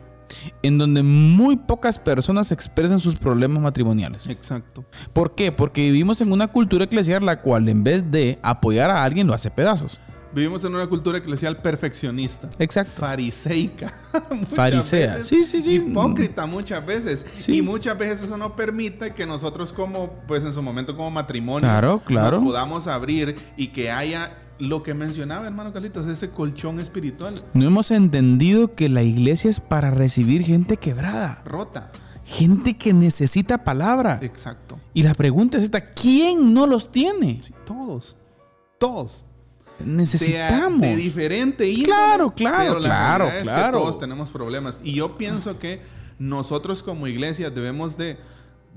en 0.61 0.77
donde 0.77 1.03
muy 1.03 1.55
pocas 1.55 1.99
personas 1.99 2.51
expresan 2.51 2.99
sus 2.99 3.15
problemas 3.15 3.61
matrimoniales. 3.61 4.27
Exacto. 4.29 4.85
¿Por 5.13 5.35
qué? 5.35 5.51
Porque 5.51 5.81
vivimos 5.81 6.21
en 6.21 6.31
una 6.31 6.47
cultura 6.47 6.85
eclesial 6.85 7.25
la 7.25 7.41
cual 7.41 7.69
en 7.69 7.83
vez 7.83 8.11
de 8.11 8.39
apoyar 8.41 8.89
a 8.89 9.03
alguien 9.03 9.27
lo 9.27 9.33
hace 9.33 9.49
pedazos. 9.51 9.99
Vivimos 10.33 10.65
en 10.65 10.75
una 10.75 10.85
cultura 10.87 11.19
eclesial 11.19 11.61
perfeccionista. 11.61 12.49
Exacto. 12.59 12.91
Fariseica. 12.99 13.93
Farisea. 14.53 15.15
veces. 15.15 15.27
Sí, 15.27 15.45
sí, 15.45 15.61
sí. 15.61 15.75
Hipócrita 15.75 16.45
muchas 16.45 16.85
veces. 16.85 17.25
Sí. 17.37 17.57
Y 17.57 17.61
muchas 17.61 17.97
veces 17.97 18.23
eso 18.23 18.37
no 18.37 18.53
permite 18.53 19.13
que 19.13 19.25
nosotros 19.25 19.71
como, 19.71 20.09
pues 20.27 20.43
en 20.43 20.51
su 20.51 20.61
momento 20.61 20.97
como 20.97 21.09
matrimonio, 21.09 21.61
Claro, 21.69 21.99
claro. 22.03 22.37
nos 22.37 22.47
podamos 22.47 22.87
abrir 22.87 23.37
y 23.55 23.69
que 23.69 23.89
haya 23.91 24.37
lo 24.59 24.83
que 24.83 24.93
mencionaba 24.93 25.47
hermano 25.47 25.73
Carlitos, 25.73 26.07
ese 26.07 26.29
colchón 26.29 26.79
espiritual. 26.79 27.43
No 27.53 27.65
hemos 27.67 27.91
entendido 27.91 28.73
que 28.75 28.89
la 28.89 29.03
iglesia 29.03 29.49
es 29.49 29.59
para 29.59 29.91
recibir 29.91 30.43
gente 30.43 30.77
quebrada, 30.77 31.41
Rota. 31.45 31.91
gente 32.23 32.77
que 32.77 32.93
necesita 32.93 33.63
palabra. 33.63 34.19
Exacto. 34.21 34.79
Y 34.93 35.03
la 35.03 35.13
pregunta 35.13 35.57
es 35.57 35.63
esta, 35.63 35.93
¿quién 35.93 36.53
no 36.53 36.67
los 36.67 36.91
tiene? 36.91 37.39
Sí, 37.43 37.53
todos. 37.65 38.15
Todos. 38.79 39.25
Necesitamos. 39.83 40.81
De, 40.81 40.87
de 40.87 40.95
diferente 40.95 41.67
índole, 41.69 41.85
Claro, 41.85 42.31
claro, 42.33 42.57
pero 42.59 42.79
la 42.79 42.85
claro, 42.87 43.29
que 43.29 43.41
claro. 43.43 43.79
todos 43.79 43.99
tenemos 43.99 44.31
problemas. 44.31 44.81
Y 44.83 44.93
yo 44.93 45.17
pienso 45.17 45.59
que 45.59 45.81
nosotros 46.17 46.81
como 46.81 47.07
iglesia 47.07 47.49
debemos 47.49 47.97
de, 47.97 48.17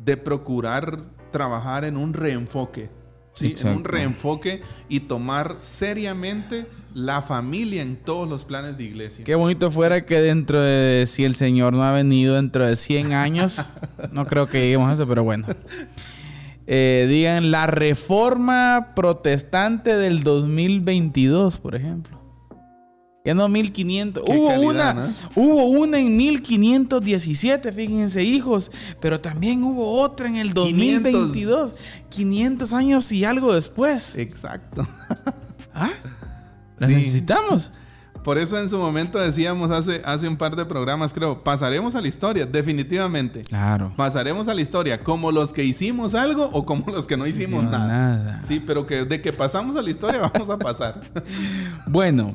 de 0.05 0.17
procurar 0.17 1.03
trabajar 1.31 1.85
en 1.85 1.97
un 1.97 2.15
reenfoque. 2.15 2.91
¿Sí? 3.39 3.55
En 3.61 3.69
un 3.69 3.85
reenfoque 3.85 4.61
y 4.89 5.01
tomar 5.01 5.57
seriamente 5.59 6.67
la 6.95 7.23
familia 7.23 7.83
en 7.83 7.97
todos 7.97 8.29
los 8.29 8.45
planes 8.45 8.77
de 8.77 8.85
iglesia. 8.85 9.25
Qué 9.25 9.35
bonito 9.35 9.71
fuera 9.71 10.05
que 10.05 10.21
dentro 10.21 10.61
de, 10.61 11.05
si 11.07 11.25
el 11.25 11.35
Señor 11.35 11.75
no 11.75 11.83
ha 11.85 11.93
venido 11.93 12.35
dentro 12.35 12.67
de 12.67 12.77
100 12.77 13.13
años, 13.13 13.69
no 14.13 14.27
creo 14.27 14.47
que 14.47 14.61
lleguemos 14.61 14.91
a 14.91 14.95
eso, 14.95 15.07
pero 15.07 15.25
bueno. 15.25 15.47
Eh, 16.67 17.07
digan 17.09 17.51
la 17.51 17.67
reforma 17.67 18.93
protestante 18.95 19.97
del 19.97 20.23
2022, 20.23 21.59
por 21.59 21.75
ejemplo. 21.75 22.18
Ya 23.29 23.35
no 23.35 23.47
1500. 23.47 24.23
Qué 24.25 24.33
Hubo 24.33 24.49
calidad, 24.49 24.71
una, 24.71 24.95
¿no? 24.95 25.09
hubo 25.37 25.67
una 25.69 25.99
en 25.99 26.17
1517, 26.17 27.73
fíjense, 27.73 28.23
hijos, 28.25 28.73
pero 29.01 29.21
también 29.21 29.63
hubo 29.65 30.01
otra 30.01 30.29
en 30.29 30.37
el 30.37 30.55
500. 30.55 31.13
2022, 31.13 31.77
500 32.09 32.73
años 32.73 33.13
y 33.13 33.27
algo 33.27 33.53
después. 33.55 34.17
Exacto. 34.17 34.89
¿Ah? 35.75 35.91
¿La 36.79 36.87
Sí. 36.87 36.95
necesitamos? 36.95 37.71
Por 38.23 38.39
eso 38.39 38.59
en 38.59 38.69
su 38.69 38.79
momento 38.79 39.19
decíamos 39.19 39.71
hace, 39.71 40.03
hace 40.05 40.29
un 40.29 40.37
par 40.37 40.57
de 40.57 40.65
programas, 40.65 41.13
creo, 41.13 41.43
pasaremos 41.43 41.95
a 41.95 42.01
la 42.01 42.09
historia, 42.09 42.47
definitivamente. 42.47 43.43
Claro. 43.43 43.93
Pasaremos 43.97 44.49
a 44.49 44.55
la 44.55 44.61
historia 44.61 45.03
como 45.03 45.31
los 45.33 45.53
que 45.53 45.65
hicimos 45.65 46.15
algo 46.15 46.49
o 46.53 46.65
como 46.67 46.85
los 46.93 47.07
que 47.07 47.17
no 47.17 47.27
hicimos 47.27 47.39
Hicimos 47.39 47.65
nada. 47.73 47.87
nada. 47.87 48.43
Sí, 48.45 48.61
pero 48.65 48.87
que 48.87 49.05
de 49.05 49.23
que 49.23 49.33
pasamos 49.33 49.77
a 49.77 49.83
la 49.83 49.91
historia 49.91 50.21
vamos 50.33 50.51
a 50.51 50.59
pasar. 50.59 51.01
Bueno, 51.87 52.35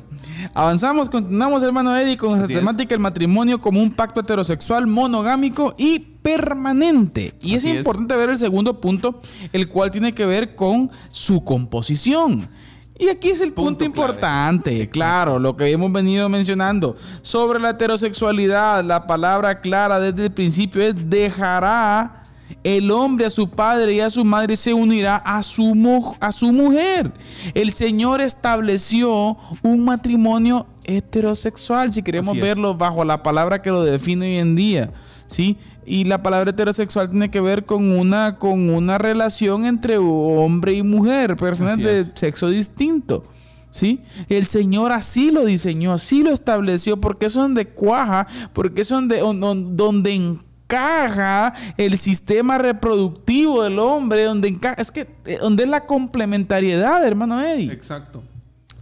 avanzamos, 0.52 1.08
continuamos, 1.08 1.62
hermano 1.62 1.96
Eddie, 1.96 2.16
con 2.16 2.40
la 2.40 2.46
temática 2.46 2.88
del 2.94 2.98
matrimonio 3.00 3.60
como 3.60 3.80
un 3.80 3.92
pacto 3.92 4.20
heterosexual 4.20 4.86
monogámico 4.86 5.74
y 5.78 6.00
permanente. 6.00 7.34
Y 7.40 7.54
Así 7.54 7.68
es 7.68 7.74
es. 7.74 7.78
importante 7.78 8.16
ver 8.16 8.30
el 8.30 8.36
segundo 8.36 8.80
punto, 8.80 9.20
el 9.52 9.68
cual 9.68 9.90
tiene 9.90 10.14
que 10.14 10.26
ver 10.26 10.56
con 10.56 10.90
su 11.10 11.44
composición. 11.44 12.48
Y 12.96 13.08
aquí 13.08 13.30
es 13.30 13.40
el 13.40 13.52
punto, 13.52 13.84
importante, 13.84 14.88
claro, 14.88 15.40
lo 15.40 15.56
que 15.56 15.68
hemos 15.70 15.90
venido 15.90 16.28
mencionando. 16.28 16.96
Sobre 17.22 17.58
la 17.58 17.70
heterosexualidad, 17.70 18.84
la 18.84 19.06
palabra 19.06 19.60
clara 19.60 19.98
desde 19.98 20.26
el 20.26 20.32
principio 20.32 20.80
es 20.80 20.94
dejará 21.10 22.24
el 22.62 22.90
hombre 22.92 23.26
a 23.26 23.30
su 23.30 23.50
padre 23.50 23.94
y 23.94 24.00
a 24.00 24.10
su 24.10 24.24
madre 24.24 24.54
se 24.54 24.72
unirá 24.72 25.16
a 25.16 25.42
su, 25.42 26.16
a 26.20 26.30
su 26.30 26.52
mujer. 26.52 27.12
El 27.52 27.72
Señor 27.72 28.20
estableció 28.20 29.36
un 29.62 29.84
matrimonio 29.84 30.66
heterosexual, 30.84 31.92
si 31.92 32.02
queremos 32.02 32.36
verlo 32.38 32.74
bajo 32.74 33.04
la 33.04 33.22
palabra 33.22 33.60
que 33.60 33.70
lo 33.70 33.82
define 33.82 34.26
hoy 34.26 34.36
en 34.36 34.54
día, 34.54 34.92
¿sí? 35.26 35.58
Y 35.86 36.04
la 36.04 36.22
palabra 36.22 36.50
heterosexual 36.50 37.10
tiene 37.10 37.30
que 37.30 37.40
ver 37.40 37.64
con 37.66 37.92
una, 37.92 38.38
con 38.38 38.70
una 38.70 38.98
relación 38.98 39.64
entre 39.66 39.98
hombre 39.98 40.72
y 40.74 40.82
mujer, 40.82 41.36
personas 41.36 41.78
de 41.78 42.04
sexo 42.14 42.48
distinto. 42.48 43.22
¿Sí? 43.70 44.02
El 44.28 44.46
Señor 44.46 44.92
así 44.92 45.32
lo 45.32 45.44
diseñó, 45.44 45.92
así 45.94 46.22
lo 46.22 46.30
estableció, 46.30 47.00
porque 47.00 47.26
es 47.26 47.34
donde 47.34 47.66
cuaja, 47.66 48.28
porque 48.52 48.82
es 48.82 48.88
donde, 48.88 49.20
on- 49.20 49.42
on- 49.42 49.76
donde 49.76 50.14
encaja 50.14 51.52
el 51.76 51.98
sistema 51.98 52.56
reproductivo 52.58 53.64
del 53.64 53.80
hombre, 53.80 54.22
donde 54.24 54.46
encaja, 54.48 54.80
es 54.80 54.90
que 54.92 55.08
eh, 55.26 55.38
donde 55.40 55.64
es 55.64 55.68
la 55.68 55.86
complementariedad, 55.86 57.04
hermano 57.04 57.42
Eddie. 57.44 57.72
Exacto. 57.72 58.22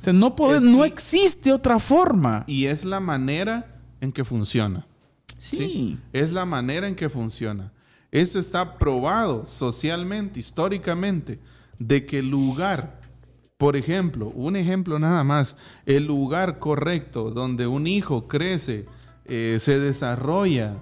O 0.00 0.04
sea, 0.04 0.12
no, 0.12 0.34
no 0.60 0.84
existe 0.84 1.52
otra 1.52 1.78
forma. 1.78 2.44
Y 2.46 2.66
es 2.66 2.84
la 2.84 3.00
manera 3.00 3.66
en 4.00 4.12
que 4.12 4.24
funciona. 4.24 4.86
Sí. 5.42 5.98
Es 6.12 6.32
la 6.32 6.44
manera 6.44 6.86
en 6.86 6.94
que 6.94 7.08
funciona. 7.10 7.72
Esto 8.10 8.38
está 8.38 8.78
probado 8.78 9.44
socialmente, 9.44 10.38
históricamente, 10.38 11.40
de 11.78 12.06
que 12.06 12.18
el 12.20 12.28
lugar, 12.30 13.00
por 13.58 13.74
ejemplo, 13.76 14.28
un 14.34 14.54
ejemplo 14.56 14.98
nada 14.98 15.24
más, 15.24 15.56
el 15.86 16.04
lugar 16.06 16.58
correcto 16.58 17.30
donde 17.30 17.66
un 17.66 17.86
hijo 17.86 18.28
crece, 18.28 18.86
eh, 19.24 19.58
se 19.60 19.78
desarrolla 19.80 20.74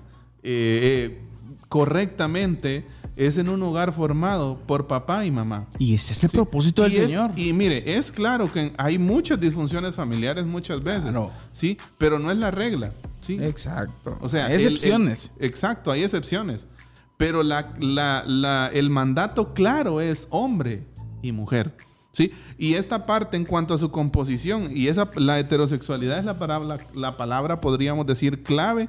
eh, 0.42 1.18
eh, 1.18 1.20
correctamente, 1.68 2.84
es 3.16 3.38
en 3.38 3.48
un 3.48 3.62
hogar 3.62 3.92
formado 3.92 4.58
por 4.66 4.86
papá 4.86 5.24
y 5.26 5.30
mamá. 5.30 5.66
Y 5.78 5.94
ese 5.94 6.12
es 6.12 6.24
el 6.24 6.30
propósito 6.30 6.82
del 6.82 6.92
Y 6.92 6.96
es- 6.96 7.06
Señor. 7.10 7.32
y 7.36 7.52
mire, 7.52 7.96
es 7.96 8.10
claro 8.12 8.50
que 8.52 8.72
hay 8.78 8.98
muchas 8.98 9.40
disfunciones 9.40 9.94
familiares 9.96 10.46
muchas 10.46 10.82
veces, 10.82 11.10
Claro. 11.10 11.30
¿sí? 11.52 11.76
Pero 11.98 12.18
no 12.18 12.30
es 12.30 12.38
la 12.38 12.50
regla, 12.50 12.92
¿sí? 13.20 13.38
Exacto. 13.40 14.16
O 14.20 14.28
sea, 14.28 14.46
Hay 14.46 14.54
el- 14.54 14.60
el- 14.60 14.66
excepciones. 14.74 15.32
exacto, 15.38 15.90
hay 15.90 16.02
excepciones. 16.04 16.68
Pero 17.16 17.42
la, 17.42 17.74
la- 17.80 18.24
la- 18.26 18.70
el 18.72 18.88
mandato 18.90 19.52
claro 19.54 20.00
es 20.00 20.26
hombre 20.30 20.86
y 21.22 21.32
mujer. 21.32 21.76
¿sí? 22.12 22.32
Y 22.58 22.74
esta 22.74 23.04
parte 23.04 23.36
en 23.36 23.44
cuanto 23.44 23.74
a 23.74 23.78
su 23.78 23.90
composición, 23.92 24.68
y 24.74 24.88
esa, 24.88 25.10
la 25.14 25.38
heterosexualidad 25.38 26.18
es 26.18 26.24
la 26.24 26.36
palabra, 26.38 26.78
la 26.94 27.16
palabra, 27.16 27.60
podríamos 27.60 28.06
decir, 28.06 28.42
clave 28.42 28.88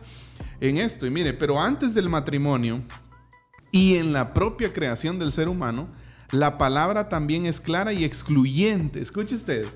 en 0.59 0.77
esto. 0.77 1.05
Y 1.05 1.11
mire, 1.11 1.33
pero 1.33 1.61
antes 1.61 1.93
del 1.93 2.09
matrimonio 2.09 2.81
y 3.71 3.95
en 3.95 4.11
la 4.13 4.33
propia 4.33 4.73
creación 4.73 5.19
del 5.19 5.31
ser 5.31 5.49
humano, 5.49 5.85
la 6.31 6.57
palabra 6.57 7.09
también 7.09 7.45
es 7.45 7.59
clara 7.61 7.91
y 7.93 8.05
excluyente. 8.05 9.01
Escuche 9.01 9.35
usted, 9.35 9.67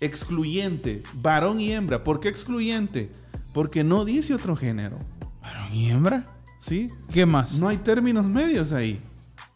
excluyente, 0.00 1.02
varón 1.14 1.60
y 1.60 1.72
hembra. 1.72 2.04
¿Por 2.04 2.20
qué 2.20 2.28
excluyente? 2.28 3.10
Porque 3.56 3.82
no 3.82 4.04
dice 4.04 4.34
otro 4.34 4.54
género. 4.54 4.98
¿Varón 5.40 5.74
y 5.74 5.88
hembra? 5.88 6.26
¿Sí? 6.60 6.90
¿Qué 7.10 7.24
más? 7.24 7.58
No 7.58 7.68
hay 7.68 7.78
términos 7.78 8.26
medios 8.26 8.70
ahí. 8.70 9.00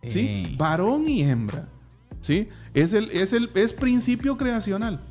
¿Sí? 0.08 0.54
Varón 0.56 1.06
y 1.06 1.22
hembra. 1.22 1.68
¿Sí? 2.18 2.48
Es, 2.72 2.94
el, 2.94 3.10
es, 3.10 3.34
el, 3.34 3.50
es 3.54 3.74
principio 3.74 4.38
creacional. 4.38 5.02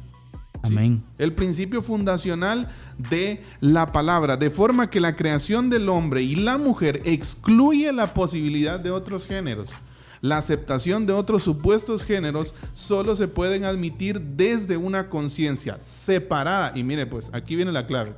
¿sí? 0.64 0.74
Amén. 0.74 1.04
El 1.20 1.36
principio 1.36 1.84
fundacional 1.84 2.68
de 2.98 3.44
la 3.60 3.92
palabra. 3.92 4.38
De 4.38 4.50
forma 4.50 4.90
que 4.90 5.00
la 5.00 5.16
creación 5.16 5.70
del 5.70 5.88
hombre 5.88 6.24
y 6.24 6.34
la 6.34 6.58
mujer 6.58 7.04
excluye 7.06 7.94
la 7.94 8.16
posibilidad 8.16 8.80
de 8.80 8.90
otros 8.90 9.28
géneros. 9.28 9.70
La 10.22 10.40
aceptación 10.40 11.06
de 11.06 11.14
otros 11.14 11.44
supuestos 11.44 12.04
géneros 12.04 12.56
solo 12.74 13.16
se 13.16 13.28
pueden 13.28 13.66
admitir 13.66 14.20
desde 14.20 14.78
una 14.78 15.10
conciencia 15.10 15.78
separada. 15.78 16.72
Y 16.74 16.84
mire, 16.84 17.06
pues 17.06 17.30
aquí 17.34 17.56
viene 17.56 17.72
la 17.72 17.86
clave. 17.86 18.16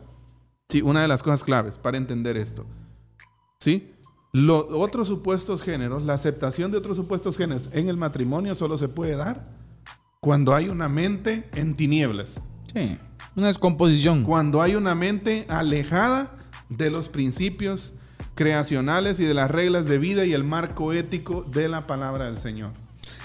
Sí, 0.72 0.82
una 0.82 1.02
de 1.02 1.10
las 1.10 1.22
cosas 1.22 1.44
claves 1.44 1.78
para 1.78 1.98
entender 1.98 2.38
esto. 2.38 2.66
¿Sí? 3.60 3.92
Los 4.32 4.68
otros 4.70 5.10
supuestos 5.10 5.62
géneros, 5.62 6.06
la 6.06 6.14
aceptación 6.14 6.72
de 6.72 6.78
otros 6.78 6.96
supuestos 6.96 7.36
géneros 7.36 7.70
en 7.74 7.90
el 7.90 7.98
matrimonio 7.98 8.56
solo 8.56 8.78
se 8.78 8.88
puede 8.88 9.18
dar 9.18 9.44
cuando 10.22 10.56
hay 10.56 10.70
una 10.70 10.88
mente 10.88 11.50
en 11.56 11.74
tinieblas. 11.74 12.40
Sí. 12.74 12.98
Una 13.36 13.48
descomposición. 13.48 14.24
Cuando 14.24 14.62
hay 14.62 14.76
una 14.76 14.96
mente 14.96 15.46
alejada 15.50 16.38
de 16.70 16.90
los 16.90 17.10
principios 17.10 17.92
creacionales 18.34 19.20
y 19.20 19.26
de 19.26 19.34
las 19.34 19.52
reglas 19.52 19.88
de 19.88 19.98
vida 19.98 20.26
y 20.26 20.32
el 20.32 20.46
marco 20.46 20.94
ético 20.94 21.44
de 21.44 21.68
la 21.68 21.86
palabra 21.86 22.28
del 22.28 22.38
Señor. 22.38 22.72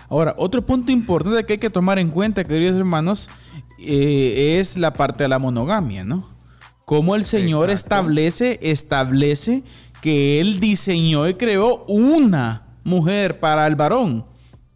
Ahora, 0.09 0.35
otro 0.37 0.67
punto 0.67 0.91
importante 0.91 1.47
que 1.47 1.53
hay 1.53 1.59
que 1.61 1.71
tomar 1.71 2.01
en 2.01 2.11
cuenta, 2.11 2.43
queridos 2.43 2.77
hermanos, 2.77 3.31
eh, 3.79 4.59
es 4.59 4.77
la 4.77 4.93
parte 4.93 5.23
de 5.23 5.29
la 5.29 5.39
monogamia, 5.39 6.03
¿no? 6.03 6.36
Cómo 6.87 7.14
el 7.16 7.24
Señor 7.26 7.68
Exacto. 7.70 7.95
establece, 7.97 8.59
establece 8.62 9.62
que 10.01 10.41
Él 10.41 10.61
diseñó 10.61 11.28
y 11.28 11.34
creó 11.34 11.84
una 11.89 12.78
mujer 12.84 13.41
para 13.41 13.66
el 13.66 13.74
varón 13.74 14.24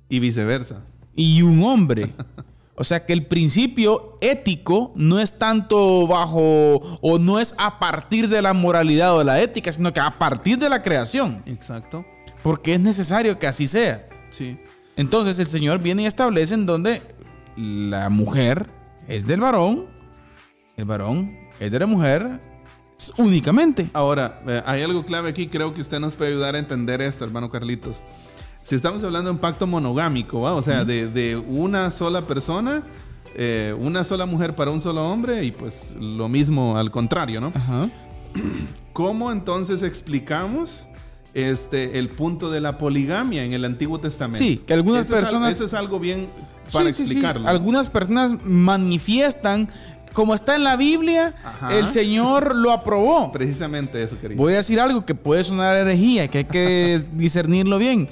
Y 0.09 0.19
viceversa. 0.19 0.85
y 1.15 1.41
un 1.43 1.63
hombre. 1.65 2.13
O 2.75 2.85
sea 2.85 3.05
que 3.05 3.13
el 3.13 3.27
principio 3.27 4.17
ético 4.23 4.93
no 4.97 5.21
es 5.21 5.39
tanto 5.39 6.07
bajo 6.07 6.99
o 7.03 7.19
no 7.19 7.39
es 7.39 7.55
a 7.59 7.79
partir 7.79 8.27
de 8.27 8.41
la 8.41 8.55
moralidad 8.55 9.15
o 9.15 9.19
de 9.19 9.27
la 9.27 9.39
ética, 9.43 9.71
sino 9.71 9.93
que 9.93 10.01
a 10.01 10.11
partir 10.11 10.59
de 10.59 10.71
la 10.71 10.81
creación. 10.81 11.43
Exacto. 11.45 12.07
Porque 12.43 12.73
es 12.73 12.81
necesario 12.81 13.39
que 13.39 13.47
así 13.47 13.67
sea. 13.67 14.09
Sí. 14.31 14.59
Entonces 14.97 15.39
el 15.39 15.45
Señor 15.47 15.81
viene 15.81 16.05
y 16.05 16.07
establece 16.07 16.55
en 16.55 16.65
donde 16.65 17.03
la 17.55 18.09
mujer 18.09 18.71
es 19.07 19.27
del 19.27 19.41
varón, 19.41 19.85
el 20.79 20.87
varón 20.87 21.37
es 21.61 21.71
de 21.71 21.79
la 21.79 21.87
mujer 21.87 22.41
únicamente. 23.17 23.89
Ahora, 23.93 24.43
eh, 24.47 24.63
hay 24.67 24.83
algo 24.83 25.05
clave 25.05 25.31
aquí, 25.31 25.47
creo 25.47 25.73
que 25.75 25.81
usted 25.81 26.01
nos 26.01 26.15
puede 26.15 26.33
ayudar 26.33 26.55
a 26.55 26.59
entender 26.59 27.01
esto, 27.01 27.25
hermano 27.25 27.51
Carlitos. 27.51 28.01
Si 28.63 28.75
estamos 28.75 29.03
hablando 29.05 29.29
de 29.31 29.35
un 29.35 29.39
pacto 29.41 29.67
monogámico, 29.67 30.43
¿va? 30.43 30.53
o 30.55 30.63
sea, 30.63 30.85
de, 30.85 31.09
de 31.09 31.37
una 31.37 31.91
sola 31.91 32.23
persona, 32.23 32.83
eh, 33.35 33.75
una 33.79 34.05
sola 34.05 34.27
mujer 34.27 34.55
para 34.55 34.71
un 34.71 34.81
solo 34.81 35.09
hombre, 35.11 35.45
y 35.45 35.51
pues 35.51 35.97
lo 35.99 36.29
mismo 36.29 36.77
al 36.77 36.91
contrario, 36.91 37.41
¿no? 37.41 37.53
Ajá. 37.55 37.89
¿Cómo 38.93 39.33
entonces 39.33 39.83
explicamos 39.83 40.87
este, 41.33 41.99
el 41.99 42.09
punto 42.11 42.51
de 42.51 42.61
la 42.61 42.77
poligamia 42.77 43.45
en 43.45 43.53
el 43.55 43.65
Antiguo 43.65 43.99
Testamento? 43.99 44.39
Sí, 44.39 44.59
que 44.59 44.75
algunas 44.75 45.07
Eso 45.07 45.15
es 45.15 45.21
personas- 45.23 45.53
eso 45.55 45.65
es 45.65 45.75
algo 45.75 45.99
bien 45.99 46.29
para 46.73 46.87
Sí, 46.91 46.97
sí, 46.97 46.97
sí. 46.97 47.03
explicarlo. 47.05 47.49
Algunas 47.49 47.89
personas 47.89 48.35
manifiestan, 48.45 49.69
como 50.13 50.35
está 50.35 50.57
en 50.57 50.65
la 50.65 50.77
Biblia, 50.77 51.35
Ajá. 51.45 51.75
el 51.75 51.87
Señor 51.87 52.55
lo 52.57 52.73
aprobó. 52.73 53.31
Precisamente 53.33 54.03
eso, 54.03 54.19
querido. 54.21 54.41
Voy 54.43 54.55
a 54.55 54.57
decir 54.57 54.81
algo 54.81 55.05
que 55.05 55.15
puede 55.15 55.45
sonar 55.45 55.77
herejía, 55.77 56.29
que 56.29 56.39
hay 56.39 56.45
que 56.45 57.05
discernirlo 57.13 57.79
bien. 57.79 58.09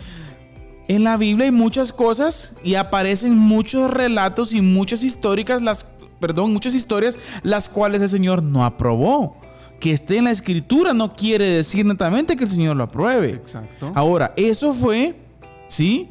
En 0.88 1.04
la 1.04 1.16
Biblia 1.16 1.46
hay 1.46 1.52
muchas 1.52 1.92
cosas 1.92 2.54
y 2.64 2.74
aparecen 2.76 3.36
muchos 3.36 3.90
relatos 3.90 4.54
y 4.54 4.62
muchas 4.62 5.04
históricas, 5.04 5.60
las, 5.60 5.84
perdón, 6.18 6.52
muchas 6.52 6.74
historias 6.74 7.18
las 7.42 7.68
cuales 7.68 8.00
el 8.00 8.08
Señor 8.08 8.42
no 8.42 8.64
aprobó. 8.64 9.36
Que 9.80 9.92
esté 9.92 10.16
en 10.16 10.24
la 10.24 10.32
escritura 10.32 10.92
no 10.92 11.14
quiere 11.14 11.46
decir 11.46 11.86
netamente 11.86 12.36
que 12.36 12.44
el 12.44 12.50
Señor 12.50 12.74
lo 12.74 12.84
apruebe. 12.84 13.30
Exacto. 13.30 13.92
Ahora, 13.94 14.32
eso 14.36 14.74
fue, 14.74 15.14
¿sí? 15.68 16.08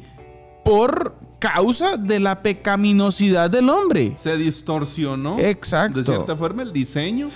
Por 0.64 1.16
causa 1.38 1.96
de 1.96 2.20
la 2.20 2.42
pecaminosidad 2.42 3.50
del 3.50 3.68
hombre. 3.68 4.12
Se 4.16 4.36
distorsionó 4.36 5.38
Exacto. 5.38 5.98
de 5.98 6.04
cierta 6.04 6.36
forma 6.36 6.62
el 6.62 6.72
diseño 6.72 7.30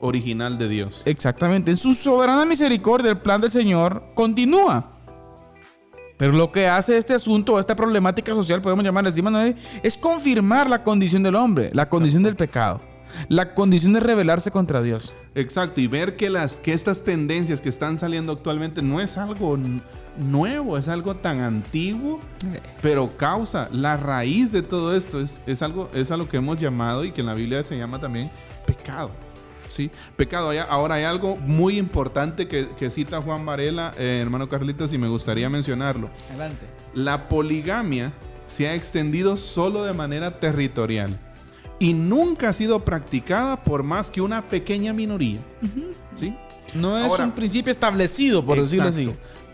original 0.00 0.58
de 0.58 0.68
Dios. 0.68 1.02
Exactamente. 1.04 1.70
En 1.70 1.76
su 1.76 1.94
soberana 1.94 2.44
misericordia, 2.44 3.10
el 3.10 3.18
plan 3.18 3.40
del 3.40 3.50
Señor 3.50 4.02
continúa. 4.14 4.90
Pero 6.16 6.32
lo 6.32 6.52
que 6.52 6.68
hace 6.68 6.96
este 6.96 7.14
asunto, 7.14 7.58
esta 7.58 7.74
problemática 7.74 8.32
social, 8.32 8.62
podemos 8.62 8.84
llamarla 8.84 9.10
así, 9.10 9.22
Manuel, 9.22 9.56
es 9.82 9.96
confirmar 9.96 10.68
la 10.68 10.84
condición 10.84 11.22
del 11.22 11.34
hombre, 11.34 11.70
la 11.72 11.88
condición 11.88 12.22
del 12.22 12.36
pecado, 12.36 12.80
la 13.28 13.54
condición 13.54 13.92
de 13.92 14.00
rebelarse 14.00 14.50
contra 14.50 14.82
Dios. 14.82 15.12
Exacto, 15.34 15.80
y 15.80 15.88
ver 15.88 16.16
que, 16.16 16.30
las, 16.30 16.60
que 16.60 16.72
estas 16.72 17.02
tendencias 17.02 17.60
que 17.60 17.68
están 17.68 17.98
saliendo 17.98 18.32
actualmente 18.32 18.82
no 18.82 19.00
es 19.00 19.18
algo 19.18 19.56
nuevo, 20.18 20.76
es 20.76 20.88
algo 20.88 21.16
tan 21.16 21.40
antiguo, 21.40 22.20
pero 22.80 23.16
causa, 23.16 23.68
la 23.72 23.96
raíz 23.96 24.52
de 24.52 24.62
todo 24.62 24.94
esto 24.96 25.20
es, 25.20 25.40
es, 25.46 25.62
algo, 25.62 25.90
es 25.94 26.10
a 26.10 26.16
lo 26.16 26.28
que 26.28 26.36
hemos 26.36 26.58
llamado 26.58 27.04
y 27.04 27.12
que 27.12 27.20
en 27.20 27.26
la 27.26 27.34
Biblia 27.34 27.64
se 27.64 27.76
llama 27.76 27.98
también 28.00 28.30
pecado. 28.66 29.10
¿sí? 29.68 29.90
Pecado. 30.16 30.50
Ahora 30.68 30.96
hay 30.96 31.04
algo 31.04 31.36
muy 31.36 31.78
importante 31.78 32.46
que, 32.46 32.68
que 32.78 32.90
cita 32.90 33.22
Juan 33.22 33.44
Varela, 33.46 33.94
eh, 33.98 34.20
hermano 34.22 34.48
Carlitos, 34.48 34.92
y 34.92 34.98
me 34.98 35.08
gustaría 35.08 35.48
mencionarlo. 35.48 36.10
Adelante. 36.30 36.66
La 36.94 37.28
poligamia 37.28 38.12
se 38.48 38.68
ha 38.68 38.74
extendido 38.74 39.36
solo 39.36 39.84
de 39.84 39.94
manera 39.94 40.38
territorial 40.38 41.18
y 41.78 41.94
nunca 41.94 42.50
ha 42.50 42.52
sido 42.52 42.80
practicada 42.84 43.62
por 43.62 43.82
más 43.82 44.10
que 44.10 44.20
una 44.20 44.42
pequeña 44.42 44.92
minoría. 44.92 45.40
¿Sí? 46.14 46.34
No 46.74 46.98
es 46.98 47.10
Ahora- 47.10 47.24
un 47.24 47.32
principio 47.32 47.70
establecido, 47.70 48.44
por 48.44 48.60
decirlo 48.60 48.88
así. 48.88 49.10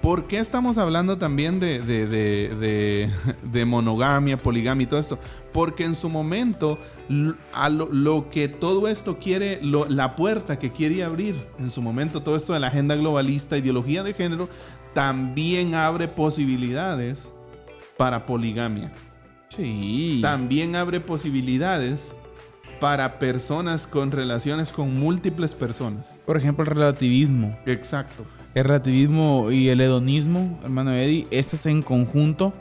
¿Por 0.08 0.26
qué 0.26 0.38
estamos 0.38 0.78
hablando 0.78 1.18
también 1.18 1.60
de, 1.60 1.82
de- 1.82 2.06
de- 2.06 2.56
de- 2.56 3.10
de 3.42 3.64
monogamia, 3.66 4.38
poligamia 4.38 4.84
y 4.84 4.86
todo 4.86 4.98
esto? 5.00 5.18
Porque 5.52 5.84
en 5.84 5.94
su 5.94 6.08
momento, 6.08 6.78
a 7.52 7.68
lo, 7.68 7.90
lo 7.92 8.30
que 8.30 8.48
todo 8.48 8.88
esto 8.88 9.18
quiere, 9.18 9.58
lo- 9.62 9.84
la 9.86 10.16
puerta 10.16 10.58
que 10.58 10.72
quiere 10.72 11.04
abrir, 11.04 11.34
en 11.58 11.68
su 11.68 11.82
momento, 11.82 12.22
todo 12.22 12.36
esto 12.36 12.54
de 12.54 12.60
la 12.60 12.68
agenda 12.68 12.96
globalista, 12.96 13.58
ideología 13.58 14.02
de 14.02 14.14
género, 14.14 14.48
también 14.94 15.74
abre 15.74 16.08
posibilidades 16.08 17.28
para 17.98 18.24
poligamia. 18.24 18.90
Sí. 19.54 20.20
También 20.22 20.74
abre 20.74 21.00
posibilidades 21.00 22.12
para 22.80 23.18
personas 23.18 23.86
con 23.86 24.10
relaciones 24.10 24.72
con 24.72 24.98
múltiples 24.98 25.54
personas. 25.54 26.14
Por 26.24 26.38
ejemplo, 26.38 26.64
el 26.64 26.70
relativismo. 26.70 27.58
Exacto. 27.66 28.24
El 28.54 28.64
relativismo 28.64 29.50
y 29.50 29.68
el 29.68 29.80
hedonismo, 29.80 30.58
hermano 30.64 30.92
Eddie, 30.92 31.26
estas 31.30 31.66
en 31.66 31.82
conjunto 31.82 32.52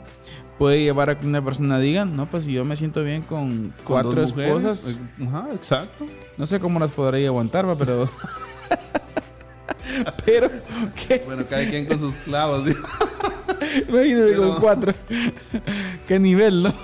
puede 0.58 0.82
llevar 0.82 1.10
a 1.10 1.18
que 1.18 1.26
una 1.26 1.42
persona 1.44 1.78
diga, 1.78 2.04
no, 2.04 2.26
pues 2.26 2.44
si 2.44 2.52
yo 2.52 2.64
me 2.64 2.76
siento 2.76 3.02
bien 3.02 3.22
con 3.22 3.48
Con 3.60 3.72
cuatro 3.84 4.22
esposas, 4.22 4.88
eh, 4.88 4.96
Ajá, 5.26 5.48
exacto. 5.54 6.06
no 6.36 6.46
sé 6.46 6.58
cómo 6.60 6.78
las 6.80 6.92
podría 6.92 7.28
aguantar, 7.28 7.68
va, 7.68 7.76
pero... 7.76 8.08
pero, 10.24 10.48
¿qué? 11.06 11.22
Bueno, 11.26 11.44
cada 11.48 11.68
quien 11.68 11.86
con 11.86 11.98
sus 11.98 12.14
clavos. 12.16 12.64
digo. 12.66 12.78
Imagínate 13.88 14.32
Pero- 14.32 14.48
con 14.50 14.60
cuatro. 14.60 14.94
¿Qué 16.06 16.18
nivel, 16.18 16.62
no? 16.62 16.74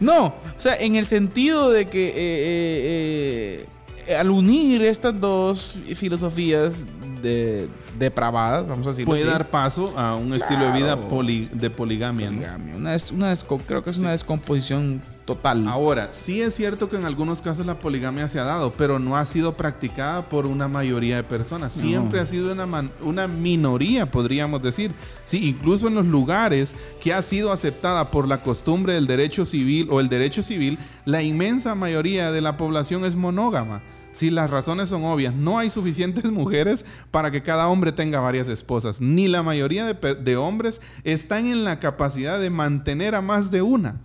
No, 0.00 0.26
o 0.26 0.34
sea, 0.56 0.76
en 0.76 0.96
el 0.96 1.06
sentido 1.06 1.70
de 1.70 1.86
que 1.86 2.08
eh, 2.08 2.12
eh, 2.16 3.66
eh, 4.08 4.16
al 4.16 4.30
unir 4.30 4.82
estas 4.82 5.18
dos 5.20 5.80
filosofías 5.94 6.84
de, 7.22 7.68
depravadas, 7.98 8.68
vamos 8.68 8.86
a 8.86 8.90
decirlo 8.90 9.10
Puede 9.12 9.22
así, 9.22 9.30
dar 9.30 9.50
paso 9.50 9.98
a 9.98 10.16
un 10.16 10.32
estilo 10.34 10.64
de 10.66 10.72
vida 10.72 10.96
poli- 10.96 11.48
de 11.52 11.70
poligamia. 11.70 12.30
¿no? 12.30 12.36
poligamia, 12.38 12.76
una, 12.76 12.92
des- 12.92 13.10
una 13.10 13.34
creo 13.66 13.82
que 13.84 13.90
es 13.90 13.98
una 13.98 14.10
descomposición 14.12 15.00
total. 15.24 15.66
Ahora, 15.68 16.08
sí 16.12 16.42
es 16.42 16.54
cierto 16.54 16.90
que 16.90 16.96
en 16.96 17.06
algunos 17.06 17.40
casos 17.40 17.64
la 17.64 17.76
poligamia 17.76 18.28
se 18.28 18.38
ha 18.38 18.44
dado, 18.44 18.72
pero 18.74 18.98
no 18.98 19.16
ha 19.16 19.24
sido 19.24 19.54
practicada 19.56 20.22
por 20.22 20.44
una 20.46 20.68
mayoría 20.68 21.16
de 21.16 21.22
personas. 21.22 21.72
Siempre 21.72 22.20
ha 22.20 22.26
sido 22.26 22.52
una, 22.52 22.66
man- 22.66 22.90
una 23.02 23.26
minoría, 23.26 24.10
podríamos 24.10 24.62
decir. 24.62 24.92
Sí, 25.24 25.48
incluso 25.48 25.88
en 25.88 25.94
los 25.94 26.04
lugares 26.06 26.74
que 27.02 27.14
ha 27.14 27.22
sido 27.22 27.52
aceptada 27.52 28.10
por 28.10 28.28
la 28.28 28.38
costumbre 28.42 28.92
del 28.92 29.06
derecho 29.06 29.44
civil 29.46 29.88
o 29.90 30.00
el 30.00 30.08
derecho 30.10 30.42
civil, 30.42 30.78
la 31.06 31.22
inmensa 31.22 31.74
mayoría 31.74 32.30
de 32.30 32.40
la 32.42 32.56
población 32.58 33.04
es 33.06 33.16
monógama. 33.16 33.80
Sí, 34.14 34.30
las 34.30 34.48
razones 34.48 34.88
son 34.88 35.04
obvias. 35.04 35.34
No 35.34 35.58
hay 35.58 35.68
suficientes 35.68 36.24
mujeres 36.32 36.86
para 37.10 37.30
que 37.30 37.42
cada 37.42 37.68
hombre 37.68 37.92
tenga 37.92 38.20
varias 38.20 38.48
esposas. 38.48 39.00
Ni 39.00 39.28
la 39.28 39.42
mayoría 39.42 39.92
de 39.92 40.36
hombres 40.36 40.80
están 41.02 41.46
en 41.46 41.64
la 41.64 41.80
capacidad 41.80 42.40
de 42.40 42.48
mantener 42.48 43.14
a 43.14 43.20
más 43.20 43.50
de 43.50 43.60
una. 43.60 44.00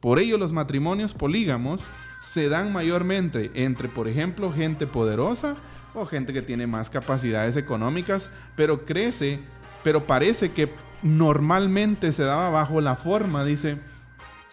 Por 0.00 0.18
ello 0.18 0.38
los 0.38 0.52
matrimonios 0.52 1.14
polígamos 1.14 1.84
se 2.20 2.48
dan 2.48 2.72
mayormente 2.72 3.50
entre, 3.54 3.88
por 3.88 4.08
ejemplo, 4.08 4.52
gente 4.52 4.86
poderosa 4.86 5.56
o 5.94 6.04
gente 6.04 6.32
que 6.32 6.42
tiene 6.42 6.66
más 6.66 6.90
capacidades 6.90 7.56
económicas, 7.56 8.30
pero 8.56 8.84
crece, 8.84 9.40
pero 9.82 10.06
parece 10.06 10.52
que 10.52 10.70
normalmente 11.02 12.12
se 12.12 12.24
daba 12.24 12.50
bajo 12.50 12.80
la 12.82 12.94
forma, 12.94 13.44
dice, 13.44 13.78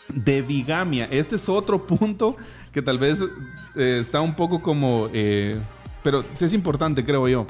de 0.07 0.41
bigamia. 0.41 1.05
Este 1.05 1.35
es 1.35 1.49
otro 1.49 1.85
punto 1.85 2.37
que 2.73 2.81
tal 2.81 2.97
vez 2.97 3.19
eh, 3.75 3.99
está 4.01 4.19
un 4.19 4.35
poco 4.35 4.61
como, 4.61 5.07
eh, 5.13 5.59
pero 6.03 6.25
sí 6.33 6.45
es 6.45 6.53
importante, 6.53 7.05
creo 7.05 7.27
yo. 7.27 7.47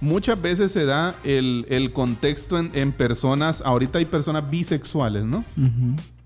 Muchas 0.00 0.40
veces 0.40 0.72
se 0.72 0.86
da 0.86 1.14
el, 1.24 1.66
el 1.68 1.92
contexto 1.92 2.58
en, 2.58 2.70
en 2.72 2.92
personas, 2.92 3.60
ahorita 3.62 3.98
hay 3.98 4.06
personas 4.06 4.48
bisexuales, 4.48 5.24
¿no? 5.24 5.44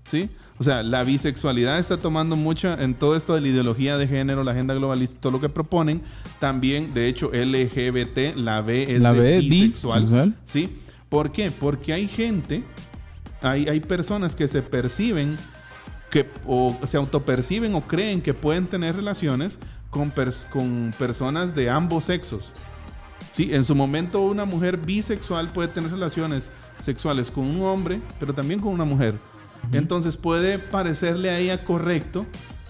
¿Sí? 0.05 0.29
O 0.57 0.63
sea, 0.63 0.83
la 0.83 1.03
bisexualidad 1.03 1.77
está 1.79 1.97
tomando 1.97 2.37
mucha 2.37 2.81
en 2.81 2.93
todo 2.93 3.17
esto 3.17 3.33
de 3.35 3.41
la 3.41 3.49
ideología 3.49 3.97
de 3.97 4.07
género, 4.07 4.45
la 4.45 4.51
agenda 4.51 4.73
globalista, 4.73 5.19
todo 5.19 5.33
lo 5.33 5.41
que 5.41 5.49
proponen. 5.49 6.01
También, 6.39 6.93
de 6.93 7.09
hecho, 7.09 7.31
LGBT, 7.33 8.37
la 8.37 8.61
B 8.61 8.95
es 8.95 9.01
La 9.01 9.11
de 9.11 9.19
B, 9.19 9.39
bisexual. 9.39 10.01
bisexual. 10.03 10.35
¿Sí? 10.45 10.69
¿Por 11.09 11.33
qué? 11.33 11.51
Porque 11.51 11.91
hay 11.91 12.07
gente, 12.07 12.63
hay, 13.41 13.67
hay 13.67 13.81
personas 13.81 14.33
que 14.37 14.47
se 14.47 14.61
perciben, 14.61 15.37
que 16.09 16.29
o 16.45 16.77
se 16.85 16.97
autoperciben 16.97 17.75
o 17.75 17.81
creen 17.87 18.21
que 18.21 18.33
pueden 18.33 18.67
tener 18.67 18.95
relaciones 18.95 19.59
con, 19.89 20.13
pers- 20.13 20.47
con 20.49 20.93
personas 20.97 21.55
de 21.55 21.69
ambos 21.69 22.05
sexos. 22.05 22.53
Sí, 23.31 23.53
en 23.53 23.63
su 23.63 23.75
momento 23.75 24.21
una 24.21 24.45
mujer 24.45 24.77
bisexual 24.77 25.49
puede 25.49 25.67
tener 25.69 25.91
relaciones 25.91 26.49
sexuales 26.79 27.31
con 27.31 27.43
un 27.45 27.61
hombre, 27.63 27.99
pero 28.19 28.33
también 28.33 28.59
con 28.59 28.73
una 28.73 28.85
mujer. 28.85 29.15
Entonces 29.71 30.15
puede 30.15 30.59
parecerle 30.59 31.29
a 31.29 31.39
ella 31.39 31.63
correcto 31.63 32.25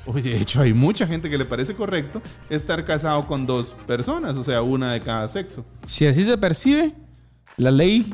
Oye, 0.08 0.30
de 0.30 0.38
hecho, 0.38 0.62
hay 0.62 0.72
mucha 0.72 1.08
gente 1.08 1.32
que 1.32 1.38
le 1.38 1.46
parece 1.46 1.74
correcto 1.74 2.22
estar 2.50 2.86
casado 2.86 3.26
con 3.26 3.48
dos 3.48 3.74
personas, 3.88 4.36
o 4.38 4.44
sea, 4.44 4.62
una 4.62 4.94
de 4.94 5.02
cada 5.02 5.28
sexo. 5.28 5.66
Si 5.88 6.06
así 6.06 6.24
se 6.24 6.38
percibe, 6.38 6.94
la 7.58 7.72
ley, 7.72 8.14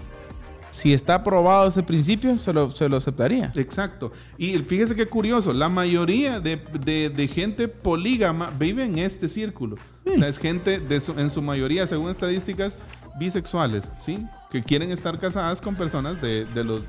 si 0.72 0.94
está 0.94 1.16
aprobado 1.16 1.68
ese 1.68 1.84
principio, 1.84 2.38
se 2.38 2.52
lo, 2.52 2.72
se 2.72 2.90
lo 2.90 2.98
aceptaría. 2.98 3.52
Exacto. 3.56 4.12
Y 4.38 4.58
fíjese 4.60 4.96
qué 4.96 5.06
curioso, 5.06 5.54
la 5.54 5.70
mayoría 5.70 6.40
de, 6.40 6.56
de- 6.84 7.28
gente 7.28 7.68
polígama 7.68 8.52
vive 8.58 8.86
en 8.86 8.98
este 8.98 9.30
círculo. 9.30 9.76
O 10.06 10.18
sea, 10.18 10.28
es 10.28 10.40
gente 10.40 10.82
en 11.18 11.30
su 11.30 11.42
mayoría, 11.44 11.86
según 11.86 12.10
estadísticas, 12.10 12.78
bisexuales, 13.20 13.84
¿sí? 14.00 14.26
Que 14.50 14.64
quieren 14.64 14.92
estar 14.92 15.20
casadas 15.20 15.62
con 15.62 15.76
personas 15.76 16.20
de, 16.22 16.46
de 16.46 16.64
los, 16.64 16.84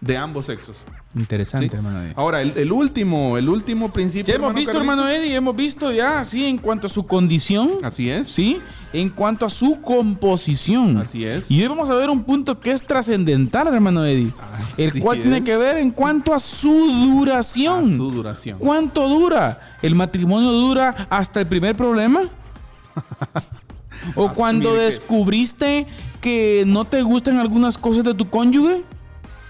de 0.00 0.16
ambos 0.16 0.46
sexos. 0.46 0.78
Interesante, 1.14 1.68
¿sí? 1.68 1.76
hermano 1.76 2.00
Eddie. 2.02 2.14
Ahora, 2.16 2.40
el, 2.40 2.56
el 2.56 2.72
último, 2.72 3.36
el 3.36 3.48
último 3.48 3.88
Ya 3.88 3.92
principio. 3.92 4.34
hemos 4.34 4.54
visto, 4.54 4.76
hermano. 4.78 5.06
Eddie, 5.08 5.34
hemos 5.34 5.54
visto 5.54 5.92
ya, 5.92 6.24
sí, 6.24 6.46
en 6.46 6.56
cuanto 6.58 6.86
a 6.86 6.90
su 6.90 7.06
condición. 7.06 7.70
Así 7.82 8.08
es. 8.08 8.28
Sí, 8.28 8.58
en 8.94 9.10
cuanto 9.10 9.44
a 9.44 9.50
su 9.50 9.80
composición. 9.82 10.96
Así 10.98 11.24
es. 11.26 11.50
Y 11.50 11.60
hoy 11.62 11.68
vamos 11.68 11.90
a 11.90 11.94
ver 11.96 12.08
un 12.08 12.24
punto 12.24 12.58
que 12.58 12.72
es 12.72 12.82
trascendental, 12.82 13.68
hermano 13.68 14.04
Eddie. 14.06 14.32
el 14.78 14.88
Así 14.88 15.00
cual 15.00 15.20
tiene 15.20 15.44
que 15.44 15.56
ver 15.56 15.76
en 15.78 15.90
cuanto 15.90 16.32
a 16.32 16.38
su 16.38 16.70
duración. 16.70 17.80
A 17.92 17.96
su 17.96 18.10
duración. 18.10 18.58
¿Cuánto 18.58 19.06
dura? 19.08 19.76
¿El 19.82 19.94
matrimonio 19.94 20.50
dura 20.50 21.06
hasta 21.10 21.40
el 21.40 21.46
primer 21.46 21.76
problema? 21.76 22.22
¿O 24.14 24.32
cuando 24.32 24.70
mire 24.70 24.80
que- 24.80 24.84
descubriste 24.86 25.86
que 26.20 26.64
no 26.66 26.84
te 26.86 27.02
gustan 27.02 27.38
algunas 27.38 27.76
cosas 27.76 28.04
de 28.04 28.14
tu 28.14 28.26
cónyuge? 28.28 28.82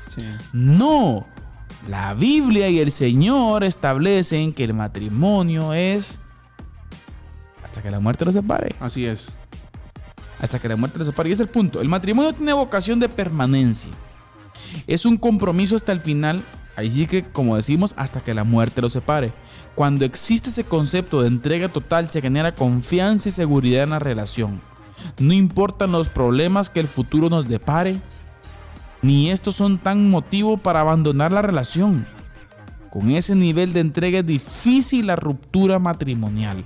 Sí. 0.09 0.23
No. 0.53 1.27
La 1.89 2.14
Biblia 2.14 2.68
y 2.68 2.78
el 2.78 2.93
Señor 2.93 3.64
establecen 3.64 4.53
que 4.53 4.64
el 4.64 4.74
matrimonio 4.74 5.72
es 5.72 6.20
hasta 7.64 7.83
que 7.83 7.91
la 7.91 8.01
muerte 8.01 8.24
los 8.24 8.35
separe. 8.35 8.74
Así 8.78 9.07
es. 9.07 9.35
Hasta 10.41 10.59
que 10.59 10.68
la 10.68 10.76
muerte 10.76 10.99
los 10.99 11.09
separe. 11.09 11.28
Y 11.28 11.33
ese 11.33 11.43
es 11.43 11.49
el 11.49 11.53
punto. 11.53 11.80
El 11.80 11.89
matrimonio 11.89 12.33
tiene 12.33 12.53
vocación 12.53 13.01
de 13.01 13.09
permanencia. 13.09 13.91
Es 14.87 15.07
un 15.07 15.16
compromiso 15.16 15.74
hasta 15.74 15.93
el 15.93 16.01
final. 16.01 16.43
Ahí 16.76 16.91
sí 16.91 17.07
que, 17.07 17.24
como 17.24 17.57
decimos, 17.57 17.95
hasta 17.97 18.20
que 18.20 18.35
la 18.35 18.45
muerte 18.45 18.80
los 18.80 18.93
separe. 18.93 19.33
Cuando 19.74 20.05
existe 20.05 20.51
ese 20.51 20.64
concepto 20.64 21.22
de 21.22 21.28
entrega 21.28 21.68
total, 21.68 22.11
se 22.11 22.22
genera 22.22 22.55
confianza 22.55 23.28
y 23.28 23.33
seguridad 23.33 23.85
en 23.85 23.91
la 23.91 23.99
relación. 23.99 24.61
No 25.18 25.33
importan 25.33 25.93
los 25.93 26.09
problemas 26.09 26.70
que 26.70 26.80
el 26.80 26.89
futuro 26.89 27.28
nos 27.28 27.49
depare, 27.49 27.99
ni 29.03 29.30
estos 29.30 29.57
son 29.57 29.78
tan 29.78 30.09
motivo 30.09 30.57
para 30.57 30.80
abandonar 30.80 31.32
la 31.32 31.42
relación. 31.42 32.07
Con 32.90 33.11
ese 33.11 33.34
nivel 33.34 33.72
de 33.72 33.80
entrega 33.80 34.20
es 34.20 34.26
difícil 34.26 35.09
la 35.09 35.16
ruptura 35.16 35.78
matrimonial. 35.78 36.64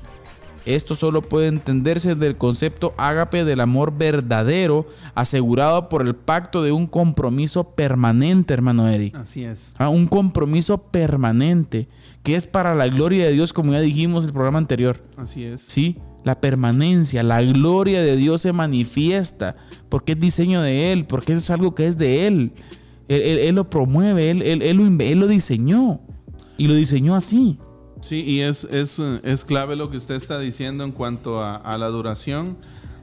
Esto 0.66 0.97
solo 0.97 1.22
puede 1.22 1.47
entenderse 1.47 2.16
del 2.16 2.37
concepto 2.37 2.93
ágape 2.99 3.45
del 3.45 3.61
amor 3.61 3.97
verdadero, 3.97 4.89
asegurado 5.14 5.89
por 5.89 6.03
el 6.03 6.16
pacto 6.16 6.64
de 6.64 6.72
un 6.72 6.89
compromiso 6.89 7.70
permanente, 7.70 8.53
hermano 8.53 8.89
Eddie. 8.89 9.12
Así 9.14 9.45
es. 9.45 9.72
Ah, 9.78 9.89
un 9.89 10.09
compromiso 10.09 10.78
permanente, 10.78 11.87
que 12.24 12.34
es 12.34 12.49
para 12.49 12.74
la 12.74 12.89
gloria 12.89 13.26
de 13.26 13.32
Dios, 13.32 13.53
como 13.53 13.72
ya 13.72 13.80
dijimos 13.80 14.24
en 14.24 14.30
el 14.30 14.34
programa 14.34 14.59
anterior. 14.59 15.01
Así 15.16 15.45
es. 15.45 15.61
¿sí? 15.61 15.97
La 16.27 16.41
permanencia, 16.41 17.22
la 17.22 17.41
gloria 17.41 18.03
de 18.03 18.16
Dios 18.16 18.41
se 18.41 18.53
manifiesta 18.53 19.55
porque 19.89 20.14
es 20.14 20.20
diseño 20.20 20.61
de 20.61 20.91
Él, 20.91 21.07
porque 21.07 21.35
es 21.35 21.49
algo 21.51 21.77
que 21.77 21.87
es 21.87 21.97
de 21.97 22.27
Él. 22.27 22.53
Él, 23.07 23.55
lo 23.55 23.64
promueve, 23.64 24.33
él, 24.33 24.41
lo, 24.77 25.05
él 25.05 25.20
lo 25.20 25.29
diseñó 25.29 26.01
y 26.59 26.66
lo 26.66 26.74
diseñó 26.74 27.14
así. 27.14 27.61
Sí, 28.01 28.24
y 28.27 28.41
es, 28.41 28.64
es, 28.64 28.99
es 28.99 29.45
clave 29.45 29.77
lo 29.77 29.89
que 29.89 29.99
usted 29.99 30.16
está 30.16 30.41
diciendo 30.41 30.83
en 30.83 30.91
cuanto 30.91 31.41
a, 31.41 31.55
a 31.55 31.79
la 31.79 31.87
duración. 31.87 32.59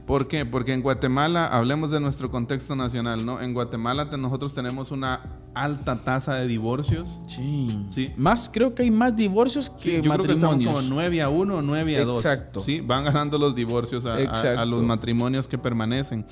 ¿Por 0.05 0.27
qué? 0.27 0.45
Porque 0.45 0.73
en 0.73 0.81
Guatemala, 0.81 1.47
hablemos 1.47 1.89
de 1.89 2.01
nuestro 2.01 2.29
contexto 2.29 2.75
nacional, 2.75 3.25
¿no? 3.25 3.39
En 3.39 3.53
Guatemala 3.53 4.09
te- 4.09 4.17
nosotros 4.17 4.53
tenemos 4.53 4.91
una 4.91 5.39
alta 5.55 5.95
tasa 6.03 6.35
de 6.35 6.45
divorcios. 6.47 7.21
Sí. 7.27 7.85
Sí. 7.89 8.11
Más, 8.17 8.49
creo 8.51 8.75
que 8.75 8.83
hay 8.83 8.91
más 8.91 9.15
divorcios 9.15 9.69
que 9.69 10.01
Yo 10.01 10.11
creo 10.11 10.25
que 10.25 10.33
estamos 10.33 10.55
matrimonios. 10.55 10.83
como 10.83 10.95
9 10.95 11.21
a 11.21 11.29
1 11.29 11.55
o 11.55 11.61
9 11.61 11.97
a 11.97 12.03
2. 12.03 12.19
Exacto. 12.19 12.59
Sí, 12.59 12.81
van 12.81 13.05
ganando 13.05 13.37
los 13.37 13.55
divorcios 13.55 14.05
a, 14.05 14.15
a- 14.15 14.61
a 14.61 14.65
los 14.65 14.83
matrimonios 14.83 15.47
que 15.47 15.57
permanecen. 15.57 16.25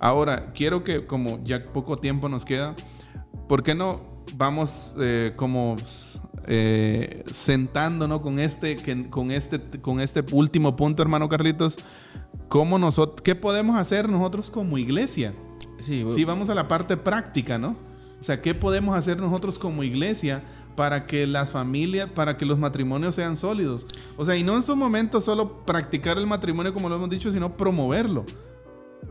Ahora, 0.00 0.50
quiero 0.52 0.82
que, 0.82 1.06
como 1.06 1.38
ya 1.44 1.64
poco 1.70 1.98
tiempo 1.98 2.30
nos 2.30 2.46
queda, 2.46 2.74
¿por 3.46 3.62
qué 3.62 3.74
no 3.74 4.00
vamos 4.36 4.92
eh, 4.98 5.34
como 5.36 5.76
eh, 6.46 7.24
sentándonos 7.30 8.20
con 8.20 8.38
este, 8.38 8.76
que- 8.76 9.08
con, 9.10 9.30
este, 9.30 9.60
con 9.80 10.00
este 10.00 10.24
último 10.32 10.74
punto, 10.76 11.02
hermano 11.02 11.28
Carlitos? 11.28 11.78
¿Cómo 12.48 12.78
nosotros, 12.78 13.20
¿Qué 13.22 13.34
podemos 13.34 13.76
hacer 13.76 14.08
nosotros 14.08 14.50
como 14.50 14.78
iglesia? 14.78 15.34
Sí, 15.78 16.04
Sí, 16.14 16.24
vamos 16.24 16.48
a 16.50 16.54
la 16.54 16.68
parte 16.68 16.96
práctica, 16.96 17.58
¿no? 17.58 17.76
O 18.20 18.24
sea, 18.24 18.40
¿qué 18.40 18.54
podemos 18.54 18.96
hacer 18.96 19.18
nosotros 19.18 19.58
como 19.58 19.82
iglesia 19.82 20.42
para 20.76 21.06
que 21.06 21.26
las 21.26 21.50
familias, 21.50 22.08
para 22.14 22.36
que 22.36 22.46
los 22.46 22.58
matrimonios 22.58 23.14
sean 23.16 23.36
sólidos? 23.36 23.86
O 24.16 24.24
sea, 24.24 24.36
y 24.36 24.44
no 24.44 24.54
en 24.54 24.62
su 24.62 24.76
momento 24.76 25.20
solo 25.20 25.64
practicar 25.64 26.18
el 26.18 26.26
matrimonio 26.26 26.72
como 26.72 26.88
lo 26.88 26.96
hemos 26.96 27.10
dicho, 27.10 27.32
sino 27.32 27.52
promoverlo. 27.52 28.24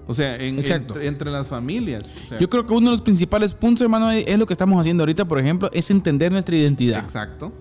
O 0.07 0.13
sea, 0.13 0.36
en- 0.38 0.59
entre, 0.59 1.07
entre 1.07 1.30
las 1.30 1.47
familias. 1.47 2.09
O 2.26 2.30
sea, 2.30 2.38
Yo 2.39 2.49
creo 2.49 2.65
que 2.65 2.74
uno 2.74 2.91
de 2.91 2.95
los 2.95 3.01
principales 3.01 3.53
puntos, 3.53 3.82
hermano, 3.82 4.09
es 4.11 4.39
lo 4.39 4.45
que 4.45 4.53
estamos 4.53 4.80
haciendo 4.80 5.03
ahorita, 5.03 5.26
por 5.26 5.39
ejemplo, 5.39 5.69
es 5.74 5.91
entender 5.91 6.32
nuestra 6.32 6.55
identidad. 6.55 6.99
Exacto. 6.99 7.51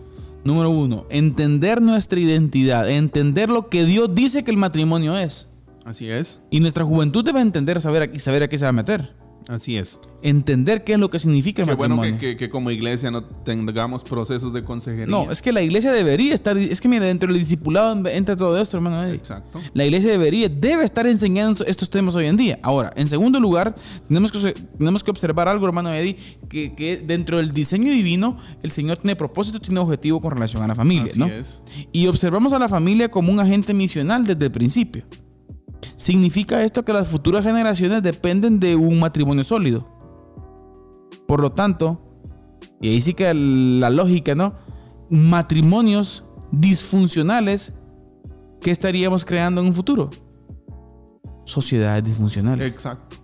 Número 0.45 0.71
uno, 0.71 1.05
entender 1.11 1.83
nuestra 1.83 2.19
identidad, 2.21 2.89
entender 2.89 3.51
lo 3.51 3.69
que 3.69 3.85
Dios 3.85 4.15
dice 4.15 4.43
que 4.45 4.51
el 4.53 4.57
matrimonio 4.57 5.19
es. 5.19 5.50
Así 5.85 6.09
es. 6.11 6.41
Y 6.51 6.61
nuestra 6.61 6.85
juventud 6.85 7.25
debe 7.25 7.41
entender 7.41 7.81
saber 7.81 8.11
y 8.15 8.19
saber 8.21 8.43
a 8.43 8.49
qué 8.49 8.59
se 8.59 8.65
va 8.65 8.71
a 8.71 8.73
meter. 8.73 9.15
Así 9.49 9.77
es. 9.77 9.99
Entender 10.23 10.85
qué 10.85 10.93
es 10.93 10.99
lo 10.99 11.11
que 11.11 11.19
significa 11.19 11.63
el 11.63 11.69
Qué 11.69 11.75
bueno 11.75 11.97
matrimonio. 11.97 12.21
que, 12.21 12.33
que- 12.33 12.37
que 12.37 12.51
como 12.51 12.71
iglesia 12.71 13.11
no 13.11 13.25
tengamos 13.25 14.05
procesos 14.05 14.53
de 14.53 14.63
consejería. 14.63 15.07
No, 15.07 15.29
es 15.33 15.43
que 15.43 15.51
la 15.51 15.63
iglesia 15.63 15.91
debería 15.93 16.35
estar. 16.35 16.57
Es 16.57 16.81
que 16.81 16.87
mira, 16.89 17.07
dentro 17.07 17.29
del 17.33 17.39
discipulado 17.39 18.07
entra 18.09 18.37
todo 18.37 18.61
esto, 18.61 18.77
hermano. 18.77 19.03
Eddie. 19.03 19.17
Exacto. 19.17 19.59
La 19.73 19.85
iglesia 19.87 20.11
debería, 20.11 20.49
debe 20.49 20.85
estar 20.85 21.05
enseñando 21.07 21.65
estos 21.65 21.91
temas 21.91 22.15
hoy 22.15 22.27
en 22.27 22.37
día. 22.37 22.61
Ahora, 22.63 22.93
en 22.95 23.09
segundo 23.09 23.41
lugar, 23.41 23.75
tenemos 24.07 24.31
que, 24.31 24.53
tenemos 24.77 25.03
que 25.03 25.11
observar 25.11 25.49
algo, 25.49 25.67
hermano 25.67 25.93
Eddie, 25.93 26.17
que, 26.49 26.75
que 26.77 26.99
dentro 26.99 27.39
del 27.39 27.53
diseño 27.53 27.91
divino, 27.91 28.39
el 28.63 28.71
Señor 28.71 28.99
tiene 28.99 29.17
propósito, 29.17 29.59
tiene 29.59 29.81
objetivo 29.81 30.21
con 30.21 30.31
relación 30.33 30.63
a 30.63 30.69
la 30.69 30.75
familia, 30.77 31.11
Así 31.11 31.19
¿no? 31.19 31.27
es. 31.27 31.65
Y 31.91 32.07
observamos 32.07 32.53
a 32.53 32.59
la 32.61 32.69
familia 32.69 33.09
como 33.11 33.33
un 33.33 33.41
agente 33.41 33.75
misional 33.75 34.27
desde 34.27 34.45
el 34.45 34.53
principio. 34.53 35.03
¿Significa 35.97 36.63
esto 36.65 36.85
que 36.85 36.93
las 36.93 37.09
futuras 37.09 37.45
generaciones 37.45 38.03
dependen 38.03 38.61
de 38.61 38.77
un 38.77 38.99
matrimonio 38.99 39.45
sólido? 39.45 39.85
Por 41.27 41.41
lo 41.41 41.53
tanto, 41.53 42.03
y 42.81 42.89
ahí 42.89 43.01
sí 43.01 43.15
que 43.15 43.33
la 43.35 43.91
lógica, 43.91 44.35
¿no? 44.35 44.55
Matrimonios 45.11 46.25
disfuncionales, 46.51 47.75
¿qué 48.61 48.71
estaríamos 48.71 49.25
creando 49.25 49.61
en 49.61 49.69
un 49.69 49.75
futuro? 49.75 50.11
Sociedades 51.45 52.05
disfuncionales. 52.05 52.73
Exacto. 52.73 53.17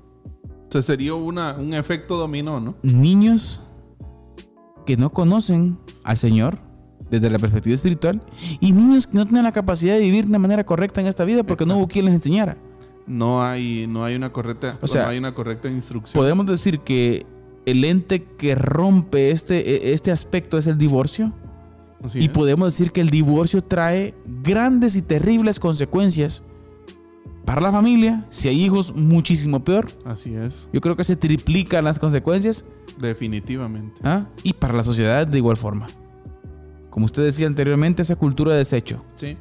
O 0.68 0.72
sea, 0.72 0.82
sería 0.82 1.14
una, 1.14 1.54
un 1.54 1.74
efecto 1.74 2.16
dominó, 2.16 2.60
¿no? 2.60 2.74
Niños 2.82 3.62
que 4.84 4.96
no 4.96 5.10
conocen 5.12 5.78
al 6.04 6.16
Señor 6.16 6.58
desde 7.10 7.30
la 7.30 7.38
perspectiva 7.38 7.74
espiritual 7.74 8.20
y 8.60 8.72
niños 8.72 9.06
que 9.06 9.16
no 9.16 9.24
tienen 9.24 9.44
la 9.44 9.52
capacidad 9.52 9.94
de 9.94 10.00
vivir 10.00 10.26
de 10.26 10.38
manera 10.38 10.64
correcta 10.64 11.00
en 11.00 11.06
esta 11.06 11.24
vida 11.24 11.44
porque 11.44 11.64
no 11.64 11.76
hubo 11.76 11.86
quien 11.88 12.04
les 12.06 12.14
enseñara. 12.14 12.56
No 13.06 13.44
hay, 13.44 13.86
no 13.86 14.04
hay 14.04 14.16
una 14.16 14.32
correcta, 14.32 14.78
O 14.80 14.86
sea, 14.88 15.04
no 15.04 15.10
hay 15.10 15.18
una 15.18 15.32
correcta 15.32 15.68
instrucción. 15.70 16.20
Podemos 16.20 16.44
decir 16.46 16.80
que 16.80 17.24
el 17.64 17.84
ente 17.84 18.24
que 18.24 18.54
rompe 18.56 19.30
este, 19.30 19.58
e- 19.90 19.92
este 19.92 20.10
aspecto 20.10 20.58
es 20.58 20.66
el 20.66 20.76
divorcio. 20.78 21.32
Así 22.02 22.18
y 22.20 22.24
es. 22.24 22.28
podemos 22.30 22.66
decir 22.74 22.90
que 22.92 23.00
el 23.00 23.10
divorcio 23.10 23.62
trae 23.62 24.14
grandes 24.42 24.96
y 24.96 25.02
terribles 25.02 25.60
consecuencias 25.60 26.42
para 27.44 27.60
la 27.60 27.70
familia. 27.70 28.26
Si 28.28 28.48
hay 28.48 28.60
hijos, 28.64 28.92
muchísimo 28.94 29.62
peor. 29.62 29.86
Así 30.04 30.34
es, 30.34 30.68
Yo 30.72 30.80
creo 30.80 30.96
que 30.96 31.04
se 31.04 31.14
triplican 31.14 31.84
las 31.84 31.98
consecuencias. 32.00 32.64
definitivamente. 33.00 34.00
¿ah? 34.02 34.26
Y 34.42 34.52
para 34.54 34.74
la 34.74 34.82
sociedad 34.82 35.26
de 35.26 35.38
igual 35.38 35.56
forma. 35.56 35.86
Como 36.96 37.04
usted 37.04 37.24
decía 37.24 37.46
anteriormente, 37.46 38.00
esa 38.00 38.16
cultura 38.16 38.52
de 38.52 38.58
desecho. 38.60 39.04
Sí. 39.16 39.36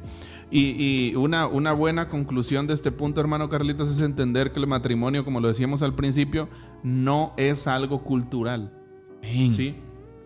Y, 0.50 1.08
y 1.08 1.14
una, 1.14 1.46
una 1.46 1.72
buena 1.72 2.06
conclusión 2.10 2.66
de 2.66 2.74
este 2.74 2.92
punto, 2.92 3.18
hermano 3.18 3.48
Carlitos, 3.48 3.88
es 3.88 4.00
entender 4.00 4.52
que 4.52 4.60
el 4.60 4.66
matrimonio, 4.66 5.24
como 5.24 5.40
lo 5.40 5.48
decíamos 5.48 5.80
al 5.80 5.94
principio, 5.94 6.50
no 6.82 7.32
es 7.38 7.66
algo 7.66 8.04
cultural. 8.04 8.78
Amén. 9.22 9.52
¿Sí? 9.52 9.74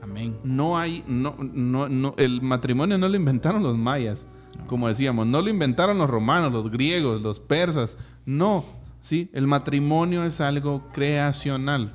Amén. 0.03 0.39
No 0.43 0.77
hay, 0.77 1.05
no, 1.07 1.37
no, 1.39 1.89
no, 1.89 2.15
el 2.17 2.43
matrimonio 2.43 2.99
no 2.99 3.09
lo 3.09 3.15
inventaron 3.15 3.63
los 3.63 3.79
mayas, 3.79 4.27
como 4.67 4.89
decíamos, 4.89 5.25
no 5.29 5.41
lo 5.41 5.51
inventaron 5.51 5.99
los 5.99 6.11
romanos, 6.11 6.53
los 6.53 6.69
griegos, 6.69 7.23
los 7.23 7.39
persas, 7.39 7.97
no, 8.27 8.65
sí, 9.03 9.31
el 9.33 9.47
matrimonio 9.47 10.25
es 10.25 10.41
algo 10.41 10.89
creacional, 10.93 11.95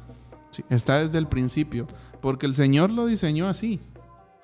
Sí, 0.52 0.64
está 0.70 1.00
desde 1.02 1.18
el 1.18 1.28
principio, 1.28 1.88
porque 2.22 2.46
el 2.46 2.56
Señor 2.56 2.90
lo 2.90 3.06
diseñó 3.06 3.50
así, 3.50 3.82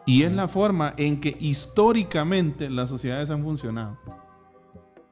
Y 0.05 0.23
es 0.23 0.31
la 0.31 0.47
forma 0.47 0.93
en 0.97 1.19
que 1.19 1.37
históricamente 1.39 2.69
las 2.69 2.89
sociedades 2.89 3.29
han 3.29 3.43
funcionado. 3.43 3.97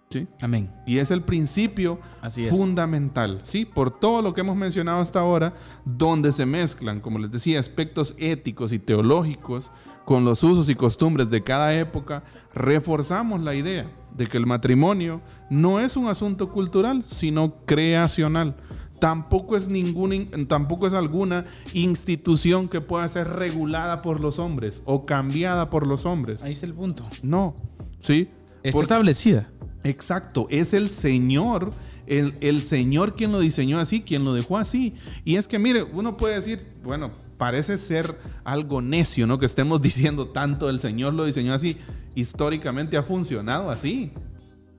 ¿Sí? 0.09 0.27
Amén. 0.41 0.71
Y 0.87 0.97
es 0.97 1.11
el 1.11 1.21
principio 1.21 1.99
Así 2.19 2.43
es. 2.45 2.49
fundamental, 2.49 3.41
¿sí? 3.43 3.63
Por 3.65 3.91
todo 3.91 4.23
lo 4.23 4.33
que 4.33 4.41
hemos 4.41 4.55
mencionado 4.55 5.01
hasta 5.01 5.19
ahora, 5.19 5.53
donde 5.85 6.31
se 6.31 6.47
mezclan, 6.47 6.99
como 6.99 7.19
les 7.19 7.29
decía, 7.29 7.59
aspectos 7.59 8.15
éticos 8.17 8.73
y 8.73 8.79
teológicos 8.79 9.71
con 10.05 10.25
los 10.25 10.43
usos 10.43 10.67
y 10.69 10.73
costumbres 10.73 11.29
de 11.29 11.43
cada 11.43 11.75
época, 11.75 12.23
reforzamos 12.55 13.41
la 13.41 13.53
idea 13.53 13.91
de 14.15 14.25
que 14.25 14.37
el 14.37 14.47
matrimonio 14.47 15.21
no 15.51 15.79
es 15.79 15.95
un 15.95 16.07
asunto 16.07 16.49
cultural, 16.49 17.03
sino 17.05 17.55
creacional. 17.55 18.55
Tampoco 18.99 19.55
es, 19.55 19.67
ninguna, 19.67 20.15
in- 20.15 20.47
tampoco 20.47 20.85
es 20.87 20.93
alguna 20.93 21.45
institución 21.73 22.67
que 22.67 22.81
pueda 22.81 23.07
ser 23.07 23.27
regulada 23.27 24.01
por 24.01 24.19
los 24.19 24.39
hombres 24.39 24.81
o 24.85 25.05
cambiada 25.05 25.69
por 25.69 25.87
los 25.87 26.05
hombres. 26.05 26.43
Ahí 26.43 26.51
está 26.51 26.65
el 26.65 26.73
punto. 26.73 27.05
No, 27.23 27.55
¿sí? 27.99 28.29
Está 28.63 28.71
Porque- 28.71 28.81
establecida. 28.81 29.49
Exacto, 29.83 30.47
es 30.49 30.73
el 30.73 30.89
Señor, 30.89 31.71
el, 32.05 32.33
el 32.41 32.61
Señor 32.61 33.15
quien 33.15 33.31
lo 33.31 33.39
diseñó 33.39 33.79
así, 33.79 34.01
quien 34.01 34.25
lo 34.25 34.33
dejó 34.33 34.57
así. 34.57 34.93
Y 35.23 35.37
es 35.37 35.47
que, 35.47 35.57
mire, 35.59 35.83
uno 35.83 36.17
puede 36.17 36.35
decir, 36.35 36.59
bueno, 36.83 37.09
parece 37.37 37.77
ser 37.77 38.19
algo 38.43 38.81
necio, 38.81 39.25
¿no? 39.25 39.37
Que 39.39 39.45
estemos 39.45 39.81
diciendo 39.89 40.27
tanto, 40.27 40.69
el 40.69 40.81
Señor 40.81 41.13
lo 41.13 41.23
diseñó 41.23 41.53
así. 41.53 41.77
Históricamente 42.15 42.97
ha 42.97 43.03
funcionado 43.03 43.69
así. 43.69 44.11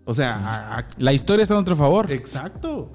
O 0.05 0.12
sea, 0.12 0.35
a- 0.37 0.79
a- 0.81 0.89
La 0.99 1.14
historia 1.14 1.43
está 1.45 1.55
a 1.55 1.57
nuestro 1.57 1.77
favor. 1.77 2.11
exacto. 2.12 2.93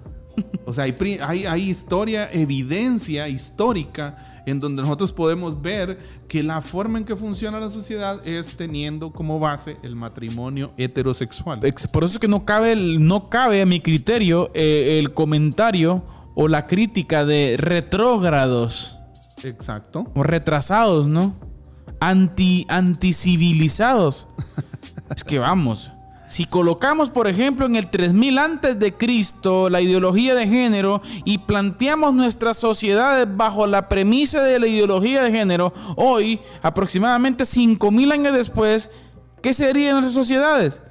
O 0.65 0.73
sea, 0.73 0.85
hay, 0.85 0.91
pri- 0.93 1.19
hay, 1.21 1.45
hay 1.45 1.69
historia, 1.69 2.29
evidencia 2.31 3.27
histórica 3.27 4.41
en 4.45 4.59
donde 4.59 4.81
nosotros 4.83 5.11
podemos 5.11 5.59
ver 5.61 5.97
que 6.27 6.43
la 6.43 6.61
forma 6.61 6.99
en 6.99 7.05
que 7.05 7.15
funciona 7.15 7.59
la 7.59 7.69
sociedad 7.69 8.25
es 8.27 8.55
teniendo 8.57 9.11
como 9.11 9.39
base 9.39 9.77
el 9.83 9.95
matrimonio 9.95 10.71
heterosexual. 10.77 11.63
Ex- 11.65 11.87
Por 11.87 12.03
eso 12.03 12.13
es 12.13 12.19
que 12.19 12.27
no 12.27 12.45
cabe, 12.45 12.75
no 12.75 13.29
cabe 13.29 13.61
a 13.61 13.65
mi 13.65 13.79
criterio 13.79 14.51
eh, 14.53 14.99
el 14.99 15.13
comentario 15.13 16.03
o 16.35 16.47
la 16.47 16.67
crítica 16.67 17.25
de 17.25 17.55
retrógrados 17.57 18.97
Exacto. 19.43 20.11
o 20.15 20.21
retrasados, 20.23 21.07
¿no? 21.07 21.33
Anti, 21.99 22.65
anticivilizados. 22.69 24.27
es 25.15 25.23
que 25.23 25.39
vamos. 25.39 25.91
Si 26.27 26.45
colocamos, 26.45 27.09
por 27.09 27.27
ejemplo, 27.27 27.65
en 27.65 27.75
el 27.75 27.89
3000 27.89 28.37
antes 28.39 28.79
de 28.79 28.93
Cristo 28.93 29.69
la 29.69 29.81
ideología 29.81 30.33
de 30.33 30.47
género 30.47 31.01
y 31.23 31.39
planteamos 31.39 32.13
nuestras 32.13 32.57
sociedades 32.57 33.27
bajo 33.35 33.67
la 33.67 33.87
premisa 33.87 34.41
de 34.41 34.59
la 34.59 34.67
ideología 34.67 35.23
de 35.23 35.31
género, 35.31 35.73
hoy, 35.95 36.39
aproximadamente 36.63 37.45
5000 37.45 38.11
años 38.11 38.33
después, 38.33 38.89
¿qué 39.41 39.53
serían 39.53 39.93
nuestras 39.93 40.13
sociedades? 40.13 40.81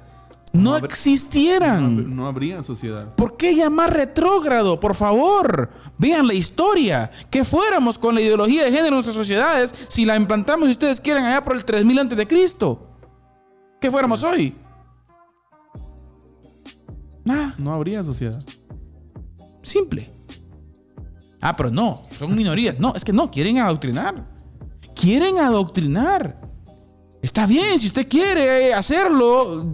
No, 0.53 0.77
existieran. 0.77 2.15
No 2.15 2.27
habría 2.27 2.63
sociedad. 2.63 3.13
¿Por 3.15 3.35
qué 3.35 3.55
llamar 3.55 3.93
retrógrado? 3.93 4.79
Por 4.79 4.95
favor, 4.95 5.69
vean 5.97 6.27
la 6.27 6.33
historia. 6.33 7.11
Que 7.29 7.43
fuéramos 7.43 7.97
con 7.97 8.15
la 8.15 8.21
ideología 8.21 8.63
de 8.63 8.71
género 8.71 8.87
en 8.87 8.93
nuestras 8.93 9.15
sociedades 9.15 9.75
si 9.89 10.05
la 10.05 10.15
implantamos, 10.15 10.67
si 10.67 10.71
ustedes 10.71 11.01
quieren, 11.01 11.25
allá 11.25 11.43
por 11.43 11.57
el 11.57 11.65
3000 11.65 11.99
antes 11.99 12.17
de 12.17 12.25
Cristo. 12.25 12.87
¿Qué 13.81 13.91
fuéramos 13.91 14.23
hoy? 14.23 14.55
No 17.25 17.73
habría 17.73 18.03
sociedad. 18.03 18.43
simple. 19.61 20.09
Ah, 21.41 21.55
pero 21.55 21.69
no, 21.69 22.03
son 22.17 22.35
minorías. 22.35 22.79
No, 22.79 22.93
es 22.95 23.03
que 23.03 23.11
no, 23.13 23.29
quieren 23.29 23.57
adoctrinar. 23.57 24.25
Quieren 24.95 25.39
adoctrinar. 25.39 26.39
Está 27.21 27.45
bien, 27.45 27.77
si 27.79 27.87
usted 27.87 28.07
quiere 28.07 28.73
hacerlo, 28.73 29.65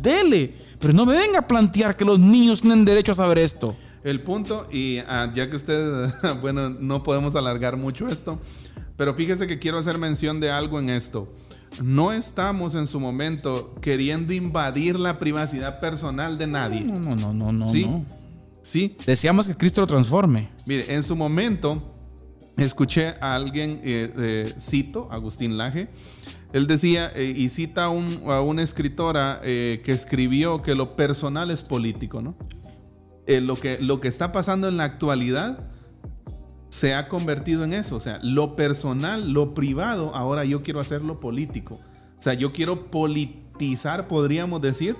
dele. 0.00 0.54
Pero 0.78 0.92
no 0.92 1.04
me 1.04 1.14
venga 1.14 1.40
a 1.40 1.46
plantear 1.46 1.96
que 1.96 2.04
los 2.04 2.18
niños 2.18 2.60
tienen 2.60 2.84
derecho 2.84 3.12
a 3.12 3.14
saber 3.16 3.38
esto. 3.38 3.76
El 4.04 4.22
punto, 4.22 4.68
y 4.70 4.98
ah, 4.98 5.30
ya 5.34 5.50
que 5.50 5.56
usted, 5.56 6.08
bueno, 6.40 6.70
no 6.70 7.02
podemos 7.02 7.34
alargar 7.34 7.76
mucho 7.76 8.08
esto, 8.08 8.38
pero 8.96 9.14
fíjese 9.14 9.48
que 9.48 9.58
quiero 9.58 9.78
hacer 9.78 9.98
mención 9.98 10.38
de 10.38 10.50
algo 10.50 10.78
en 10.78 10.90
esto. 10.90 11.26
No 11.82 12.12
estamos 12.12 12.74
en 12.74 12.86
su 12.86 12.98
momento 13.00 13.74
queriendo 13.80 14.32
invadir 14.32 14.98
la 14.98 15.18
privacidad 15.18 15.80
personal 15.80 16.38
de 16.38 16.46
nadie. 16.46 16.80
No, 16.82 16.98
no, 16.98 17.14
no, 17.16 17.32
no, 17.32 17.52
no. 17.52 17.68
Sí. 17.68 17.84
no. 17.84 18.04
Sí, 18.62 18.96
Deseamos 19.06 19.46
que 19.46 19.54
Cristo 19.54 19.80
lo 19.80 19.86
transforme. 19.86 20.48
Mire, 20.66 20.92
en 20.94 21.02
su 21.04 21.14
momento 21.14 21.92
escuché 22.56 23.14
a 23.20 23.36
alguien, 23.36 23.80
eh, 23.84 24.12
eh, 24.16 24.54
cito, 24.60 25.06
Agustín 25.12 25.56
Laje, 25.56 25.88
él 26.52 26.66
decía, 26.66 27.12
eh, 27.14 27.32
y 27.36 27.48
cita 27.48 27.84
a, 27.84 27.88
un- 27.90 28.22
a 28.26 28.40
una 28.40 28.62
escritora 28.62 29.40
que 29.42 29.82
escribió 29.86 30.62
que 30.62 30.74
lo 30.74 30.96
personal 30.96 31.50
es 31.52 31.62
político, 31.62 32.22
¿no? 32.22 32.34
Lo, 33.28 33.56
que, 33.56 33.78
lo 33.80 34.00
que 34.00 34.08
está 34.08 34.32
pasando 34.32 34.68
en 34.68 34.76
la 34.76 34.84
actualidad 34.84 35.68
se 36.68 36.94
ha 36.94 37.08
convertido 37.08 37.64
en 37.64 37.72
eso, 37.72 37.96
o 37.96 38.00
sea, 38.00 38.18
lo 38.22 38.54
personal, 38.54 39.32
lo 39.32 39.54
privado, 39.54 40.14
ahora 40.14 40.44
yo 40.44 40.62
quiero 40.62 40.80
hacerlo 40.80 41.20
político. 41.20 41.80
O 42.18 42.22
sea, 42.22 42.34
yo 42.34 42.52
quiero 42.52 42.90
politizar, 42.90 44.08
podríamos 44.08 44.60
decir, 44.60 44.96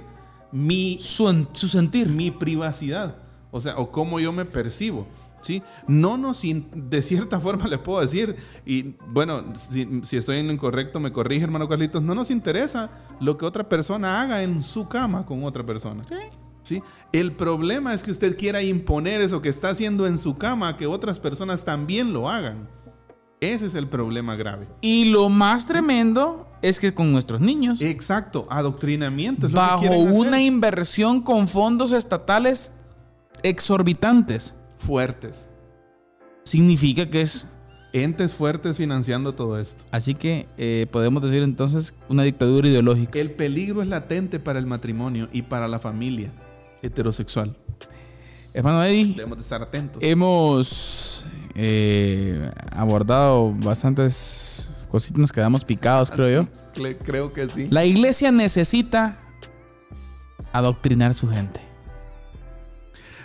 mi, 0.53 0.99
Su, 1.01 1.47
su 1.53 1.69
sentir. 1.69 2.09
mi 2.09 2.31
privacidad, 2.31 3.17
o 3.51 3.61
sea, 3.61 3.77
o 3.77 3.91
cómo 3.91 4.21
yo 4.21 4.33
me 4.33 4.45
percibo. 4.45 5.07
¿Sí? 5.43 5.63
No 5.87 6.17
nos, 6.17 6.43
de 6.43 7.03
cierta 7.03 7.39
forma 7.41 7.69
le 7.69 7.79
puedo 7.79 8.01
decir, 8.01 8.37
y 8.65 8.95
bueno, 9.09 9.45
si, 9.55 10.01
si 10.03 10.17
estoy 10.17 10.39
en 10.39 10.49
lo 10.49 10.53
incorrecto, 10.53 10.99
me 10.99 11.13
corrige 11.13 11.45
hermano 11.45 11.69
Carlitos, 11.69 12.03
no 12.03 12.15
nos 12.15 12.31
interesa 12.31 12.91
lo 13.21 13.37
que 13.39 13.45
otra 13.45 13.69
persona 13.69 14.21
haga 14.21 14.43
en 14.43 14.63
su 14.63 14.89
cama 14.89 15.25
con 15.25 15.45
otra 15.45 15.65
persona. 15.65 16.03
¿Sí? 16.05 16.15
El 17.13 17.33
problema 17.33 17.95
es 17.95 18.03
que 18.03 18.11
usted 18.11 18.37
quiera 18.37 18.63
imponer 18.63 19.21
eso 19.21 19.43
que 19.43 19.49
está 19.49 19.71
haciendo 19.71 20.07
en 20.07 20.19
su 20.19 20.37
cama 20.39 20.69
a 20.69 20.77
que 20.77 20.87
otras 20.87 21.21
personas 21.21 21.65
también 21.65 22.13
lo 22.13 22.29
hagan. 22.29 22.69
Ese 23.41 23.67
es 23.67 23.75
el 23.75 23.87
problema 23.89 24.35
grave. 24.35 24.67
Y 24.81 25.07
lo 25.07 25.29
más 25.29 25.67
tremendo 25.67 26.49
es 26.63 26.81
que 26.81 26.95
con 26.95 27.13
nuestros 27.13 27.41
niños, 27.41 27.81
Exacto, 27.83 28.47
adoctrinamiento. 28.51 29.47
es 29.47 29.53
lo 29.53 29.61
que 29.61 29.67
bajo 29.67 29.85
hacer. 29.87 29.99
una 30.11 30.41
inversión 30.41 31.21
con 31.23 31.47
fondos 31.47 31.93
estatales 31.93 32.73
exorbitantes, 33.43 34.55
Fuertes. 34.79 35.51
significa 36.45 37.09
que 37.11 37.23
es... 37.23 37.47
Entes 37.93 38.35
fuertes 38.35 38.77
financiando 38.77 39.35
todo 39.35 39.59
esto. 39.59 39.85
Así 39.91 40.15
que 40.15 40.49
eh, 40.59 40.87
podemos 40.93 41.23
decir 41.23 41.43
entonces 41.43 41.95
una 42.11 42.25
dictadura 42.25 42.69
ideológica. 42.69 43.19
El 43.19 43.31
peligro 43.31 43.81
es 43.81 43.89
latente 43.89 44.39
para 44.39 44.59
el 44.59 44.67
matrimonio 44.67 45.29
y 45.33 45.43
para 45.43 45.67
la 45.67 45.79
familia 45.79 46.31
heterosexual. 46.83 47.57
Hermano 48.55 48.83
Eddie, 48.85 49.15
Debemos 49.15 49.37
de 49.39 49.43
estar 49.43 49.63
atentos. 49.63 50.03
hemos 50.03 51.27
eh, 51.55 52.51
abordado 52.71 53.53
bastantes 53.53 54.71
cositas, 54.91 55.19
nos 55.19 55.33
quedamos 55.33 55.65
picados, 55.65 56.11
creo 56.11 56.43
yo. 56.43 56.49
Cle- 56.75 56.97
creo 57.05 57.31
que 57.33 57.49
sí. 57.49 57.67
La 57.71 57.85
iglesia 57.85 58.33
necesita 58.33 59.19
adoctrinar 60.53 61.11
a 61.11 61.15
su 61.15 61.29
gente. 61.29 61.61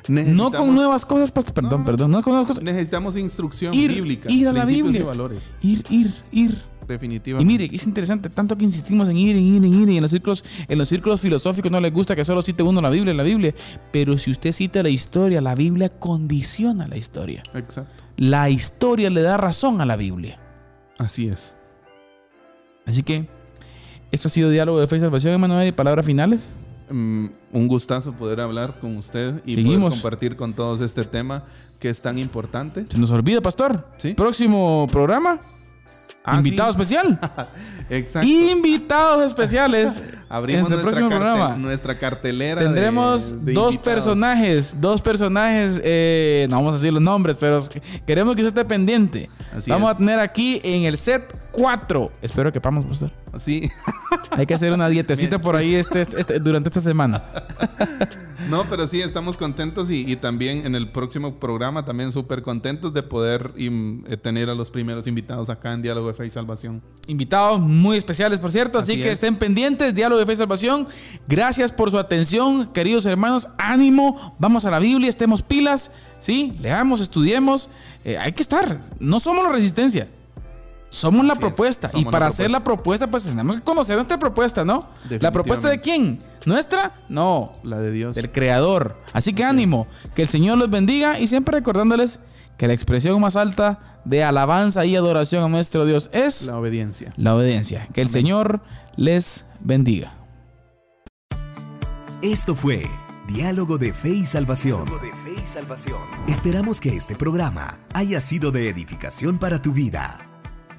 No 0.07 0.51
con 0.51 0.73
nuevas 0.73 1.05
cosas, 1.05 1.31
pastor. 1.31 1.53
Perdón, 1.53 1.81
No. 1.81 1.85
perdón. 1.85 2.11
No 2.11 2.21
con 2.23 2.33
nuevas 2.33 2.47
cosas. 2.49 2.63
Necesitamos 2.63 3.15
instrucción 3.15 3.73
Ir- 3.73 3.93
bíblica. 3.93 4.29
ir 4.31 4.47
a 4.47 4.51
la 4.51 4.65
Biblia. 4.65 4.99
y 4.99 5.03
valores. 5.03 5.49
Ir, 5.61 5.85
ir, 5.89 6.13
ir. 6.31 6.63
Y 6.83 6.87
Definitivamente. 6.87 7.45
mire, 7.51 7.75
es 7.75 7.85
interesante, 7.85 8.29
tanto 8.29 8.57
que 8.57 8.63
insistimos 8.65 9.07
en 9.07 9.17
ir, 9.17 9.35
en 9.35 9.43
ir, 9.43 9.63
en 9.63 9.73
ir, 9.73 9.89
y 9.89 9.97
en 9.97 10.01
los 10.01 10.11
círculos, 10.11 10.43
en 10.67 10.77
los 10.77 10.87
círculos 10.89 11.21
filosóficos 11.21 11.71
no 11.71 11.79
les 11.79 11.93
gusta 11.93 12.15
que 12.15 12.25
solo 12.25 12.41
cite 12.41 12.63
uno 12.63 12.81
la 12.81 12.89
Biblia, 12.89 13.13
la 13.13 13.23
Biblia. 13.23 13.53
Pero 13.91 14.17
si 14.17 14.31
usted 14.31 14.51
cita 14.51 14.83
la 14.83 14.89
historia, 14.89 15.41
la 15.41 15.55
Biblia 15.55 15.89
condiciona 15.89 16.87
la 16.87 16.97
historia. 16.97 17.43
Exacto. 17.53 18.03
La 18.17 18.49
historia 18.49 19.09
le 19.09 19.21
da 19.21 19.37
razón 19.37 19.79
a 19.81 19.85
la 19.85 19.95
Biblia. 19.95 20.37
Así 20.99 21.27
es. 21.27 21.55
Así 22.85 23.03
que, 23.03 23.27
esto 24.11 24.27
ha 24.27 24.31
sido 24.31 24.49
Diálogo 24.49 24.79
de 24.79 24.87
Fe 24.87 24.97
y 24.97 24.99
Salvación, 24.99 25.33
Emanuel, 25.33 25.67
y 25.67 25.71
palabras 25.71 26.05
finales. 26.05 26.49
Mm, 26.89 27.27
un 27.53 27.67
gustazo 27.67 28.11
poder 28.13 28.41
hablar 28.41 28.79
con 28.79 28.97
usted 28.97 29.41
y 29.45 29.53
Seguimos. 29.53 29.77
poder 29.77 30.01
compartir 30.01 30.35
con 30.35 30.53
todos 30.53 30.81
este 30.81 31.05
tema 31.05 31.45
que 31.79 31.89
es 31.89 32.01
tan 32.01 32.17
importante. 32.17 32.85
Se 32.89 32.97
nos 32.97 33.11
olvida, 33.11 33.39
pastor. 33.41 33.87
Sí. 33.97 34.13
Próximo 34.13 34.87
programa. 34.91 35.39
Ah, 36.23 36.37
invitado 36.37 36.71
sí. 36.71 36.79
especial. 36.81 37.19
Exacto. 37.89 38.27
Invitados 38.27 39.25
especiales. 39.25 39.99
Abrimos 40.29 40.67
en 40.67 40.73
este 40.73 40.83
nuestra, 40.83 40.83
próximo 40.83 41.09
carte- 41.09 41.19
programa. 41.25 41.55
nuestra 41.57 41.97
cartelera. 41.99 42.61
de- 42.61 42.67
Tendremos 42.67 43.43
de 43.45 43.53
dos 43.53 43.73
invitados. 43.73 43.77
personajes, 43.77 44.75
dos 44.79 45.01
personajes, 45.01 45.81
eh, 45.83 46.45
no 46.49 46.57
vamos 46.57 46.73
a 46.73 46.77
decir 46.77 46.93
los 46.93 47.01
nombres, 47.01 47.35
pero 47.39 47.59
queremos 48.05 48.35
que 48.35 48.41
usted 48.43 48.59
esté 48.61 48.65
pendiente. 48.65 49.29
Así 49.55 49.71
vamos 49.71 49.89
es. 49.89 49.95
a 49.95 49.97
tener 49.97 50.19
aquí 50.19 50.61
en 50.63 50.83
el 50.83 50.97
set 50.97 51.23
4. 51.51 52.11
Espero 52.21 52.51
que 52.53 52.61
podamos, 52.61 52.85
pastor. 52.85 53.11
Sí. 53.37 53.69
Hay 54.31 54.45
que 54.45 54.53
hacer 54.53 54.71
una 54.73 54.87
dietecita 54.89 55.39
por 55.39 55.55
ahí 55.55 55.73
este, 55.75 56.01
este- 56.17 56.39
durante 56.39 56.69
esta 56.69 56.81
semana. 56.81 57.23
No, 58.49 58.65
pero 58.69 58.85
sí, 58.87 59.01
estamos 59.01 59.37
contentos 59.37 59.89
y, 59.91 60.09
y 60.11 60.15
también 60.15 60.65
en 60.65 60.75
el 60.75 60.91
próximo 60.91 61.35
programa 61.39 61.85
también 61.85 62.11
súper 62.11 62.41
contentos 62.41 62.93
de 62.93 63.03
poder 63.03 63.53
im- 63.55 64.03
eh, 64.07 64.17
tener 64.17 64.49
a 64.49 64.55
los 64.55 64.71
primeros 64.71 65.07
invitados 65.07 65.49
acá 65.49 65.73
en 65.73 65.81
Diálogo 65.81 66.07
de 66.07 66.13
Fe 66.13 66.25
y 66.25 66.29
Salvación. 66.29 66.81
Invitados 67.07 67.59
muy 67.59 67.97
especiales, 67.97 68.39
por 68.39 68.51
cierto. 68.51 68.79
Así, 68.79 68.93
Así 68.93 69.01
que 69.01 69.07
es. 69.07 69.13
estén 69.13 69.35
pendientes. 69.35 69.93
Diálogo 69.95 70.19
de 70.19 70.25
Fe 70.25 70.33
y 70.33 70.37
Salvación. 70.37 70.87
Gracias 71.27 71.71
por 71.71 71.91
su 71.91 71.97
atención, 71.97 72.71
queridos 72.73 73.05
hermanos. 73.05 73.47
Ánimo. 73.57 74.35
Vamos 74.39 74.65
a 74.65 74.71
la 74.71 74.79
Biblia, 74.79 75.09
estemos 75.09 75.41
pilas. 75.41 75.91
Sí, 76.19 76.53
leamos, 76.61 77.01
estudiemos. 77.01 77.69
Eh, 78.05 78.17
hay 78.17 78.31
que 78.33 78.41
estar. 78.41 78.81
No 78.99 79.19
somos 79.19 79.43
la 79.43 79.51
resistencia. 79.51 80.07
Somos 80.93 81.25
la 81.25 81.33
es, 81.33 81.39
propuesta. 81.39 81.89
y 81.93 82.03
la 82.03 82.11
para 82.11 82.27
hacer 82.27 82.51
la 82.51 82.59
propuesta, 82.59 83.09
pues 83.09 83.23
tenemos 83.23 83.55
que 83.55 83.61
conocer 83.61 83.95
nuestra 83.95 84.19
propuesta, 84.19 84.65
¿no? 84.65 84.89
¿La 85.21 85.31
propuesta 85.31 85.69
de 85.69 85.79
quién? 85.79 86.17
¿Nuestra? 86.45 86.91
No. 87.07 87.53
La 87.63 87.79
de 87.79 87.91
Dios. 87.91 88.13
Del 88.15 88.29
Creador. 88.29 88.97
Así 89.13 89.33
que 89.33 89.45
ánimo. 89.45 89.87
Que 90.15 90.23
el 90.23 90.27
Señor 90.27 90.57
los 90.57 90.69
bendiga. 90.69 91.17
Y 91.17 91.27
siempre 91.27 91.55
recordándoles 91.57 92.19
que 92.57 92.67
la 92.67 92.73
expresión 92.73 93.21
más 93.21 93.37
alta 93.37 94.01
de 94.03 94.23
alabanza 94.25 94.83
y 94.85 94.97
adoración 94.97 95.43
a 95.45 95.47
nuestro 95.47 95.85
Dios 95.85 96.09
es 96.11 96.43
La 96.47 96.57
obediencia. 96.57 97.13
la 97.15 97.35
obediencia. 97.35 97.87
Que 97.93 98.01
el 98.01 98.09
Señor 98.09 98.61
les 98.97 99.45
bendiga. 99.61 100.13
Esto 102.21 102.53
fue 102.53 102.85
Diálogo 103.27 103.77
de 103.77 103.93
Fe 103.93 104.09
y 104.09 104.25
Salvación. 104.25 104.85
Esperamos 106.27 106.81
que 106.81 106.97
este 106.97 107.15
programa 107.15 107.79
haya 107.93 108.19
sido 108.19 108.51
de 108.51 108.67
edificación 108.69 109.37
para 109.39 109.61
tu 109.61 109.71
vida. 109.71 110.27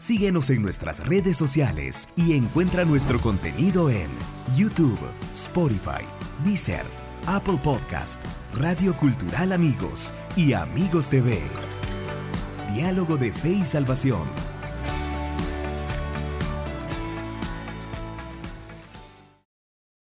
Síguenos 0.02 0.50
en 0.50 0.62
nuestras 0.62 1.06
redes 1.06 1.36
sociales 1.36 2.08
y 2.16 2.32
encuentra 2.32 2.84
nuestro 2.84 3.20
contenido 3.20 3.88
en 3.88 4.08
YouTube, 4.56 4.98
Spotify, 5.32 6.04
Deezer, 6.42 6.82
Apple 7.28 7.60
Podcast, 7.62 8.20
Radio 8.52 8.96
Cultural 8.96 9.52
Amigos 9.52 10.12
y 10.34 10.54
Amigos 10.54 11.08
TV. 11.08 11.40
Diálogo 12.74 13.16
de 13.16 13.30
Fe 13.30 13.50
y 13.50 13.64
Salvación 13.64 14.26